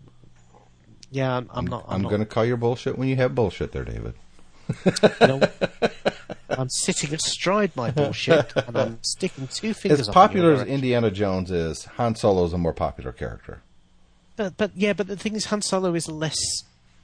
yeah, 1.11 1.37
I'm, 1.37 1.51
I'm 1.53 1.67
not. 1.67 1.85
I'm, 1.89 2.03
not, 2.03 2.09
going 2.09 2.21
to 2.21 2.27
call 2.27 2.45
your 2.45 2.57
bullshit 2.57 2.99
when 2.99 3.09
you 3.09 3.17
have 3.17 3.35
bullshit 3.35 3.73
there, 3.73 3.85
David. 3.85 4.15
know, 5.21 5.41
I'm 6.59 6.71
sitting 6.71 7.15
astride 7.15 7.75
my 7.77 7.91
bullshit 7.93 8.53
and 8.57 8.77
I'm 8.77 8.99
sticking 9.03 9.49
two 9.49 9.75
fingers. 9.75 10.01
As 10.01 10.09
up 10.09 10.15
in 10.15 10.17
your 10.17 10.29
popular 10.29 10.53
as. 10.55 10.69
Indiana 10.69 11.11
Jones 11.11 11.51
is, 11.51 11.85
Han 11.85 12.15
Solo 12.15 12.45
is 12.45 12.53
a 12.53 12.59
more 12.59 12.73
popular 12.73 13.13
character. 13.13 13.63
But 14.37 14.57
but 14.57 14.73
yeah, 14.75 14.93
but 14.93 15.07
the 15.07 15.17
thing 15.17 15.37
is, 15.37 15.47
Han 15.47 15.63
Solo 15.63 15.95
is 15.95 16.09
less. 16.09 16.39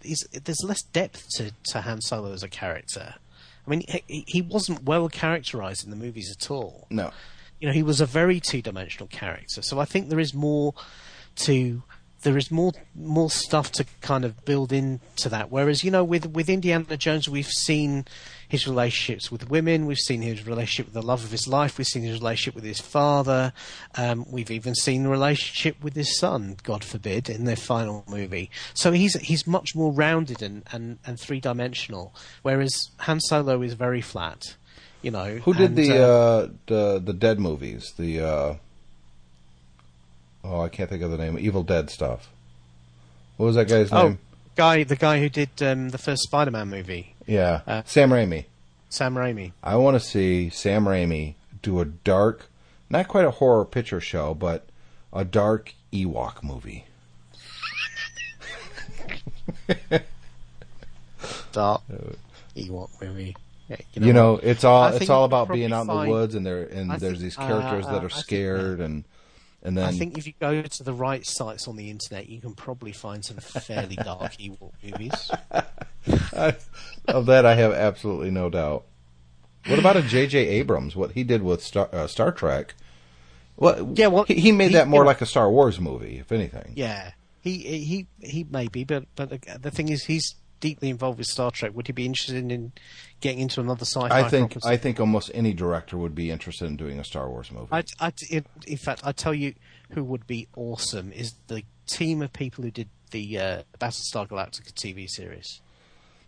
Is 0.03 0.26
there's 0.32 0.64
less 0.64 0.82
depth 0.82 1.26
to, 1.36 1.53
to 1.72 1.82
Han 1.82 2.01
Solo 2.01 2.32
as 2.32 2.42
a 2.42 2.48
character. 2.48 3.14
I 3.66 3.70
mean, 3.70 3.84
he, 4.09 4.24
he 4.26 4.42
wasn't 4.42 4.84
well 4.84 5.09
characterized 5.09 5.84
in 5.84 5.90
the 5.90 5.96
movies 5.96 6.34
at 6.36 6.51
all. 6.51 6.86
No. 6.90 7.11
You 7.61 7.68
know, 7.68 7.74
he 7.74 7.82
was 7.82 8.01
a 8.01 8.07
very 8.07 8.40
two 8.40 8.62
dimensional 8.62 9.07
character. 9.09 9.61
So 9.62 9.78
I 9.78 9.84
think 9.84 10.09
there 10.09 10.18
is 10.18 10.32
more 10.32 10.74
to 11.36 11.82
there 12.22 12.36
is 12.36 12.50
more 12.50 12.72
more 12.94 13.30
stuff 13.30 13.72
to 13.72 13.86
kind 14.00 14.24
of 14.24 14.44
build 14.44 14.72
into 14.72 15.28
that. 15.28 15.50
Whereas 15.50 15.82
you 15.84 15.90
know, 15.90 16.04
with 16.04 16.26
with 16.26 16.48
Indiana 16.48 16.96
Jones, 16.96 17.28
we've 17.28 17.46
seen 17.46 18.04
his 18.48 18.66
relationships 18.66 19.30
with 19.30 19.48
women, 19.48 19.86
we've 19.86 19.98
seen 19.98 20.22
his 20.22 20.46
relationship 20.46 20.86
with 20.86 20.94
the 20.94 21.06
love 21.06 21.22
of 21.24 21.30
his 21.30 21.46
life, 21.46 21.78
we've 21.78 21.86
seen 21.86 22.02
his 22.02 22.18
relationship 22.18 22.54
with 22.54 22.64
his 22.64 22.80
father, 22.80 23.52
um, 23.96 24.26
we've 24.28 24.50
even 24.50 24.74
seen 24.74 25.04
the 25.04 25.08
relationship 25.08 25.82
with 25.82 25.94
his 25.94 26.18
son, 26.18 26.56
God 26.64 26.82
forbid, 26.82 27.30
in 27.30 27.44
their 27.44 27.56
final 27.56 28.04
movie. 28.08 28.50
So 28.74 28.92
he's 28.92 29.14
he's 29.14 29.46
much 29.46 29.74
more 29.74 29.92
rounded 29.92 30.42
and 30.42 30.64
and, 30.72 30.98
and 31.06 31.18
three 31.18 31.40
dimensional. 31.40 32.14
Whereas 32.42 32.90
Han 33.00 33.20
Solo 33.20 33.62
is 33.62 33.74
very 33.74 34.00
flat. 34.00 34.56
You 35.02 35.10
know, 35.10 35.36
Who 35.36 35.54
did 35.54 35.70
and, 35.70 35.76
the 35.76 35.96
uh, 35.96 36.06
uh, 36.06 36.48
the 36.66 36.98
the 37.02 37.12
Dead 37.14 37.38
movies? 37.40 37.94
The 37.96 38.20
uh, 38.20 38.54
oh, 40.45 40.61
I 40.61 40.68
can't 40.68 40.88
think 40.91 41.03
of 41.03 41.11
the 41.11 41.18
name. 41.18 41.38
Evil 41.38 41.62
Dead 41.62 41.91
stuff. 41.91 42.30
What 43.36 43.47
was 43.47 43.57
that 43.57 43.68
guy's 43.68 43.91
oh 43.93 44.09
name? 44.09 44.18
guy 44.57 44.84
the 44.84 44.97
guy 44.97 45.18
who 45.20 45.28
did 45.28 45.51
um, 45.62 45.88
the 45.91 45.99
first 45.99 46.22
Spider-Man 46.22 46.68
movie, 46.68 47.14
Yeah, 47.26 47.61
uh, 47.66 47.82
Sam 47.86 48.11
Raimi. 48.11 48.45
Sam 48.91 49.14
Raimi. 49.14 49.53
I 49.62 49.76
want 49.76 49.95
to 49.95 50.01
see 50.01 50.51
Sam 50.51 50.84
Raimi 50.84 51.34
do 51.62 51.80
a 51.80 51.84
dark, 51.84 52.47
not 52.91 53.09
quite 53.09 53.24
a 53.24 53.30
horror 53.30 53.64
picture 53.64 54.01
show, 54.01 54.34
but 54.34 54.66
a 55.12 55.24
dark 55.24 55.74
Ewok 55.93 56.43
movie. 56.43 56.84
Dark 61.53 61.82
Ewok 62.57 62.88
movie. 63.03 63.36
Yeah, 63.68 63.76
You 63.95 64.12
know, 64.12 64.38
it's 64.43 64.64
all 64.64 64.82
I 64.84 64.93
it's 64.95 65.09
all 65.11 65.24
about 65.24 65.49
being 65.53 65.72
out 65.72 65.82
in 65.82 65.86
the 65.86 66.07
woods 66.09 66.34
and 66.34 66.45
there 66.45 66.64
and 66.64 66.91
I 66.93 66.97
there's 66.97 67.18
think- 67.18 67.22
these 67.22 67.38
uh, 67.38 67.47
characters 67.47 67.86
uh, 67.86 67.93
that 67.93 68.03
I 68.03 68.05
are 68.05 68.09
think, 68.09 68.24
scared 68.24 68.80
and 68.80 69.05
and 69.62 69.76
then 69.76 69.84
I 69.84 69.92
think 69.92 70.16
if 70.18 70.26
you 70.26 70.32
go 70.40 70.62
to 70.62 70.82
the 70.82 70.92
right 70.94 71.24
sites 71.26 71.68
on 71.68 71.76
the 71.76 71.90
internet, 71.90 72.28
you 72.28 72.40
can 72.40 72.54
probably 72.54 72.92
find 72.92 73.24
some 73.24 73.36
fairly 73.38 73.96
dark 73.96 74.32
Ewok 74.38 74.72
movies. 74.82 75.30
of 77.08 77.26
that 77.26 77.44
I 77.46 77.54
have 77.54 77.72
absolutely 77.72 78.30
no 78.30 78.48
doubt. 78.48 78.84
What 79.66 79.78
about 79.78 79.96
a 79.96 80.02
J.J. 80.02 80.38
Abrams? 80.38 80.96
What 80.96 81.12
he 81.12 81.22
did 81.22 81.42
with 81.42 81.62
Star, 81.62 81.88
uh, 81.92 82.06
Star 82.06 82.32
Trek? 82.32 82.74
Well, 83.56 83.92
Yeah, 83.94 84.06
well, 84.06 84.24
he, 84.24 84.34
he 84.34 84.52
made 84.52 84.68
he- 84.68 84.74
that 84.74 84.88
more 84.88 85.04
like 85.04 85.20
a 85.20 85.26
Star 85.26 85.50
Wars 85.50 85.78
movie, 85.78 86.18
if 86.18 86.32
anything. 86.32 86.72
Yeah, 86.76 87.12
he 87.42 87.58
he 87.58 88.06
he 88.20 88.44
may 88.44 88.68
be, 88.68 88.84
but 88.84 89.04
but 89.16 89.42
the 89.61 89.70
thing 89.70 89.88
is, 89.90 90.04
he's 90.04 90.34
deeply 90.61 90.90
involved 90.90 91.18
with 91.18 91.26
Star 91.26 91.50
Trek. 91.50 91.72
Would 91.74 91.86
he 91.86 91.92
be 91.92 92.06
interested 92.06 92.36
in 92.36 92.72
getting 93.20 93.40
into 93.40 93.61
another 93.61 93.84
sci-fi? 93.84 94.08
I 94.08 94.28
think 94.28 94.52
property? 94.52 94.72
I 94.72 94.76
think 94.76 95.00
almost 95.00 95.30
any 95.34 95.52
director 95.52 95.96
would 95.96 96.14
be 96.14 96.30
interested 96.30 96.66
in 96.66 96.76
doing 96.76 96.98
a 96.98 97.04
Star 97.04 97.28
Wars 97.28 97.50
movie. 97.50 97.68
I, 97.72 97.82
I, 97.98 98.12
in, 98.30 98.44
in 98.66 98.76
fact, 98.76 99.00
I 99.04 99.12
tell 99.12 99.34
you 99.34 99.54
who 99.90 100.04
would 100.04 100.26
be 100.26 100.48
awesome 100.56 101.12
is 101.12 101.34
the 101.48 101.62
team 101.86 102.22
of 102.22 102.32
people 102.32 102.62
who 102.64 102.70
did 102.70 102.88
the 103.11 103.38
uh, 103.38 103.62
Battlestar 103.80 104.28
Galactica 104.28 104.72
TV 104.72 105.08
series. 105.08 105.61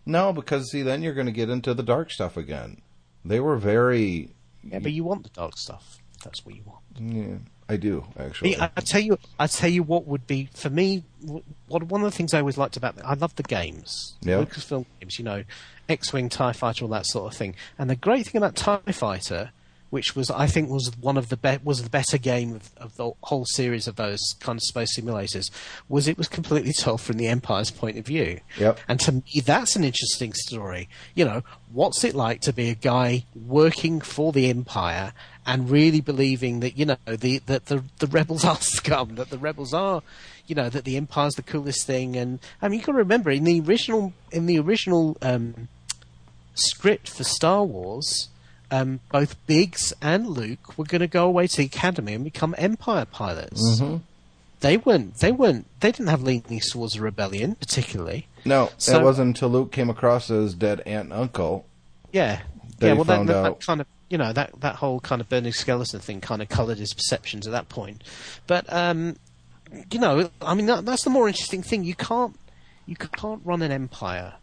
no, 0.05 0.33
because 0.33 0.69
see, 0.71 0.81
then 0.81 1.01
you're 1.01 1.13
going 1.13 1.27
to 1.27 1.31
get 1.31 1.49
into 1.49 1.73
the 1.73 1.83
dark 1.83 2.11
stuff 2.11 2.35
again. 2.35 2.81
They 3.23 3.39
were 3.39 3.55
very. 3.55 4.31
Yeah, 4.63 4.79
but 4.79 4.91
you 4.91 5.03
want 5.03 5.23
the 5.23 5.29
dark 5.29 5.57
stuff. 5.57 5.99
That's 6.23 6.45
what 6.45 6.55
you 6.55 6.63
want. 6.65 6.81
Yeah, 6.99 7.37
I 7.69 7.77
do 7.77 8.05
actually. 8.19 8.57
I, 8.59 8.69
I 8.75 8.81
tell 8.81 9.01
you, 9.01 9.17
I 9.39 9.47
tell 9.47 9.69
you 9.69 9.83
what 9.83 10.05
would 10.07 10.27
be 10.27 10.49
for 10.53 10.69
me. 10.69 11.03
What 11.67 11.83
one 11.83 12.01
of 12.01 12.11
the 12.11 12.15
things 12.15 12.33
I 12.33 12.39
always 12.39 12.57
liked 12.57 12.77
about 12.77 12.95
I 13.03 13.13
love 13.13 13.35
the 13.35 13.43
games, 13.43 14.15
Yeah. 14.21 14.43
Lucasfilm 14.43 14.85
games. 14.99 15.17
You 15.17 15.25
know, 15.25 15.43
X-wing, 15.89 16.29
Tie 16.29 16.53
Fighter, 16.53 16.85
all 16.85 16.91
that 16.91 17.05
sort 17.05 17.31
of 17.31 17.37
thing. 17.37 17.55
And 17.77 17.89
the 17.89 17.95
great 17.95 18.27
thing 18.27 18.37
about 18.39 18.55
Tie 18.55 18.91
Fighter, 18.91 19.51
which 19.89 20.15
was 20.15 20.29
I 20.31 20.47
think 20.47 20.69
was 20.69 20.91
one 20.99 21.17
of 21.17 21.29
the 21.29 21.37
be- 21.37 21.59
was 21.63 21.83
the 21.83 21.89
better 21.89 22.17
game 22.17 22.55
of, 22.55 22.71
of 22.77 22.95
the 22.97 23.11
whole 23.23 23.45
series 23.45 23.87
of 23.87 23.95
those 23.95 24.19
kind 24.39 24.57
of 24.57 24.63
space 24.63 24.99
simulators, 24.99 25.49
was 25.87 26.07
it 26.07 26.17
was 26.17 26.27
completely 26.27 26.73
told 26.77 26.99
from 27.01 27.17
the 27.17 27.27
Empire's 27.27 27.71
point 27.71 27.97
of 27.97 28.05
view. 28.05 28.39
Yep. 28.59 28.79
And 28.87 28.99
to 29.01 29.11
me, 29.13 29.23
that's 29.45 29.75
an 29.75 29.83
interesting 29.83 30.33
story. 30.33 30.89
You 31.15 31.25
know, 31.25 31.43
what's 31.71 32.03
it 32.03 32.15
like 32.15 32.41
to 32.41 32.53
be 32.53 32.69
a 32.69 32.75
guy 32.75 33.25
working 33.35 34.01
for 34.01 34.31
the 34.31 34.49
Empire 34.49 35.13
and 35.45 35.69
really 35.69 36.01
believing 36.01 36.59
that 36.61 36.77
you 36.77 36.85
know 36.85 36.97
the 37.05 37.39
that 37.47 37.65
the 37.67 37.83
the 37.99 38.07
rebels 38.07 38.45
are 38.51 38.57
scum, 38.61 39.15
that 39.15 39.29
the 39.29 39.37
rebels 39.37 39.73
are, 39.73 40.01
you 40.47 40.55
know, 40.55 40.69
that 40.69 40.85
the 40.85 40.97
Empire's 40.97 41.35
the 41.35 41.43
coolest 41.43 41.85
thing. 41.85 42.15
And 42.15 42.39
I 42.61 42.67
mean, 42.67 42.79
you 42.79 42.85
got 42.85 42.93
to 42.93 42.97
remember 42.99 43.31
in 43.31 43.43
the 43.43 43.59
original 43.61 44.13
in 44.31 44.45
the 44.45 44.59
original 44.59 45.17
um, 45.21 45.67
script 46.55 47.09
for 47.09 47.23
Star 47.23 47.63
Wars. 47.63 48.29
Um, 48.71 49.01
both 49.11 49.35
Biggs 49.45 49.93
and 50.01 50.25
Luke 50.27 50.79
were 50.79 50.85
going 50.85 51.01
to 51.01 51.07
go 51.07 51.25
away 51.27 51.45
to 51.45 51.57
the 51.57 51.65
academy 51.65 52.13
and 52.13 52.23
become 52.23 52.55
Empire 52.57 53.05
pilots. 53.05 53.79
They 54.61 54.77
weren't. 54.77 55.15
They 55.15 55.31
weren't. 55.31 55.67
They 55.81 55.91
didn't 55.91 56.07
have 56.07 56.23
leanings 56.23 56.71
towards 56.71 56.95
a 56.95 57.01
rebellion, 57.01 57.53
particularly. 57.53 58.27
no, 58.45 58.71
So- 58.77 58.99
it 58.99 59.03
wasn't 59.03 59.27
until 59.27 59.49
Luke 59.49 59.71
came 59.71 59.91
across 59.91 60.29
his 60.29 60.55
dead 60.55 60.79
aunt 60.87 61.11
and 61.11 61.13
uncle. 61.13 61.67
Yeah, 62.11 62.41
yeah. 62.79 62.93
Well, 62.93 63.03
that, 63.03 63.27
that, 63.27 63.43
that 63.43 63.61
kind 63.61 63.81
of 63.81 63.87
you 64.09 64.17
know 64.17 64.33
that 64.33 64.59
that 64.61 64.75
whole 64.75 64.99
kind 64.99 65.21
of 65.21 65.29
burning 65.29 65.53
skeleton 65.53 65.99
thing 65.99 66.21
kind 66.21 66.41
of 66.41 66.49
coloured 66.49 66.77
his 66.77 66.93
perceptions 66.93 67.47
at 67.47 67.51
that 67.51 67.69
point. 67.69 68.03
But 68.47 68.71
um, 68.71 69.15
you 69.91 69.99
know, 69.99 70.29
I 70.41 70.53
mean, 70.53 70.67
that, 70.67 70.85
that's 70.85 71.03
the 71.03 71.09
more 71.09 71.27
interesting 71.27 71.63
thing. 71.63 71.83
You 71.83 71.95
can't 71.95 72.37
you 72.85 72.95
can't 72.95 73.41
run 73.43 73.61
an 73.61 73.71
empire 73.71 74.33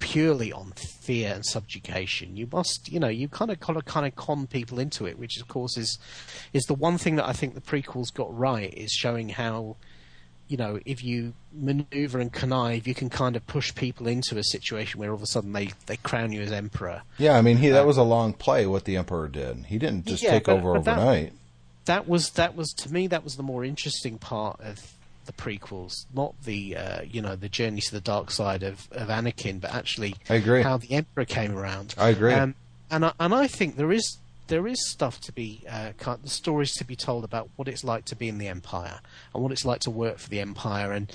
purely 0.00 0.52
on 0.52 0.72
fear 1.00 1.32
and 1.32 1.46
subjugation. 1.46 2.36
You 2.36 2.48
must, 2.52 2.92
you 2.92 3.00
know, 3.00 3.08
you 3.08 3.28
kind 3.28 3.50
of 3.50 3.60
kind 3.60 3.78
of 3.78 3.84
kind 3.84 4.06
of 4.06 4.14
con 4.16 4.46
people 4.46 4.78
into 4.78 5.06
it, 5.06 5.18
which 5.18 5.40
of 5.40 5.48
course 5.48 5.76
is 5.76 5.98
is 6.52 6.64
the 6.64 6.74
one 6.74 6.98
thing 6.98 7.16
that 7.16 7.26
I 7.26 7.32
think 7.32 7.54
the 7.54 7.60
prequels 7.60 8.12
got 8.12 8.36
right 8.36 8.72
is 8.74 8.90
showing 8.90 9.30
how 9.30 9.76
you 10.48 10.56
know, 10.56 10.78
if 10.84 11.02
you 11.02 11.32
maneuver 11.52 12.18
and 12.18 12.32
connive, 12.32 12.86
you 12.86 12.94
can 12.94 13.08
kind 13.10 13.34
of 13.36 13.46
push 13.46 13.74
people 13.74 14.06
into 14.06 14.36
a 14.38 14.44
situation 14.44 15.00
where 15.00 15.10
all 15.10 15.16
of 15.16 15.22
a 15.22 15.26
sudden 15.26 15.52
they, 15.52 15.70
they 15.86 15.96
crown 15.96 16.32
you 16.32 16.42
as 16.42 16.52
emperor. 16.52 17.02
Yeah, 17.18 17.36
I 17.36 17.42
mean, 17.42 17.56
he 17.56 17.68
that 17.70 17.86
was 17.86 17.96
a 17.96 18.02
long 18.02 18.32
play. 18.34 18.66
What 18.66 18.84
the 18.84 18.96
Emperor 18.96 19.28
did, 19.28 19.64
he 19.66 19.78
didn't 19.78 20.06
just 20.06 20.22
Yeah, 20.22 20.30
take 20.32 20.44
but- 20.44 20.56
over 20.56 20.74
but 20.74 20.84
that- 20.84 20.98
overnight. 20.98 21.32
That 21.86 22.08
was 22.08 22.30
that 22.30 22.56
was 22.56 22.72
to 22.78 22.90
me 22.92 23.06
that 23.08 23.24
was 23.24 23.36
the 23.36 23.42
more 23.42 23.62
interesting 23.62 24.16
part 24.16 24.58
of 24.60 24.94
the 25.26 25.32
prequels, 25.34 26.06
not 26.14 26.34
the 26.44 26.76
uh, 26.76 27.02
you 27.02 27.20
know 27.20 27.36
the 27.36 27.48
journey 27.48 27.82
to 27.82 27.92
the 27.92 28.00
dark 28.00 28.30
side 28.30 28.62
of, 28.62 28.88
of 28.92 29.08
Anakin, 29.08 29.60
but 29.60 29.74
actually 29.74 30.14
I 30.30 30.36
agree. 30.36 30.62
how 30.62 30.78
the 30.78 30.92
emperor 30.92 31.26
came 31.26 31.54
around. 31.56 31.94
I 31.98 32.08
agree. 32.08 32.32
Um, 32.32 32.54
and 32.90 33.04
I, 33.04 33.12
and 33.20 33.34
I 33.34 33.46
think 33.48 33.76
there 33.76 33.92
is 33.92 34.16
there 34.46 34.66
is 34.66 34.90
stuff 34.90 35.20
to 35.20 35.32
be 35.32 35.64
uh, 35.68 35.92
stories 36.24 36.72
to 36.74 36.84
be 36.84 36.96
told 36.96 37.24
about 37.24 37.48
what 37.56 37.68
it's 37.68 37.84
like 37.84 38.04
to 38.06 38.16
be 38.16 38.28
in 38.28 38.38
the 38.38 38.48
empire 38.48 39.00
and 39.32 39.42
what 39.42 39.52
it's 39.52 39.64
like 39.64 39.80
to 39.80 39.90
work 39.90 40.18
for 40.18 40.28
the 40.28 40.40
empire 40.40 40.92
and 40.92 41.12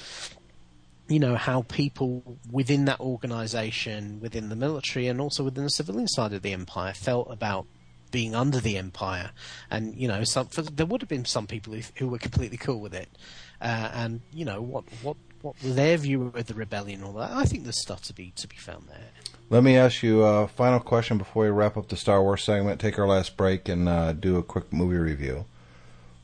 you 1.08 1.20
know 1.20 1.36
how 1.36 1.64
people 1.64 2.38
within 2.52 2.86
that 2.86 3.00
organization 3.00 4.20
within 4.22 4.50
the 4.50 4.56
military 4.56 5.08
and 5.08 5.20
also 5.20 5.44
within 5.44 5.64
the 5.64 5.70
civilian 5.70 6.08
side 6.08 6.34
of 6.34 6.42
the 6.42 6.54
empire 6.54 6.94
felt 6.94 7.32
about 7.32 7.66
being 8.12 8.34
under 8.34 8.60
the 8.60 8.78
empire 8.78 9.32
and 9.70 9.96
you 9.96 10.08
know 10.08 10.24
some 10.24 10.48
for, 10.48 10.62
there 10.64 10.86
would 10.86 11.02
have 11.02 11.10
been 11.10 11.26
some 11.26 11.46
people 11.46 11.74
who, 11.74 11.82
who 11.96 12.08
were 12.08 12.18
completely 12.18 12.58
cool 12.58 12.80
with 12.80 12.94
it 12.94 13.10
uh, 13.62 13.90
and 13.94 14.22
you 14.34 14.46
know 14.46 14.62
what 14.62 14.84
what 15.02 15.18
what 15.42 15.56
their 15.62 15.98
view 15.98 16.32
of 16.36 16.46
the 16.48 16.54
rebellion, 16.54 17.00
and 17.00 17.08
all 17.08 17.14
that. 17.14 17.32
I 17.32 17.46
think 17.46 17.64
there's 17.64 17.82
stuff 17.82 18.02
to 18.04 18.14
be 18.14 18.32
to 18.36 18.48
be 18.48 18.58
found 18.58 18.88
there. 18.90 19.10
Let 19.52 19.64
me 19.64 19.76
ask 19.76 20.04
you 20.04 20.22
a 20.24 20.48
final 20.48 20.80
question 20.80 21.18
before 21.18 21.44
we 21.46 21.50
wrap 21.50 21.76
up 21.76 21.88
the 21.88 21.96
Star 21.98 22.22
Wars 22.22 22.44
segment, 22.44 22.80
take 22.80 23.00
our 23.00 23.08
last 23.08 23.36
break, 23.36 23.68
and 23.68 23.90
uh, 23.90 24.14
do 24.14 24.38
a 24.38 24.44
quick 24.44 24.72
movie 24.72 24.98
review. 24.98 25.46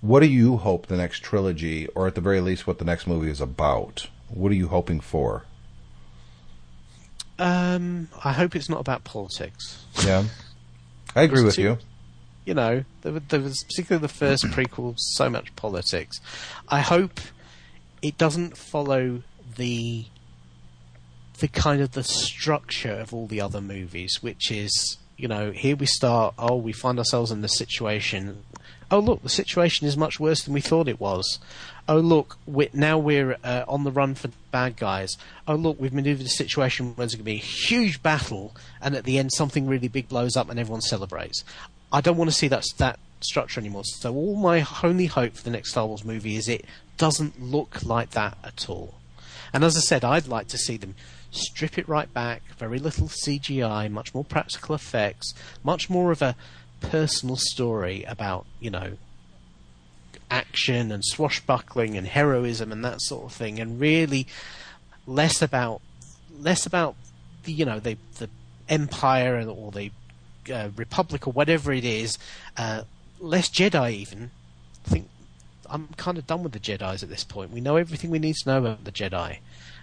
What 0.01 0.19
do 0.19 0.27
you 0.27 0.57
hope 0.57 0.85
the 0.85 0.97
next 0.97 1.21
trilogy, 1.21 1.87
or 1.95 2.05
at 2.05 2.13
the 2.13 2.21
very 2.21 2.39
least, 2.39 2.67
what 2.67 2.77
the 2.77 2.85
next 2.85 3.07
movie 3.07 3.31
is 3.31 3.41
about? 3.41 4.07
What 4.29 4.51
are 4.51 4.55
you 4.55 4.67
hoping 4.67 4.99
for? 4.99 5.45
Um, 7.39 8.09
I 8.23 8.31
hope 8.31 8.55
it's 8.55 8.69
not 8.69 8.79
about 8.79 9.03
politics. 9.03 9.83
Yeah, 10.05 10.25
I 11.15 11.23
agree 11.23 11.43
with 11.43 11.55
two- 11.55 11.61
you. 11.63 11.77
You 12.45 12.53
know, 12.53 12.83
there, 13.01 13.13
there 13.13 13.39
was 13.39 13.63
particularly 13.63 14.03
the 14.03 14.13
first 14.13 14.43
prequel, 14.51 14.93
so 14.97 15.31
much 15.31 15.55
politics. 15.55 16.21
I 16.69 16.81
hope 16.81 17.19
it 18.03 18.19
doesn't 18.19 18.55
follow 18.55 19.23
the 19.55 20.05
the 21.39 21.47
kind 21.47 21.81
of 21.81 21.91
the 21.91 22.03
structure 22.03 22.93
of 22.93 23.13
all 23.13 23.27
the 23.27 23.41
other 23.41 23.61
movies, 23.61 24.19
which 24.21 24.51
is, 24.51 24.97
you 25.17 25.27
know, 25.27 25.51
here 25.51 25.75
we 25.75 25.85
start. 25.85 26.33
Oh, 26.37 26.55
we 26.55 26.71
find 26.71 26.97
ourselves 26.97 27.31
in 27.31 27.41
this 27.41 27.57
situation. 27.57 28.43
Oh, 28.91 28.99
look, 28.99 29.23
the 29.23 29.29
situation 29.29 29.87
is 29.87 29.97
much 29.97 30.19
worse 30.19 30.43
than 30.43 30.53
we 30.53 30.61
thought 30.61 30.87
it 30.87 30.99
was. 30.99 31.39
Oh, 31.87 31.99
look, 31.99 32.37
we're, 32.45 32.69
now 32.73 32.97
we're 32.97 33.37
uh, 33.43 33.65
on 33.67 33.83
the 33.83 33.91
run 33.91 34.15
for 34.15 34.29
bad 34.51 34.77
guys. 34.77 35.17
Oh, 35.47 35.55
look, 35.55 35.79
we've 35.79 35.93
maneuvered 35.93 36.25
a 36.25 36.29
situation 36.29 36.87
where 36.87 37.05
there's 37.05 37.15
going 37.15 37.19
to 37.19 37.23
be 37.23 37.33
a 37.33 37.37
huge 37.37 38.01
battle, 38.01 38.55
and 38.81 38.95
at 38.95 39.03
the 39.03 39.17
end, 39.17 39.31
something 39.33 39.67
really 39.67 39.87
big 39.87 40.07
blows 40.07 40.35
up, 40.35 40.49
and 40.49 40.59
everyone 40.59 40.81
celebrates. 40.81 41.43
I 41.91 42.01
don't 42.01 42.17
want 42.17 42.29
to 42.29 42.35
see 42.35 42.47
that 42.49 42.65
that 42.77 42.99
structure 43.21 43.59
anymore. 43.59 43.83
So, 43.85 44.13
all 44.13 44.35
my 44.35 44.65
only 44.83 45.05
hope 45.05 45.35
for 45.35 45.43
the 45.43 45.49
next 45.51 45.71
Star 45.71 45.85
Wars 45.85 46.03
movie 46.03 46.35
is 46.35 46.47
it 46.47 46.65
doesn't 46.97 47.41
look 47.41 47.83
like 47.83 48.11
that 48.11 48.37
at 48.43 48.69
all. 48.69 48.95
And 49.53 49.63
as 49.63 49.77
I 49.77 49.79
said, 49.79 50.03
I'd 50.03 50.27
like 50.27 50.47
to 50.49 50.57
see 50.57 50.77
them 50.77 50.95
strip 51.35 51.77
it 51.77 51.87
right 51.87 52.11
back, 52.13 52.41
very 52.57 52.79
little 52.79 53.07
CGI, 53.07 53.89
much 53.91 54.13
more 54.13 54.23
practical 54.23 54.75
effects, 54.75 55.33
much 55.63 55.89
more 55.89 56.11
of 56.11 56.21
a 56.21 56.35
personal 56.81 57.35
story 57.35 58.03
about, 58.03 58.45
you 58.59 58.69
know, 58.69 58.97
action 60.29 60.91
and 60.91 61.03
swashbuckling 61.05 61.97
and 61.97 62.07
heroism 62.07 62.71
and 62.71 62.83
that 62.83 63.01
sort 63.01 63.25
of 63.25 63.33
thing, 63.33 63.59
and 63.59 63.79
really 63.79 64.27
less 65.07 65.41
about 65.41 65.81
less 66.39 66.65
about 66.65 66.95
the 67.43 67.53
you 67.53 67.65
know 67.65 67.79
the 67.79 67.97
the 68.17 68.29
empire 68.67 69.47
or 69.47 69.71
the 69.71 69.91
uh, 70.51 70.69
republic 70.75 71.27
or 71.27 71.31
whatever 71.31 71.71
it 71.71 71.85
is, 71.85 72.17
uh, 72.57 72.81
less 73.19 73.49
Jedi 73.49 73.91
even. 73.93 74.31
I 74.85 74.89
think 74.89 75.09
I'm 75.69 75.87
kind 75.97 76.17
of 76.17 76.27
done 76.27 76.43
with 76.43 76.51
the 76.51 76.59
Jedi's 76.59 77.03
at 77.03 77.09
this 77.09 77.23
point. 77.23 77.51
We 77.51 77.61
know 77.61 77.75
everything 77.75 78.09
we 78.09 78.19
need 78.19 78.35
to 78.35 78.49
know 78.49 78.57
about 78.59 78.83
the 78.83 78.91
Jedi, 78.91 79.39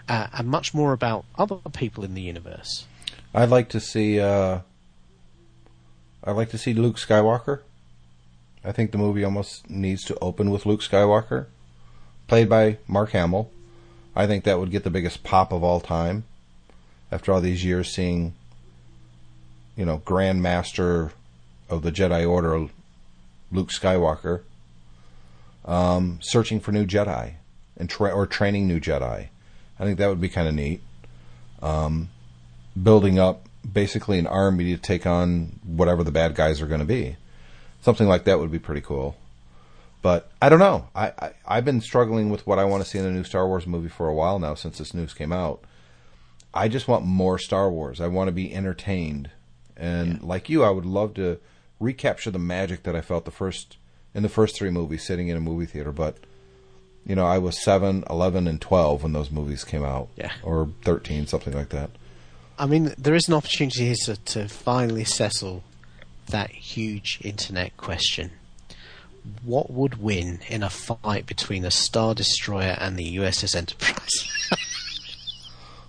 uh, 0.09 0.29
and 0.33 0.49
much 0.49 0.75
more 0.75 0.93
about 0.93 1.25
other 1.37 1.57
people 1.73 2.05
in 2.05 2.15
the 2.15 2.23
universe. 2.23 2.87
I'd 3.35 3.51
like 3.51 3.69
to 3.71 3.81
see. 3.81 4.21
Uh, 4.21 4.61
I'd 6.25 6.37
like 6.37 6.51
to 6.51 6.59
see 6.59 6.75
Luke 6.75 6.97
Skywalker. 6.97 7.61
I 8.65 8.73
think 8.73 8.93
the 8.93 8.99
movie 8.99 9.25
almost 9.25 9.69
needs 9.69 10.05
to 10.05 10.19
open 10.21 10.51
with 10.51 10.67
Luke 10.67 10.83
Skywalker, 10.83 11.47
played 12.29 12.49
by 12.49 12.79
Mark 12.87 13.11
Hamill. 13.11 13.51
I 14.15 14.27
think 14.27 14.45
that 14.45 14.59
would 14.59 14.71
get 14.71 14.85
the 14.85 14.91
biggest 14.91 15.25
pop 15.25 15.53
of 15.53 15.65
all 15.65 15.81
time. 15.81 16.25
After 17.11 17.33
all 17.33 17.41
these 17.41 17.65
years, 17.65 17.93
seeing, 17.93 18.35
you 19.77 19.85
know, 19.85 19.99
Grand 20.05 20.43
Master 20.43 21.13
of 21.69 21.83
the 21.83 21.93
Jedi 21.93 22.29
Order, 22.29 22.69
Luke 23.51 23.71
Skywalker, 23.71 24.43
um, 25.65 26.19
searching 26.23 26.61
for 26.61 26.73
new 26.73 26.87
Jedi 26.87 27.35
and 27.77 27.91
tra- 27.91 28.13
or 28.13 28.27
training 28.27 28.67
new 28.67 28.81
Jedi. 28.81 29.29
I 29.83 29.85
think 29.85 29.99
that 29.99 30.07
would 30.07 30.21
be 30.21 30.29
kind 30.29 30.47
of 30.47 30.55
neat 30.55 30.81
um, 31.61 32.09
building 32.81 33.19
up 33.19 33.49
basically 33.71 34.21
an 34.21 34.29
army 34.29 34.77
to 34.77 34.81
take 34.81 35.07
on 35.07 35.59
whatever 35.65 36.05
the 36.05 36.13
bad 36.13 36.37
guys 36.37 36.63
are 36.63 36.69
going 36.69 36.79
to 36.79 36.87
be. 36.87 37.17
Something 37.81 38.07
like 38.07 38.23
that 38.23 38.39
would 38.39 38.53
be 38.53 38.61
pretty 38.61 38.81
cool. 38.81 39.17
But 40.01 40.31
I 40.41 40.51
don't 40.51 40.61
know. 40.61 40.87
I, 40.95 41.07
I 41.19 41.33
I've 41.45 41.65
been 41.65 41.81
struggling 41.81 42.31
with 42.31 42.47
what 42.47 42.61
I 42.61 42.65
want 42.65 42.85
to 42.85 42.89
see 42.89 43.01
in 43.01 43.07
a 43.07 43.11
new 43.11 43.25
Star 43.25 43.45
Wars 43.49 43.67
movie 43.67 43.89
for 43.89 44.07
a 44.07 44.15
while 44.15 44.39
now 44.39 44.55
since 44.55 44.79
this 44.79 44.95
news 44.95 45.15
came 45.15 45.33
out. 45.33 45.65
I 46.55 46.69
just 46.69 46.87
want 46.87 47.05
more 47.05 47.37
Star 47.37 47.69
Wars. 47.69 48.01
I 48.01 48.07
want 48.07 48.29
to 48.29 48.33
be 48.33 48.55
entertained. 48.55 49.31
And 49.77 50.23
like 50.23 50.49
you, 50.49 50.63
I 50.63 50.71
would 50.71 50.87
love 50.87 51.15
to 51.15 51.41
recapture 51.81 52.31
the 52.31 52.39
magic 52.39 52.85
that 52.85 52.95
I 52.95 53.01
felt 53.01 53.25
the 53.25 53.33
first 53.33 53.79
in 54.15 54.23
the 54.23 54.29
first 54.29 54.55
three 54.55 54.71
movies 54.71 55.03
sitting 55.03 55.27
in 55.27 55.37
a 55.37 55.41
movie 55.41 55.67
theater, 55.67 55.91
but 55.91 56.19
you 57.07 57.15
know, 57.15 57.27
I 57.27 57.39
was 57.39 57.63
7, 57.63 58.05
11 58.09 58.47
and 58.47 58.61
12 58.61 59.03
when 59.03 59.13
those 59.13 59.31
movies 59.31 59.65
came 59.65 59.85
out 59.85 60.09
Yeah. 60.17 60.33
or 60.43 60.69
13, 60.85 61.27
something 61.27 61.53
like 61.53 61.71
that. 61.71 61.91
I 62.59 62.67
mean, 62.67 62.95
there 62.97 63.15
is 63.15 63.29
an 63.29 63.35
opportunity 63.35 63.87
here 63.87 63.95
to, 64.05 64.17
to 64.17 64.49
finally 64.49 65.05
settle 65.05 65.65
that 66.29 66.51
huge 66.51 67.19
internet 67.23 67.77
question. 67.77 68.31
What 69.45 69.71
would 69.71 70.01
win 70.03 70.41
in 70.49 70.63
a 70.63 70.71
fight 70.71 71.27
between 71.27 71.65
a 71.65 71.71
Star 71.71 72.15
Destroyer 72.15 72.77
and 72.79 72.97
the 72.97 73.17
USS 73.17 73.55
Enterprise? 73.57 74.29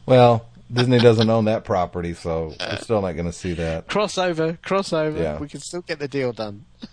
Well, 0.05 0.45
Disney 0.72 0.99
doesn't 0.99 1.30
own 1.30 1.45
that 1.45 1.64
property, 1.64 2.14
so 2.14 2.47
we're 2.59 2.66
uh, 2.66 2.76
still 2.78 3.01
not 3.01 3.14
going 3.14 3.26
to 3.26 3.32
see 3.32 3.53
that. 3.53 3.88
crossover, 3.88 4.57
crossover. 4.59 5.18
Yeah. 5.18 5.39
We 5.39 5.47
can 5.47 5.61
still 5.61 5.82
get 5.82 5.99
the 5.99 6.07
deal 6.07 6.34
done. 6.34 6.66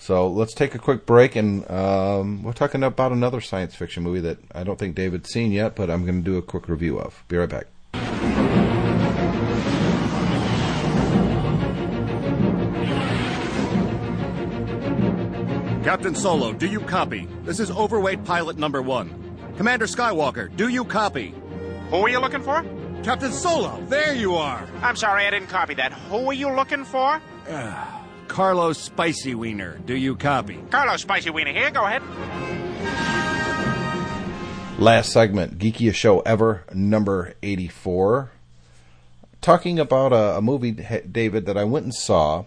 So 0.00 0.28
let's 0.28 0.54
take 0.54 0.74
a 0.74 0.78
quick 0.78 1.04
break, 1.04 1.36
and 1.36 1.70
um, 1.70 2.42
we're 2.42 2.54
talking 2.54 2.82
about 2.82 3.12
another 3.12 3.42
science 3.42 3.74
fiction 3.74 4.02
movie 4.02 4.20
that 4.20 4.38
I 4.54 4.64
don't 4.64 4.78
think 4.78 4.94
David's 4.94 5.28
seen 5.28 5.52
yet, 5.52 5.76
but 5.76 5.90
I'm 5.90 6.06
going 6.06 6.24
to 6.24 6.30
do 6.30 6.38
a 6.38 6.42
quick 6.42 6.70
review 6.70 6.98
of. 6.98 7.22
Be 7.28 7.36
right 7.36 7.48
back. 7.48 7.66
Captain 15.84 16.14
Solo, 16.14 16.54
do 16.54 16.66
you 16.66 16.80
copy? 16.80 17.28
This 17.44 17.60
is 17.60 17.70
overweight 17.70 18.24
pilot 18.24 18.56
number 18.56 18.80
one. 18.80 19.52
Commander 19.58 19.86
Skywalker, 19.86 20.54
do 20.56 20.68
you 20.68 20.86
copy? 20.86 21.34
Who 21.90 21.96
are 21.96 22.08
you 22.08 22.20
looking 22.20 22.42
for? 22.42 22.64
Captain 23.02 23.32
Solo, 23.32 23.84
there 23.88 24.14
you 24.14 24.36
are. 24.36 24.66
I'm 24.80 24.96
sorry, 24.96 25.26
I 25.26 25.30
didn't 25.30 25.48
copy 25.48 25.74
that. 25.74 25.92
Who 25.92 26.30
are 26.30 26.32
you 26.32 26.50
looking 26.50 26.86
for? 26.86 27.20
Carlos 28.30 28.78
Spicy 28.78 29.34
Wiener, 29.34 29.78
do 29.86 29.96
you 29.96 30.14
copy? 30.14 30.62
Carlos 30.70 31.02
Spicy 31.02 31.30
Wiener 31.30 31.50
here. 31.52 31.68
Go 31.72 31.84
ahead. 31.84 32.00
Last 34.78 35.12
segment, 35.12 35.58
geekiest 35.58 35.96
show 35.96 36.20
ever, 36.20 36.62
number 36.72 37.34
84. 37.42 38.30
Talking 39.40 39.80
about 39.80 40.12
a, 40.12 40.36
a 40.36 40.40
movie, 40.40 40.70
David, 40.70 41.44
that 41.46 41.58
I 41.58 41.64
went 41.64 41.84
and 41.86 41.94
saw 41.94 42.44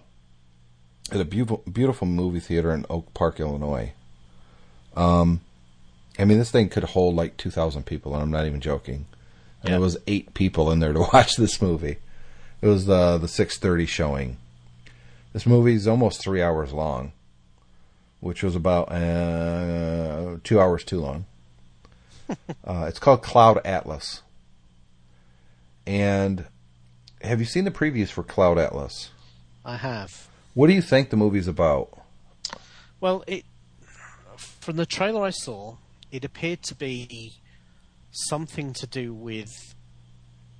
at 1.11 1.19
a 1.19 1.25
beautiful, 1.25 1.61
beautiful 1.69 2.07
movie 2.07 2.39
theater 2.39 2.71
in 2.71 2.85
Oak 2.89 3.13
Park, 3.13 3.41
Illinois. 3.41 3.91
Um, 4.95 5.41
I 6.17 6.23
mean, 6.23 6.39
this 6.39 6.49
thing 6.49 6.69
could 6.69 6.85
hold 6.85 7.15
like 7.15 7.35
2,000 7.35 7.85
people, 7.85 8.13
and 8.13 8.23
I'm 8.23 8.31
not 8.31 8.45
even 8.45 8.61
joking. 8.61 9.05
And 9.63 9.73
there 9.73 9.81
was 9.81 9.97
eight 10.07 10.33
people 10.33 10.71
in 10.71 10.79
there 10.79 10.93
to 10.93 10.99
watch 11.13 11.35
this 11.35 11.61
movie. 11.61 11.97
It 12.61 12.67
was 12.67 12.85
the 12.85 13.17
the 13.17 13.27
6:30 13.27 13.85
showing. 13.85 14.37
This 15.33 15.47
movie 15.47 15.73
is 15.73 15.87
almost 15.87 16.21
three 16.21 16.43
hours 16.43 16.71
long, 16.71 17.11
which 18.19 18.43
was 18.43 18.55
about 18.55 18.91
uh, 18.91 20.37
two 20.43 20.59
hours 20.59 20.83
too 20.83 20.99
long. 20.99 21.25
Uh, 22.65 22.85
it's 22.87 22.99
called 22.99 23.21
Cloud 23.21 23.59
Atlas. 23.65 24.21
And 25.85 26.45
have 27.21 27.39
you 27.39 27.45
seen 27.45 27.65
the 27.65 27.69
previews 27.71 28.09
for 28.09 28.23
Cloud 28.23 28.57
Atlas? 28.57 29.11
I 29.65 29.75
have. 29.75 30.29
What 30.53 30.67
do 30.67 30.73
you 30.73 30.81
think 30.81 31.09
the 31.09 31.17
movie's 31.17 31.47
about? 31.47 31.89
Well, 33.01 33.23
it 33.27 33.43
from 34.37 34.77
the 34.77 34.85
trailer 34.85 35.23
I 35.23 35.31
saw, 35.31 35.75
it 36.11 36.23
appeared 36.23 36.63
to 36.63 36.75
be 36.75 37.33
something 38.11 38.71
to 38.73 38.87
do 38.87 39.13
with 39.13 39.75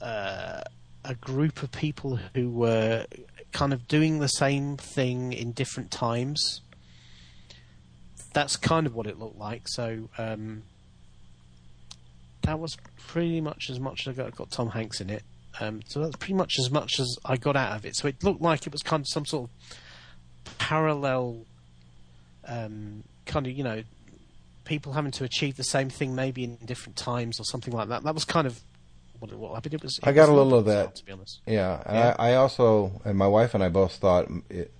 uh, 0.01 0.61
a 1.05 1.15
group 1.15 1.63
of 1.63 1.71
people 1.71 2.19
who 2.36 2.49
were 2.49 3.05
kind 3.53 3.71
of 3.71 3.87
doing 3.87 4.19
the 4.19 4.27
same 4.27 4.77
thing 4.77 5.31
in 5.31 5.51
different 5.51 5.91
times. 5.91 6.61
That's 8.33 8.57
kind 8.57 8.87
of 8.87 8.95
what 8.95 9.07
it 9.07 9.19
looked 9.19 9.37
like. 9.37 9.67
So 9.67 10.09
um, 10.17 10.63
that 12.41 12.59
was 12.59 12.75
pretty 13.07 13.41
much 13.41 13.69
as 13.69 13.79
much 13.79 14.07
as 14.07 14.19
I 14.19 14.23
got. 14.23 14.35
Got 14.35 14.51
Tom 14.51 14.69
Hanks 14.69 14.99
in 14.99 15.09
it. 15.09 15.23
Um, 15.59 15.81
so 15.87 16.01
that's 16.01 16.15
pretty 16.15 16.33
much 16.33 16.57
as 16.59 16.71
much 16.71 16.99
as 16.99 17.15
I 17.23 17.37
got 17.37 17.55
out 17.55 17.75
of 17.75 17.85
it. 17.85 17.95
So 17.95 18.07
it 18.07 18.23
looked 18.23 18.41
like 18.41 18.65
it 18.65 18.73
was 18.73 18.81
kind 18.81 19.01
of 19.01 19.07
some 19.07 19.25
sort 19.25 19.49
of 19.49 20.57
parallel 20.57 21.45
um, 22.45 23.03
kind 23.25 23.47
of 23.47 23.53
you 23.53 23.63
know 23.63 23.83
people 24.65 24.93
having 24.93 25.11
to 25.11 25.23
achieve 25.23 25.57
the 25.57 25.63
same 25.63 25.89
thing 25.89 26.15
maybe 26.15 26.43
in 26.43 26.55
different 26.65 26.95
times 26.95 27.39
or 27.39 27.43
something 27.43 27.73
like 27.73 27.89
that. 27.89 28.03
That 28.03 28.13
was 28.13 28.25
kind 28.25 28.47
of 28.47 28.59
what 29.24 29.32
it 29.32 29.38
was. 29.38 29.61
It 29.65 29.82
was. 29.82 29.97
it 29.99 30.07
I 30.07 30.11
got 30.11 30.28
a 30.28 30.34
little 30.34 30.55
of 30.55 30.65
that. 30.65 30.95
to 30.95 31.05
be 31.05 31.13
honest. 31.13 31.39
Yeah, 31.47 31.82
and 31.86 31.95
Yeah. 31.95 32.15
I, 32.19 32.32
I 32.32 32.36
also 32.36 33.01
and 33.05 33.17
my 33.17 33.28
wife 33.28 33.53
and 33.53 33.63
I 33.63 33.69
both 33.69 33.95
thought 33.95 34.30
it, 34.49 34.71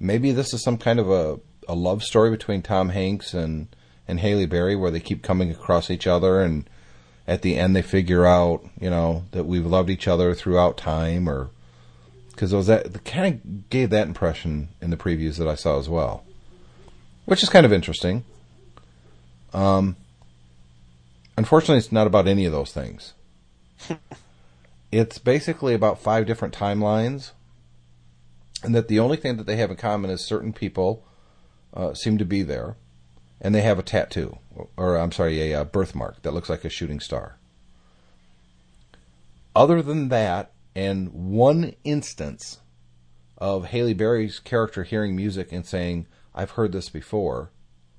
maybe 0.00 0.32
this 0.32 0.52
is 0.52 0.62
some 0.62 0.76
kind 0.76 0.98
of 0.98 1.08
a, 1.08 1.38
a 1.68 1.74
love 1.74 2.02
story 2.02 2.30
between 2.30 2.62
Tom 2.62 2.88
Hanks 2.88 3.32
and 3.32 3.68
and 4.08 4.18
Halle 4.18 4.46
Berry, 4.46 4.74
where 4.74 4.90
they 4.90 4.98
keep 4.98 5.22
coming 5.22 5.50
across 5.52 5.88
each 5.88 6.08
other, 6.08 6.40
and 6.40 6.68
at 7.28 7.42
the 7.42 7.56
end 7.56 7.76
they 7.76 7.82
figure 7.82 8.26
out, 8.26 8.64
you 8.80 8.90
know, 8.90 9.24
that 9.30 9.44
we've 9.44 9.64
loved 9.64 9.88
each 9.88 10.08
other 10.08 10.34
throughout 10.34 10.76
time, 10.76 11.28
or 11.28 11.50
because 12.32 12.52
it 12.52 12.56
was 12.56 12.66
that 12.66 13.04
kind 13.04 13.34
of 13.34 13.70
gave 13.70 13.90
that 13.90 14.08
impression 14.08 14.70
in 14.80 14.90
the 14.90 14.96
previews 14.96 15.36
that 15.38 15.46
I 15.46 15.54
saw 15.54 15.78
as 15.78 15.88
well, 15.88 16.24
which 17.24 17.44
is 17.44 17.48
kind 17.48 17.64
of 17.64 17.72
interesting. 17.72 18.24
Um, 19.54 19.94
unfortunately, 21.36 21.78
it's 21.78 21.92
not 21.92 22.08
about 22.08 22.26
any 22.26 22.46
of 22.46 22.52
those 22.52 22.72
things. 22.72 23.12
it's 24.92 25.18
basically 25.18 25.74
about 25.74 26.00
five 26.00 26.26
different 26.26 26.54
timelines, 26.54 27.32
and 28.62 28.74
that 28.74 28.88
the 28.88 28.98
only 28.98 29.16
thing 29.16 29.36
that 29.36 29.46
they 29.46 29.56
have 29.56 29.70
in 29.70 29.76
common 29.76 30.10
is 30.10 30.24
certain 30.24 30.52
people 30.52 31.04
uh, 31.74 31.94
seem 31.94 32.18
to 32.18 32.24
be 32.24 32.42
there, 32.42 32.76
and 33.40 33.54
they 33.54 33.62
have 33.62 33.78
a 33.78 33.82
tattoo, 33.82 34.38
or 34.76 34.96
I'm 34.96 35.12
sorry, 35.12 35.40
a, 35.40 35.60
uh 35.60 35.64
birthmark 35.64 36.22
that 36.22 36.34
looks 36.34 36.50
like 36.50 36.64
a 36.64 36.68
shooting 36.68 37.00
star. 37.00 37.38
Other 39.54 39.82
than 39.82 40.08
that, 40.08 40.52
and 40.74 41.12
one 41.12 41.74
instance 41.84 42.60
of 43.38 43.66
Halle 43.66 43.92
Berry's 43.92 44.38
character 44.38 44.84
hearing 44.84 45.16
music 45.16 45.52
and 45.52 45.66
saying, 45.66 46.06
I've 46.34 46.52
heard 46.52 46.72
this 46.72 46.88
before, 46.88 47.50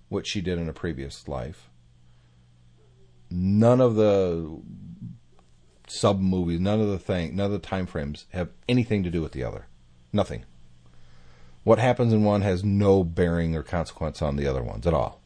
which 0.10 0.28
she 0.28 0.42
did 0.42 0.58
in 0.58 0.70
a 0.70 0.74
previous 0.74 1.28
life. 1.28 1.70
None 3.30 3.82
of 3.82 3.96
the 3.96 4.62
sub 5.88 6.20
movies, 6.20 6.60
none 6.60 6.80
of 6.80 6.88
the 6.88 7.00
thing, 7.00 7.36
none 7.36 7.48
of 7.48 7.52
the 7.52 7.60
time 7.60 7.86
frames 7.86 8.26
have 8.32 8.50
anything 8.68 9.04
to 9.04 9.10
do 9.10 9.22
with 9.22 9.32
the 9.32 9.44
other. 9.44 9.68
Nothing. 10.12 10.46
What 11.64 11.80
happens 11.80 12.12
in 12.12 12.24
one 12.24 12.42
has 12.42 12.64
no 12.64 13.04
bearing 13.04 13.56
or 13.56 13.64
consequence 13.64 14.22
on 14.22 14.36
the 14.36 14.48
other 14.48 14.62
ones 14.62 14.86
at 14.86 14.94
all. 14.94 15.22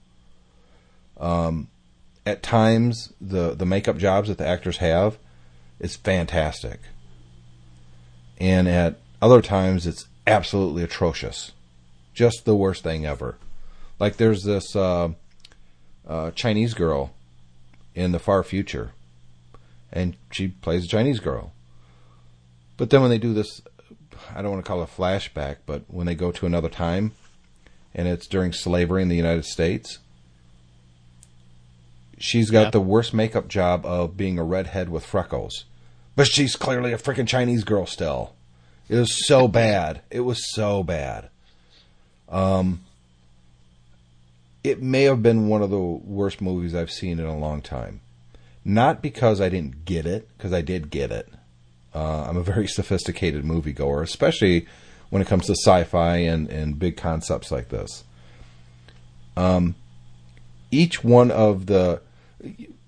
Um, 1.19 1.69
at 2.25 2.43
times, 2.43 3.13
the 3.19 3.55
the 3.55 3.65
makeup 3.65 3.97
jobs 3.97 4.29
that 4.29 4.37
the 4.37 4.45
actors 4.45 4.77
have 4.77 5.17
is 5.79 5.95
fantastic, 5.95 6.79
and 8.39 8.67
at 8.67 8.99
other 9.21 9.41
times, 9.41 9.87
it's 9.87 10.07
absolutely 10.27 10.83
atrocious, 10.83 11.53
just 12.13 12.45
the 12.45 12.55
worst 12.55 12.83
thing 12.83 13.05
ever. 13.05 13.37
Like 13.99 14.17
there's 14.17 14.43
this 14.43 14.75
uh, 14.75 15.09
uh, 16.07 16.31
Chinese 16.31 16.73
girl 16.75 17.13
in 17.95 18.11
the 18.11 18.19
far 18.19 18.43
future, 18.43 18.91
and 19.91 20.15
she 20.31 20.49
plays 20.49 20.85
a 20.85 20.87
Chinese 20.87 21.19
girl. 21.19 21.53
But 22.77 22.89
then 22.89 23.01
when 23.01 23.09
they 23.09 23.17
do 23.17 23.33
this, 23.33 23.61
I 24.33 24.41
don't 24.41 24.51
want 24.51 24.63
to 24.63 24.67
call 24.67 24.81
it 24.81 24.89
a 24.89 25.01
flashback, 25.01 25.57
but 25.65 25.83
when 25.87 26.05
they 26.05 26.15
go 26.15 26.31
to 26.31 26.45
another 26.45 26.69
time, 26.69 27.13
and 27.95 28.07
it's 28.07 28.27
during 28.27 28.53
slavery 28.53 29.01
in 29.01 29.09
the 29.09 29.15
United 29.15 29.45
States, 29.45 29.99
she's 32.19 32.51
got 32.51 32.71
the 32.71 32.81
worst 32.81 33.13
makeup 33.13 33.47
job 33.47 33.85
of 33.85 34.17
being 34.17 34.37
a 34.37 34.43
redhead 34.43 34.89
with 34.89 35.05
freckles. 35.05 35.65
But 36.15 36.27
she's 36.27 36.55
clearly 36.55 36.93
a 36.93 36.97
freaking 36.97 37.27
Chinese 37.27 37.63
girl 37.63 37.85
still. 37.85 38.33
It 38.89 38.95
was 38.95 39.25
so 39.27 39.47
bad. 39.47 40.01
It 40.09 40.21
was 40.21 40.53
so 40.53 40.83
bad. 40.83 41.29
Um, 42.29 42.81
it 44.63 44.81
may 44.81 45.03
have 45.03 45.23
been 45.23 45.47
one 45.47 45.61
of 45.61 45.69
the 45.69 45.79
worst 45.79 46.41
movies 46.41 46.75
I've 46.75 46.91
seen 46.91 47.19
in 47.19 47.25
a 47.25 47.37
long 47.37 47.61
time. 47.61 48.01
Not 48.67 49.01
because 49.01 49.39
I 49.39 49.47
didn't 49.47 49.85
get 49.85 50.05
it, 50.05 50.27
because 50.35 50.51
I 50.51 50.59
did 50.59 50.89
get 50.89 51.09
it. 51.09 51.29
Uh, 51.95 52.25
I'm 52.27 52.35
a 52.35 52.43
very 52.43 52.67
sophisticated 52.67 53.45
moviegoer, 53.45 54.03
especially 54.03 54.67
when 55.09 55.21
it 55.21 55.27
comes 55.29 55.45
to 55.45 55.53
sci-fi 55.53 56.17
and, 56.17 56.49
and 56.49 56.77
big 56.77 56.97
concepts 56.97 57.49
like 57.49 57.69
this. 57.69 58.03
Um, 59.37 59.75
each 60.69 61.01
one 61.01 61.31
of 61.31 61.67
the 61.67 62.01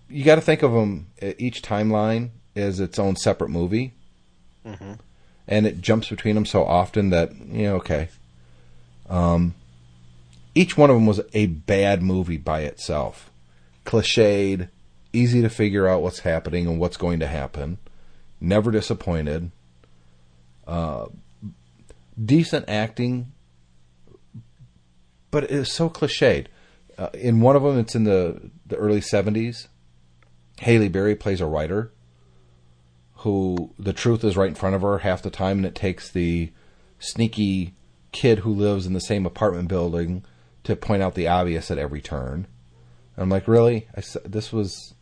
you 0.09 0.25
got 0.25 0.35
to 0.35 0.41
think 0.41 0.63
of 0.63 0.73
them 0.73 1.07
each 1.37 1.61
timeline 1.61 2.31
as 2.57 2.81
its 2.81 2.99
own 2.99 3.15
separate 3.15 3.49
movie, 3.49 3.93
and 5.47 5.65
it 5.65 5.79
jumps 5.79 6.09
between 6.09 6.35
them 6.35 6.45
so 6.45 6.65
often 6.65 7.09
that 7.11 7.33
you 7.35 7.63
know 7.63 7.75
okay. 7.77 8.09
Um, 9.09 9.55
each 10.53 10.75
one 10.75 10.89
of 10.89 10.97
them 10.97 11.05
was 11.05 11.21
a 11.33 11.45
bad 11.45 12.01
movie 12.01 12.37
by 12.37 12.61
itself, 12.61 13.31
cliched, 13.85 14.67
easy 15.13 15.41
to 15.41 15.49
figure 15.49 15.87
out 15.87 16.01
what's 16.01 16.19
happening 16.19 16.67
and 16.67 16.79
what's 16.79 16.97
going 16.97 17.19
to 17.19 17.27
happen, 17.27 17.77
never 18.39 18.71
disappointed. 18.71 19.51
Uh, 20.67 21.07
decent 22.23 22.65
acting, 22.67 23.31
but 25.31 25.43
it 25.45 25.51
is 25.51 25.71
so 25.71 25.89
cliched. 25.89 26.47
Uh, 26.97 27.09
in 27.13 27.41
one 27.41 27.55
of 27.55 27.63
them, 27.63 27.79
it's 27.79 27.95
in 27.95 28.03
the 28.03 28.51
the 28.65 28.75
early 28.75 29.01
'70s. 29.01 29.67
Halle 30.59 30.89
Berry 30.89 31.15
plays 31.15 31.41
a 31.41 31.45
writer 31.45 31.91
who 33.19 33.73
the 33.77 33.93
truth 33.93 34.23
is 34.23 34.37
right 34.37 34.49
in 34.49 34.55
front 34.55 34.75
of 34.75 34.81
her 34.81 34.99
half 34.99 35.21
the 35.21 35.29
time, 35.29 35.57
and 35.57 35.65
it 35.65 35.75
takes 35.75 36.11
the 36.11 36.51
sneaky 36.99 37.73
kid 38.11 38.39
who 38.39 38.53
lives 38.53 38.85
in 38.85 38.93
the 38.93 39.01
same 39.01 39.25
apartment 39.25 39.67
building 39.67 40.23
to 40.63 40.75
point 40.75 41.01
out 41.01 41.15
the 41.15 41.27
obvious 41.27 41.71
at 41.71 41.77
every 41.77 42.01
turn. 42.01 42.47
I'm 43.17 43.29
like, 43.29 43.47
really? 43.47 43.87
I 43.95 44.01
this 44.25 44.53
was 44.53 44.93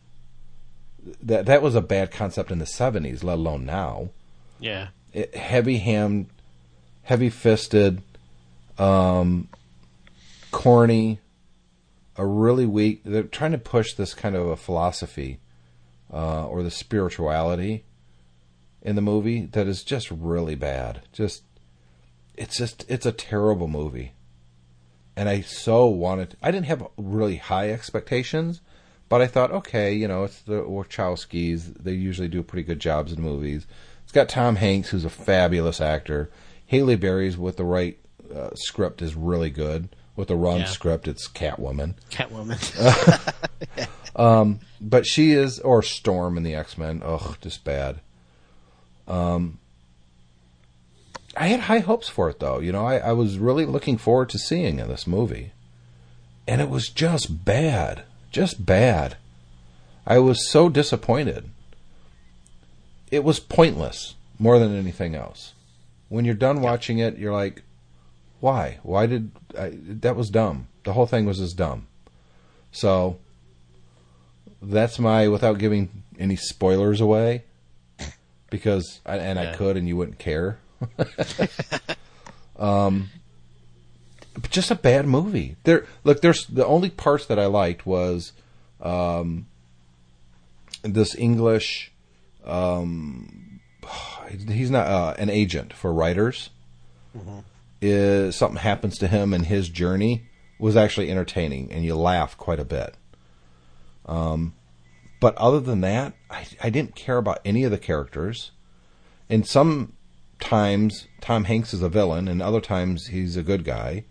that 1.22 1.46
that 1.46 1.62
was 1.62 1.74
a 1.74 1.80
bad 1.80 2.10
concept 2.10 2.50
in 2.50 2.58
the 2.58 2.64
'70s, 2.64 3.22
let 3.24 3.38
alone 3.38 3.64
now 3.64 4.10
Yeah. 4.60 4.88
it, 5.12 5.34
heavy 5.34 5.78
hand, 5.78 6.26
heavy 7.02 7.30
fisted, 7.30 8.02
um, 8.78 9.48
corny, 10.50 11.20
a 12.16 12.26
really 12.26 12.66
weak. 12.66 13.02
They're 13.04 13.22
trying 13.22 13.52
to 13.52 13.58
push 13.58 13.94
this 13.94 14.14
kind 14.14 14.34
of 14.36 14.46
a 14.46 14.56
philosophy 14.56 15.38
uh, 16.12 16.46
or 16.46 16.62
the 16.62 16.70
spirituality 16.70 17.84
in 18.82 18.96
the 18.96 19.02
movie 19.02 19.42
that 19.52 19.66
is 19.66 19.82
just 19.82 20.10
really 20.10 20.54
bad. 20.54 21.02
Just 21.12 21.42
it's 22.36 22.56
just 22.56 22.84
it's 22.88 23.06
a 23.06 23.12
terrible 23.12 23.68
movie, 23.68 24.12
and 25.16 25.28
I 25.28 25.40
so 25.42 25.86
wanted. 25.86 26.36
I 26.42 26.50
didn't 26.50 26.66
have 26.66 26.86
really 26.96 27.36
high 27.36 27.70
expectations. 27.70 28.60
But 29.08 29.22
I 29.22 29.26
thought, 29.26 29.50
okay, 29.52 29.92
you 29.94 30.06
know, 30.06 30.24
it's 30.24 30.40
the 30.42 30.62
Wachowskis. 30.62 31.82
They 31.82 31.92
usually 31.92 32.28
do 32.28 32.42
pretty 32.42 32.62
good 32.62 32.80
jobs 32.80 33.12
in 33.12 33.22
movies. 33.22 33.66
It's 34.02 34.12
got 34.12 34.28
Tom 34.28 34.56
Hanks, 34.56 34.90
who's 34.90 35.04
a 35.04 35.10
fabulous 35.10 35.80
actor. 35.80 36.30
Halle 36.66 36.96
Berry's 36.96 37.38
with 37.38 37.56
the 37.56 37.64
right 37.64 37.98
uh, 38.34 38.50
script 38.54 39.00
is 39.00 39.14
really 39.14 39.50
good. 39.50 39.88
With 40.16 40.28
the 40.28 40.36
wrong 40.36 40.58
Yeah. 40.60 40.64
script, 40.66 41.06
it's 41.08 41.28
Catwoman. 41.28 41.94
Catwoman. 42.10 42.58
But 44.80 45.06
she 45.06 45.32
is, 45.32 45.58
or 45.60 45.82
Storm 45.82 46.36
in 46.36 46.42
the 46.42 46.54
X 46.54 46.76
Men. 46.76 47.02
Ugh, 47.04 47.36
just 47.40 47.64
bad. 47.64 48.00
Um, 49.06 49.58
I 51.36 51.46
had 51.48 51.60
high 51.60 51.78
hopes 51.80 52.08
for 52.08 52.28
it, 52.28 52.40
though. 52.40 52.58
You 52.58 52.72
know, 52.72 52.84
I, 52.84 52.96
I 52.98 53.12
was 53.12 53.38
really 53.38 53.64
looking 53.64 53.96
forward 53.96 54.28
to 54.30 54.38
seeing 54.38 54.76
this 54.76 55.06
movie, 55.06 55.52
and 56.46 56.60
it 56.60 56.68
was 56.68 56.88
just 56.88 57.44
bad, 57.44 58.02
just 58.30 58.64
bad. 58.64 59.16
I 60.06 60.18
was 60.18 60.50
so 60.50 60.68
disappointed. 60.68 61.50
It 63.10 63.24
was 63.24 63.40
pointless 63.40 64.14
more 64.38 64.58
than 64.58 64.74
anything 64.76 65.14
else. 65.14 65.54
When 66.08 66.24
you're 66.24 66.34
done 66.34 66.60
watching 66.60 66.98
it, 66.98 67.18
you're 67.18 67.32
like, 67.32 67.62
"Why? 68.40 68.78
Why 68.82 69.06
did 69.06 69.30
I, 69.58 69.72
that 69.74 70.16
was 70.16 70.30
dumb? 70.30 70.68
The 70.84 70.94
whole 70.94 71.06
thing 71.06 71.26
was 71.26 71.38
just 71.38 71.56
dumb." 71.56 71.86
So 72.72 73.18
that's 74.62 74.98
my 74.98 75.28
without 75.28 75.58
giving 75.58 76.02
any 76.18 76.36
spoilers 76.36 77.00
away 77.00 77.44
because 78.50 79.00
I, 79.04 79.16
and 79.18 79.38
I 79.38 79.54
could 79.54 79.76
and 79.76 79.86
you 79.86 79.96
wouldn't 79.96 80.18
care. 80.18 80.58
um, 82.58 83.10
just 84.50 84.70
a 84.70 84.74
bad 84.74 85.06
movie. 85.06 85.56
There, 85.64 85.86
look, 86.04 86.20
there's 86.20 86.46
the 86.46 86.66
only 86.66 86.90
parts 86.90 87.26
that 87.26 87.38
I 87.38 87.46
liked 87.46 87.86
was 87.86 88.32
um, 88.80 89.46
this 90.82 91.14
English. 91.14 91.92
Um, 92.44 93.60
he's 94.48 94.70
not 94.70 94.86
uh, 94.86 95.14
an 95.18 95.30
agent 95.30 95.72
for 95.72 95.92
writers. 95.92 96.50
Is 97.80 98.36
something 98.36 98.60
happens 98.60 98.98
to 98.98 99.08
him 99.08 99.32
and 99.32 99.46
his 99.46 99.68
journey 99.68 100.26
was 100.58 100.76
actually 100.76 101.10
entertaining, 101.10 101.72
and 101.72 101.84
you 101.84 101.94
laugh 101.94 102.36
quite 102.36 102.58
a 102.58 102.64
bit. 102.64 102.94
Um, 104.06 104.54
but 105.20 105.36
other 105.36 105.60
than 105.60 105.80
that, 105.82 106.14
I, 106.30 106.46
I 106.62 106.70
didn't 106.70 106.96
care 106.96 107.18
about 107.18 107.40
any 107.44 107.64
of 107.64 107.70
the 107.70 107.78
characters. 107.78 108.50
And 109.28 109.46
sometimes 109.46 111.06
Tom 111.20 111.44
Hanks 111.44 111.74
is 111.74 111.82
a 111.82 111.88
villain, 111.88 112.28
and 112.28 112.42
other 112.42 112.60
times 112.60 113.08
he's 113.08 113.36
a 113.36 113.42
good 113.42 113.64
guy. 113.64 114.04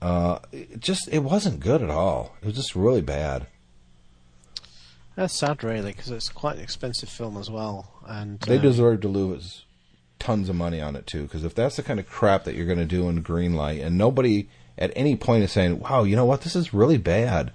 Uh, 0.00 0.38
it 0.52 0.80
just 0.80 1.08
it 1.10 1.20
wasn't 1.20 1.60
good 1.60 1.82
at 1.82 1.90
all. 1.90 2.36
It 2.42 2.46
was 2.46 2.54
just 2.56 2.76
really 2.76 3.02
bad. 3.02 3.46
That's 5.16 5.36
sad, 5.36 5.64
really, 5.64 5.90
because 5.90 6.10
it's 6.10 6.28
quite 6.28 6.56
an 6.56 6.62
expensive 6.62 7.08
film 7.08 7.36
as 7.36 7.50
well. 7.50 7.90
And 8.06 8.38
They 8.40 8.56
um, 8.56 8.62
deserve 8.62 9.00
to 9.00 9.08
lose 9.08 9.64
tons 10.20 10.48
of 10.48 10.54
money 10.54 10.80
on 10.80 10.94
it 10.94 11.06
too, 11.08 11.22
because 11.22 11.44
if 11.44 11.54
that's 11.54 11.76
the 11.76 11.82
kind 11.82 11.98
of 11.98 12.08
crap 12.08 12.44
that 12.44 12.54
you're 12.54 12.66
going 12.66 12.78
to 12.78 12.84
do 12.84 13.08
in 13.08 13.22
Greenlight, 13.24 13.84
and 13.84 13.98
nobody 13.98 14.48
at 14.76 14.92
any 14.94 15.16
point 15.16 15.42
is 15.42 15.50
saying, 15.52 15.80
"Wow, 15.80 16.04
you 16.04 16.14
know 16.14 16.24
what? 16.24 16.42
This 16.42 16.54
is 16.54 16.72
really 16.72 16.98
bad. 16.98 17.50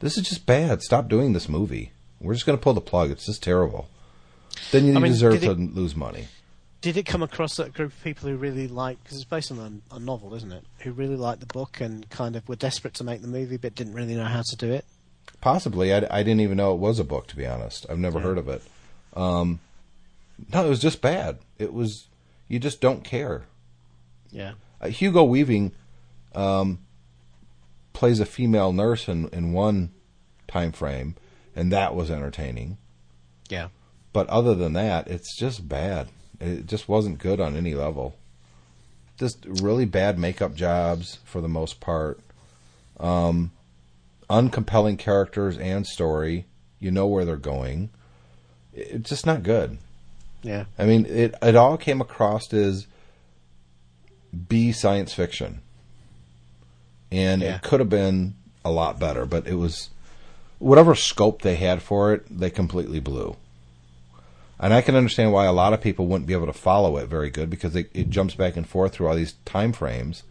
This 0.00 0.18
is 0.18 0.28
just 0.28 0.44
bad. 0.46 0.82
Stop 0.82 1.08
doing 1.08 1.32
this 1.32 1.48
movie." 1.48 1.92
We're 2.20 2.34
just 2.34 2.44
going 2.44 2.58
to 2.58 2.62
pull 2.62 2.74
the 2.74 2.82
plug. 2.82 3.10
It's 3.10 3.24
just 3.24 3.42
terrible. 3.42 3.88
Then 4.72 4.84
you 4.84 4.94
I 4.94 4.98
mean, 4.98 5.12
deserve 5.12 5.40
to 5.40 5.52
it- 5.52 5.74
lose 5.74 5.96
money. 5.96 6.28
Did 6.80 6.96
it 6.96 7.04
come 7.04 7.22
across 7.22 7.56
that 7.56 7.74
group 7.74 7.92
of 7.92 8.02
people 8.02 8.28
who 8.28 8.36
really 8.36 8.66
like 8.66 9.02
because 9.02 9.18
it's 9.18 9.26
based 9.26 9.52
on 9.52 9.82
a, 9.90 9.96
a 9.96 9.98
novel, 9.98 10.34
isn't 10.34 10.50
it? 10.52 10.64
Who 10.78 10.92
really 10.92 11.16
liked 11.16 11.40
the 11.40 11.46
book 11.46 11.80
and 11.80 12.08
kind 12.08 12.36
of 12.36 12.48
were 12.48 12.56
desperate 12.56 12.94
to 12.94 13.04
make 13.04 13.20
the 13.20 13.28
movie, 13.28 13.58
but 13.58 13.74
didn't 13.74 13.92
really 13.94 14.14
know 14.14 14.24
how 14.24 14.42
to 14.42 14.56
do 14.56 14.72
it. 14.72 14.84
Possibly. 15.42 15.92
I, 15.92 16.06
I 16.10 16.22
didn't 16.22 16.40
even 16.40 16.56
know 16.56 16.72
it 16.72 16.78
was 16.78 16.98
a 16.98 17.04
book, 17.04 17.26
to 17.28 17.36
be 17.36 17.46
honest. 17.46 17.86
I've 17.90 17.98
never 17.98 18.20
heard 18.20 18.38
of 18.38 18.48
it. 18.48 18.62
Um, 19.14 19.60
no, 20.52 20.64
it 20.64 20.68
was 20.68 20.80
just 20.80 21.02
bad. 21.02 21.38
It 21.58 21.72
was, 21.74 22.06
you 22.48 22.58
just 22.58 22.80
don't 22.80 23.04
care. 23.04 23.42
Yeah, 24.32 24.52
Uh, 24.80 24.88
Hugo 24.88 25.24
Weaving 25.24 25.72
um, 26.34 26.78
plays 27.92 28.20
a 28.20 28.26
female 28.26 28.72
nurse 28.72 29.08
in, 29.08 29.28
in 29.30 29.52
one 29.52 29.90
time 30.46 30.72
frame, 30.72 31.16
and 31.56 31.72
that 31.72 31.94
was 31.94 32.10
entertaining. 32.10 32.78
yeah. 33.48 33.68
But 34.12 34.28
other 34.28 34.54
than 34.54 34.72
that, 34.72 35.06
it's 35.08 35.36
just 35.38 35.68
bad. 35.68 36.08
It 36.40 36.66
just 36.66 36.88
wasn't 36.88 37.18
good 37.18 37.40
on 37.40 37.56
any 37.56 37.74
level. 37.74 38.16
Just 39.18 39.44
really 39.44 39.84
bad 39.84 40.18
makeup 40.18 40.54
jobs 40.54 41.18
for 41.24 41.40
the 41.40 41.48
most 41.48 41.80
part. 41.80 42.18
Um, 42.98 43.50
uncompelling 44.30 44.98
characters 44.98 45.58
and 45.58 45.86
story. 45.86 46.46
You 46.78 46.90
know 46.90 47.06
where 47.06 47.24
they're 47.26 47.36
going. 47.36 47.90
It's 48.72 49.10
just 49.10 49.26
not 49.26 49.42
good. 49.42 49.78
Yeah, 50.42 50.64
I 50.78 50.86
mean, 50.86 51.04
it 51.04 51.34
it 51.42 51.54
all 51.54 51.76
came 51.76 52.00
across 52.00 52.50
as 52.54 52.86
B 54.48 54.72
science 54.72 55.12
fiction, 55.12 55.60
and 57.12 57.42
Yeah. 57.42 57.56
it 57.56 57.62
could 57.62 57.80
have 57.80 57.90
been 57.90 58.34
a 58.64 58.70
lot 58.70 58.98
better, 58.98 59.26
but 59.26 59.46
it 59.46 59.56
was 59.56 59.90
whatever 60.58 60.94
scope 60.94 61.42
they 61.42 61.56
had 61.56 61.82
for 61.82 62.14
it, 62.14 62.24
they 62.30 62.48
completely 62.48 63.00
blew. 63.00 63.36
And 64.62 64.74
I 64.74 64.82
can 64.82 64.94
understand 64.94 65.32
why 65.32 65.46
a 65.46 65.52
lot 65.52 65.72
of 65.72 65.80
people 65.80 66.06
wouldn't 66.06 66.26
be 66.26 66.34
able 66.34 66.46
to 66.46 66.52
follow 66.52 66.98
it 66.98 67.06
very 67.06 67.30
good 67.30 67.48
because 67.48 67.74
it, 67.74 67.90
it 67.94 68.10
jumps 68.10 68.34
back 68.34 68.56
and 68.56 68.68
forth 68.68 68.92
through 68.92 69.08
all 69.08 69.16
these 69.16 69.32
time 69.44 69.72
frames 69.72 70.22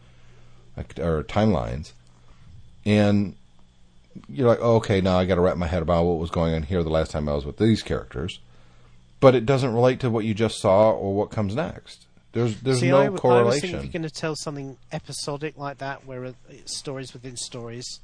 or 0.98 1.24
timelines, 1.24 1.92
and 2.86 3.36
you're 4.30 4.48
like, 4.48 4.60
oh, 4.62 4.76
okay, 4.76 5.02
now 5.02 5.18
I 5.18 5.26
got 5.26 5.36
to 5.36 5.42
wrap 5.42 5.58
my 5.58 5.68
head 5.68 5.82
about 5.82 6.06
what 6.06 6.20
was 6.20 6.30
going 6.30 6.54
on 6.54 6.64
here 6.64 6.84
the 6.84 6.90
last 6.90 7.12
time 7.12 7.28
I 7.28 7.34
was 7.34 7.46
with 7.46 7.58
these 7.58 7.82
characters 7.82 8.40
but 9.20 9.36
it 9.36 9.46
doesn't 9.46 9.74
relate 9.74 10.00
to 10.02 10.10
what 10.10 10.26
you 10.26 10.34
just 10.34 10.60
saw 10.60 10.92
or 10.92 11.14
what 11.14 11.30
comes 11.30 11.56
next. 11.56 12.06
There's 12.32 12.62
there's 12.62 12.80
See, 12.80 12.90
no 12.90 13.02
I, 13.02 13.06
w- 13.06 13.22
I 13.24 13.40
always 13.40 13.62
think 13.62 13.74
correlation. 13.74 13.76
if 13.76 13.84
you're 13.84 13.92
going 13.92 14.10
to 14.10 14.10
tell 14.10 14.36
something 14.36 14.78
episodic 14.92 15.58
like 15.58 15.80
that, 15.80 16.06
where 16.06 16.26
uh, 16.26 16.34
it's 16.50 16.78
stories 16.78 17.12
within 17.12 17.36
stories, 17.36 18.00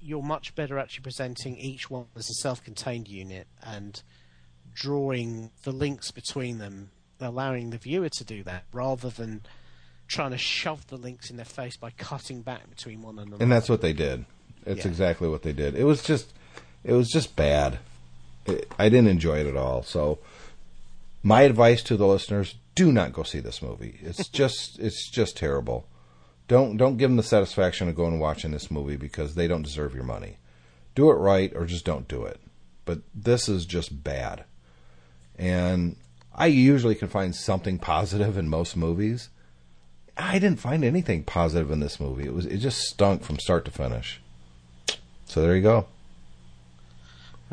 you're 0.00 0.22
much 0.22 0.54
better 0.54 0.78
actually 0.78 1.02
presenting 1.02 1.56
each 1.56 1.90
one 1.90 2.06
as 2.16 2.30
a 2.30 2.34
self-contained 2.34 3.08
unit 3.08 3.46
and 3.62 4.02
drawing 4.74 5.50
the 5.64 5.72
links 5.72 6.10
between 6.10 6.58
them, 6.58 6.90
allowing 7.20 7.70
the 7.70 7.78
viewer 7.78 8.08
to 8.08 8.24
do 8.24 8.42
that, 8.44 8.64
rather 8.72 9.10
than 9.10 9.42
trying 10.08 10.30
to 10.32 10.38
shove 10.38 10.86
the 10.88 10.96
links 10.96 11.30
in 11.30 11.36
their 11.36 11.44
face 11.46 11.76
by 11.76 11.90
cutting 11.90 12.42
back 12.42 12.68
between 12.68 13.02
one 13.02 13.18
and 13.18 13.28
another. 13.28 13.42
and 13.42 13.50
that's 13.52 13.68
what 13.68 13.80
they 13.80 13.92
did. 13.92 14.24
It's 14.66 14.84
Yeah. 14.84 14.90
exactly 14.90 15.28
what 15.28 15.42
they 15.42 15.52
did. 15.52 15.74
It 15.74 15.84
was 15.84 16.02
just 16.02 16.32
it 16.84 16.92
was 16.92 17.08
just 17.08 17.34
bad. 17.36 17.78
It, 18.46 18.70
I 18.78 18.88
didn't 18.88 19.08
enjoy 19.10 19.38
it 19.38 19.46
at 19.46 19.56
all. 19.56 19.82
So 19.82 20.18
my 21.22 21.42
advice 21.42 21.82
to 21.84 21.96
the 21.96 22.06
listeners: 22.06 22.56
do 22.74 22.90
not 22.92 23.12
go 23.12 23.22
see 23.22 23.40
this 23.40 23.62
movie. 23.62 23.98
It's 24.02 24.28
just 24.40 24.78
it's 24.78 25.08
just 25.10 25.36
terrible. 25.36 25.86
Don't 26.48 26.76
don't 26.76 26.96
give 26.98 27.08
them 27.10 27.16
the 27.16 27.22
satisfaction 27.22 27.88
of 27.88 27.94
going 27.96 28.12
and 28.12 28.20
watching 28.20 28.50
this 28.50 28.70
movie 28.70 28.96
because 28.96 29.34
they 29.34 29.46
don't 29.48 29.62
deserve 29.62 29.94
your 29.94 30.04
money. 30.04 30.36
Do 30.94 31.10
it 31.10 31.14
right 31.14 31.52
or 31.54 31.64
just 31.64 31.84
don't 31.86 32.06
do 32.08 32.24
it. 32.24 32.38
But 32.84 33.00
this 33.14 33.48
is 33.48 33.64
just 33.64 34.02
bad. 34.04 34.44
And 35.38 35.96
I 36.34 36.46
usually 36.46 36.94
can 36.94 37.08
find 37.08 37.34
something 37.34 37.78
positive 37.78 38.36
in 38.38 38.48
most 38.48 38.76
movies. 38.76 39.28
I 40.16 40.38
didn't 40.38 40.60
find 40.60 40.84
anything 40.84 41.24
positive 41.24 41.70
in 41.70 41.80
this 41.80 41.98
movie. 41.98 42.24
It 42.24 42.34
was 42.34 42.46
it 42.46 42.58
just 42.58 42.78
stunk 42.82 43.22
from 43.24 43.38
start 43.38 43.64
to 43.64 43.70
finish. 43.70 44.20
So 45.26 45.42
there 45.42 45.56
you 45.56 45.62
go. 45.62 45.86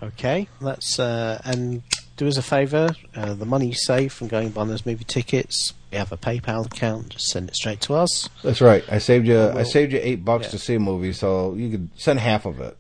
Okay, 0.02 0.48
let's 0.62 1.00
uh, 1.00 1.42
and 1.44 1.84
do 2.16 2.28
us 2.28 2.38
a 2.38 2.42
favour. 2.42 2.90
Uh, 3.16 3.34
the 3.34 3.46
money 3.46 3.68
you 3.68 3.74
save 3.74 4.14
from 4.14 4.28
going 4.28 4.50
buying 4.50 4.68
those 4.70 4.86
movie 4.86 5.04
tickets, 5.04 5.74
we 5.92 5.98
have 5.98 6.12
a 6.12 6.18
PayPal 6.18 6.66
account. 6.66 7.10
Just 7.10 7.28
send 7.28 7.50
it 7.50 7.56
straight 7.56 7.82
to 7.82 7.94
us. 7.96 8.30
That's 8.44 8.62
right. 8.62 8.84
I 8.90 8.98
saved 9.00 9.28
you. 9.28 9.38
I 9.40 9.54
will- 9.56 9.66
saved 9.66 9.92
you 9.94 10.00
eight 10.02 10.24
bucks 10.24 10.46
yeah. 10.48 10.52
to 10.52 10.58
see 10.60 10.76
a 10.76 10.80
movie, 10.80 11.14
so 11.14 11.54
you 11.56 11.70
could 11.70 11.90
send 11.96 12.20
half 12.20 12.46
of 12.46 12.60
it. 12.62 12.78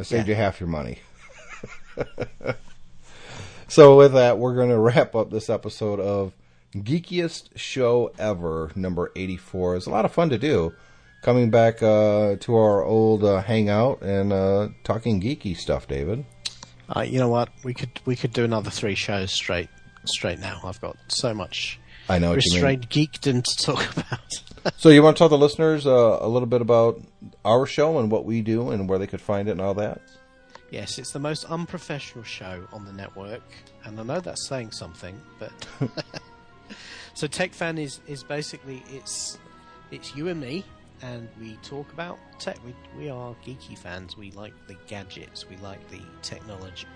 I 0.00 0.04
saved 0.04 0.28
Yeah. 0.28 0.34
you 0.34 0.40
half 0.42 0.60
your 0.60 0.68
money. 0.68 0.98
so 3.68 3.96
with 3.96 4.12
that, 4.14 4.38
we're 4.38 4.54
going 4.54 4.68
to 4.70 4.78
wrap 4.78 5.14
up 5.14 5.30
this 5.30 5.48
episode 5.48 6.00
of 6.00 6.32
Geekiest 6.74 7.50
Show 7.56 8.12
Ever, 8.18 8.70
number 8.74 9.12
eighty-four. 9.16 9.76
It's 9.76 9.86
a 9.86 9.90
lot 9.90 10.04
of 10.04 10.12
fun 10.12 10.30
to 10.30 10.38
do. 10.38 10.74
Coming 11.22 11.50
back 11.50 11.82
uh, 11.82 12.36
to 12.36 12.54
our 12.56 12.84
old 12.84 13.24
uh, 13.24 13.40
hangout 13.42 14.02
and 14.02 14.32
uh, 14.32 14.68
talking 14.84 15.20
geeky 15.20 15.56
stuff, 15.56 15.88
David. 15.88 16.24
Uh, 16.94 17.00
you 17.00 17.18
know 17.18 17.28
what? 17.28 17.48
We 17.64 17.74
could 17.74 17.90
we 18.04 18.14
could 18.16 18.32
do 18.32 18.44
another 18.44 18.70
three 18.70 18.94
shows 18.94 19.32
straight 19.32 19.68
straight 20.04 20.38
now. 20.38 20.60
I've 20.64 20.80
got 20.80 20.96
so 21.08 21.34
much 21.34 21.80
I 22.08 22.18
know 22.18 22.30
what 22.30 22.44
you 22.44 22.52
mean. 22.54 22.62
restrained 22.62 22.90
geekdom 22.90 23.42
to 23.42 23.56
talk 23.64 23.96
about. 23.96 24.74
So 24.76 24.88
you 24.90 25.02
want 25.02 25.16
to 25.16 25.18
tell 25.18 25.28
the 25.28 25.38
listeners 25.38 25.86
uh, 25.86 26.18
a 26.20 26.28
little 26.28 26.46
bit 26.46 26.60
about 26.60 27.00
our 27.44 27.66
show 27.66 27.98
and 27.98 28.10
what 28.10 28.24
we 28.24 28.40
do 28.40 28.70
and 28.70 28.88
where 28.88 28.98
they 28.98 29.06
could 29.06 29.20
find 29.20 29.48
it 29.48 29.52
and 29.52 29.60
all 29.60 29.74
that? 29.74 30.00
Yes, 30.70 30.98
it's 30.98 31.12
the 31.12 31.18
most 31.18 31.44
unprofessional 31.44 32.24
show 32.24 32.66
on 32.72 32.84
the 32.84 32.92
network, 32.92 33.42
and 33.84 33.98
I 33.98 34.02
know 34.02 34.20
that's 34.20 34.46
saying 34.46 34.72
something, 34.72 35.20
but 35.38 35.52
so 37.14 37.26
Tech 37.26 37.52
Fan 37.52 37.78
is 37.78 38.00
is 38.06 38.22
basically 38.22 38.82
it's 38.90 39.38
it's 39.90 40.14
you 40.14 40.28
and 40.28 40.40
me, 40.40 40.64
and 41.02 41.28
we 41.40 41.56
talk 41.62 41.92
about 41.92 42.18
tech. 42.38 42.58
We 42.64 42.74
we 42.96 43.10
are 43.10 43.34
geeky 43.44 43.76
fans. 43.78 44.16
We 44.16 44.30
like 44.32 44.54
the 44.66 44.76
gadgets. 44.86 45.48
We 45.48 45.56
like 45.58 45.88
the 45.90 46.00
technology. 46.22 46.86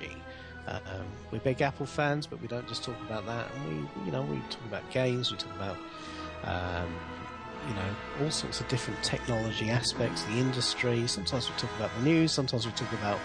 Uh, 0.67 0.79
um, 0.95 1.07
we're 1.31 1.41
big 1.41 1.61
Apple 1.61 1.87
fans, 1.87 2.27
but 2.27 2.41
we 2.41 2.47
don't 2.47 2.69
just 2.69 2.85
talk 2.85 2.97
about 3.07 3.27
that. 3.27 3.51
And 3.55 3.69
we, 3.69 4.07
you 4.07 4.13
know, 4.13 4.23
we 4.23 4.37
talk 4.49 4.65
about 4.67 4.89
games. 4.93 5.33
We 5.33 5.37
talk 5.37 5.55
about, 5.57 5.77
um, 6.45 6.95
you 7.69 7.75
know, 7.75 7.89
all 8.23 8.31
sorts 8.31 8.61
of 8.61 8.69
different 8.69 9.03
technology 9.03 9.71
aspects, 9.71 10.23
the 10.25 10.35
industry. 10.35 11.05
Sometimes 11.09 11.51
we 11.51 11.57
talk 11.57 11.71
about 11.77 11.91
the 11.99 12.05
news. 12.05 12.31
Sometimes 12.31 12.65
we 12.65 12.73
talk 12.73 12.93
about 12.93 13.19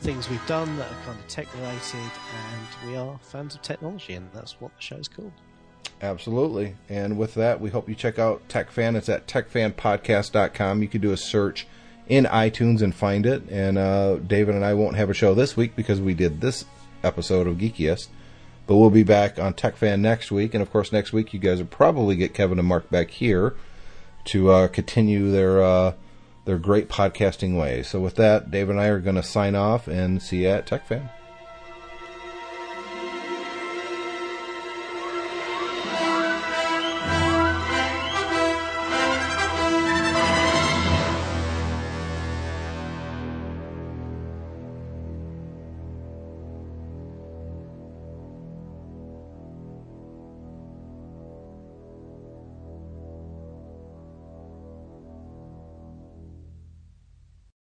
things 0.00 0.28
we've 0.28 0.46
done 0.46 0.76
that 0.76 0.90
are 0.90 1.04
kind 1.04 1.18
of 1.18 1.28
tech 1.28 1.52
related. 1.54 1.94
And 1.94 2.90
we 2.90 2.96
are 2.96 3.18
fans 3.22 3.54
of 3.54 3.62
technology, 3.62 4.14
and 4.14 4.28
that's 4.32 4.60
what 4.60 4.74
the 4.76 4.82
show's 4.82 5.08
called. 5.08 5.32
Absolutely. 6.02 6.76
And 6.88 7.16
with 7.16 7.34
that, 7.34 7.60
we 7.60 7.70
hope 7.70 7.88
you 7.88 7.94
check 7.94 8.18
out 8.18 8.46
TechFan. 8.48 8.96
It's 8.96 9.08
at 9.08 9.26
techfanpodcast.com. 9.26 10.82
You 10.82 10.88
can 10.88 11.00
do 11.00 11.12
a 11.12 11.16
search 11.16 11.66
in 12.06 12.24
iTunes 12.24 12.82
and 12.82 12.94
find 12.94 13.24
it. 13.26 13.48
And 13.48 13.78
uh, 13.78 14.16
David 14.16 14.54
and 14.54 14.64
I 14.64 14.74
won't 14.74 14.96
have 14.96 15.10
a 15.10 15.14
show 15.14 15.34
this 15.34 15.56
week 15.56 15.74
because 15.74 16.00
we 16.00 16.14
did 16.14 16.40
this 16.40 16.64
episode 17.02 17.46
of 17.46 17.56
Geekiest. 17.56 18.08
But 18.66 18.76
we'll 18.76 18.90
be 18.90 19.04
back 19.04 19.38
on 19.38 19.54
TechFan 19.54 20.00
next 20.00 20.30
week. 20.30 20.52
And 20.52 20.62
of 20.62 20.70
course, 20.70 20.92
next 20.92 21.12
week, 21.12 21.32
you 21.32 21.40
guys 21.40 21.58
will 21.58 21.66
probably 21.66 22.16
get 22.16 22.34
Kevin 22.34 22.58
and 22.58 22.68
Mark 22.68 22.90
back 22.90 23.10
here 23.10 23.54
to 24.26 24.50
uh, 24.50 24.68
continue 24.68 25.30
their 25.30 25.62
uh, 25.62 25.92
their 26.46 26.58
great 26.58 26.88
podcasting 26.88 27.58
ways. 27.60 27.88
So 27.88 28.00
with 28.00 28.14
that, 28.14 28.50
Dave 28.50 28.70
and 28.70 28.80
I 28.80 28.86
are 28.86 29.00
going 29.00 29.16
to 29.16 29.22
sign 29.22 29.54
off 29.54 29.88
and 29.88 30.22
see 30.22 30.44
you 30.44 30.48
at 30.48 30.66
TechFan. 30.66 31.10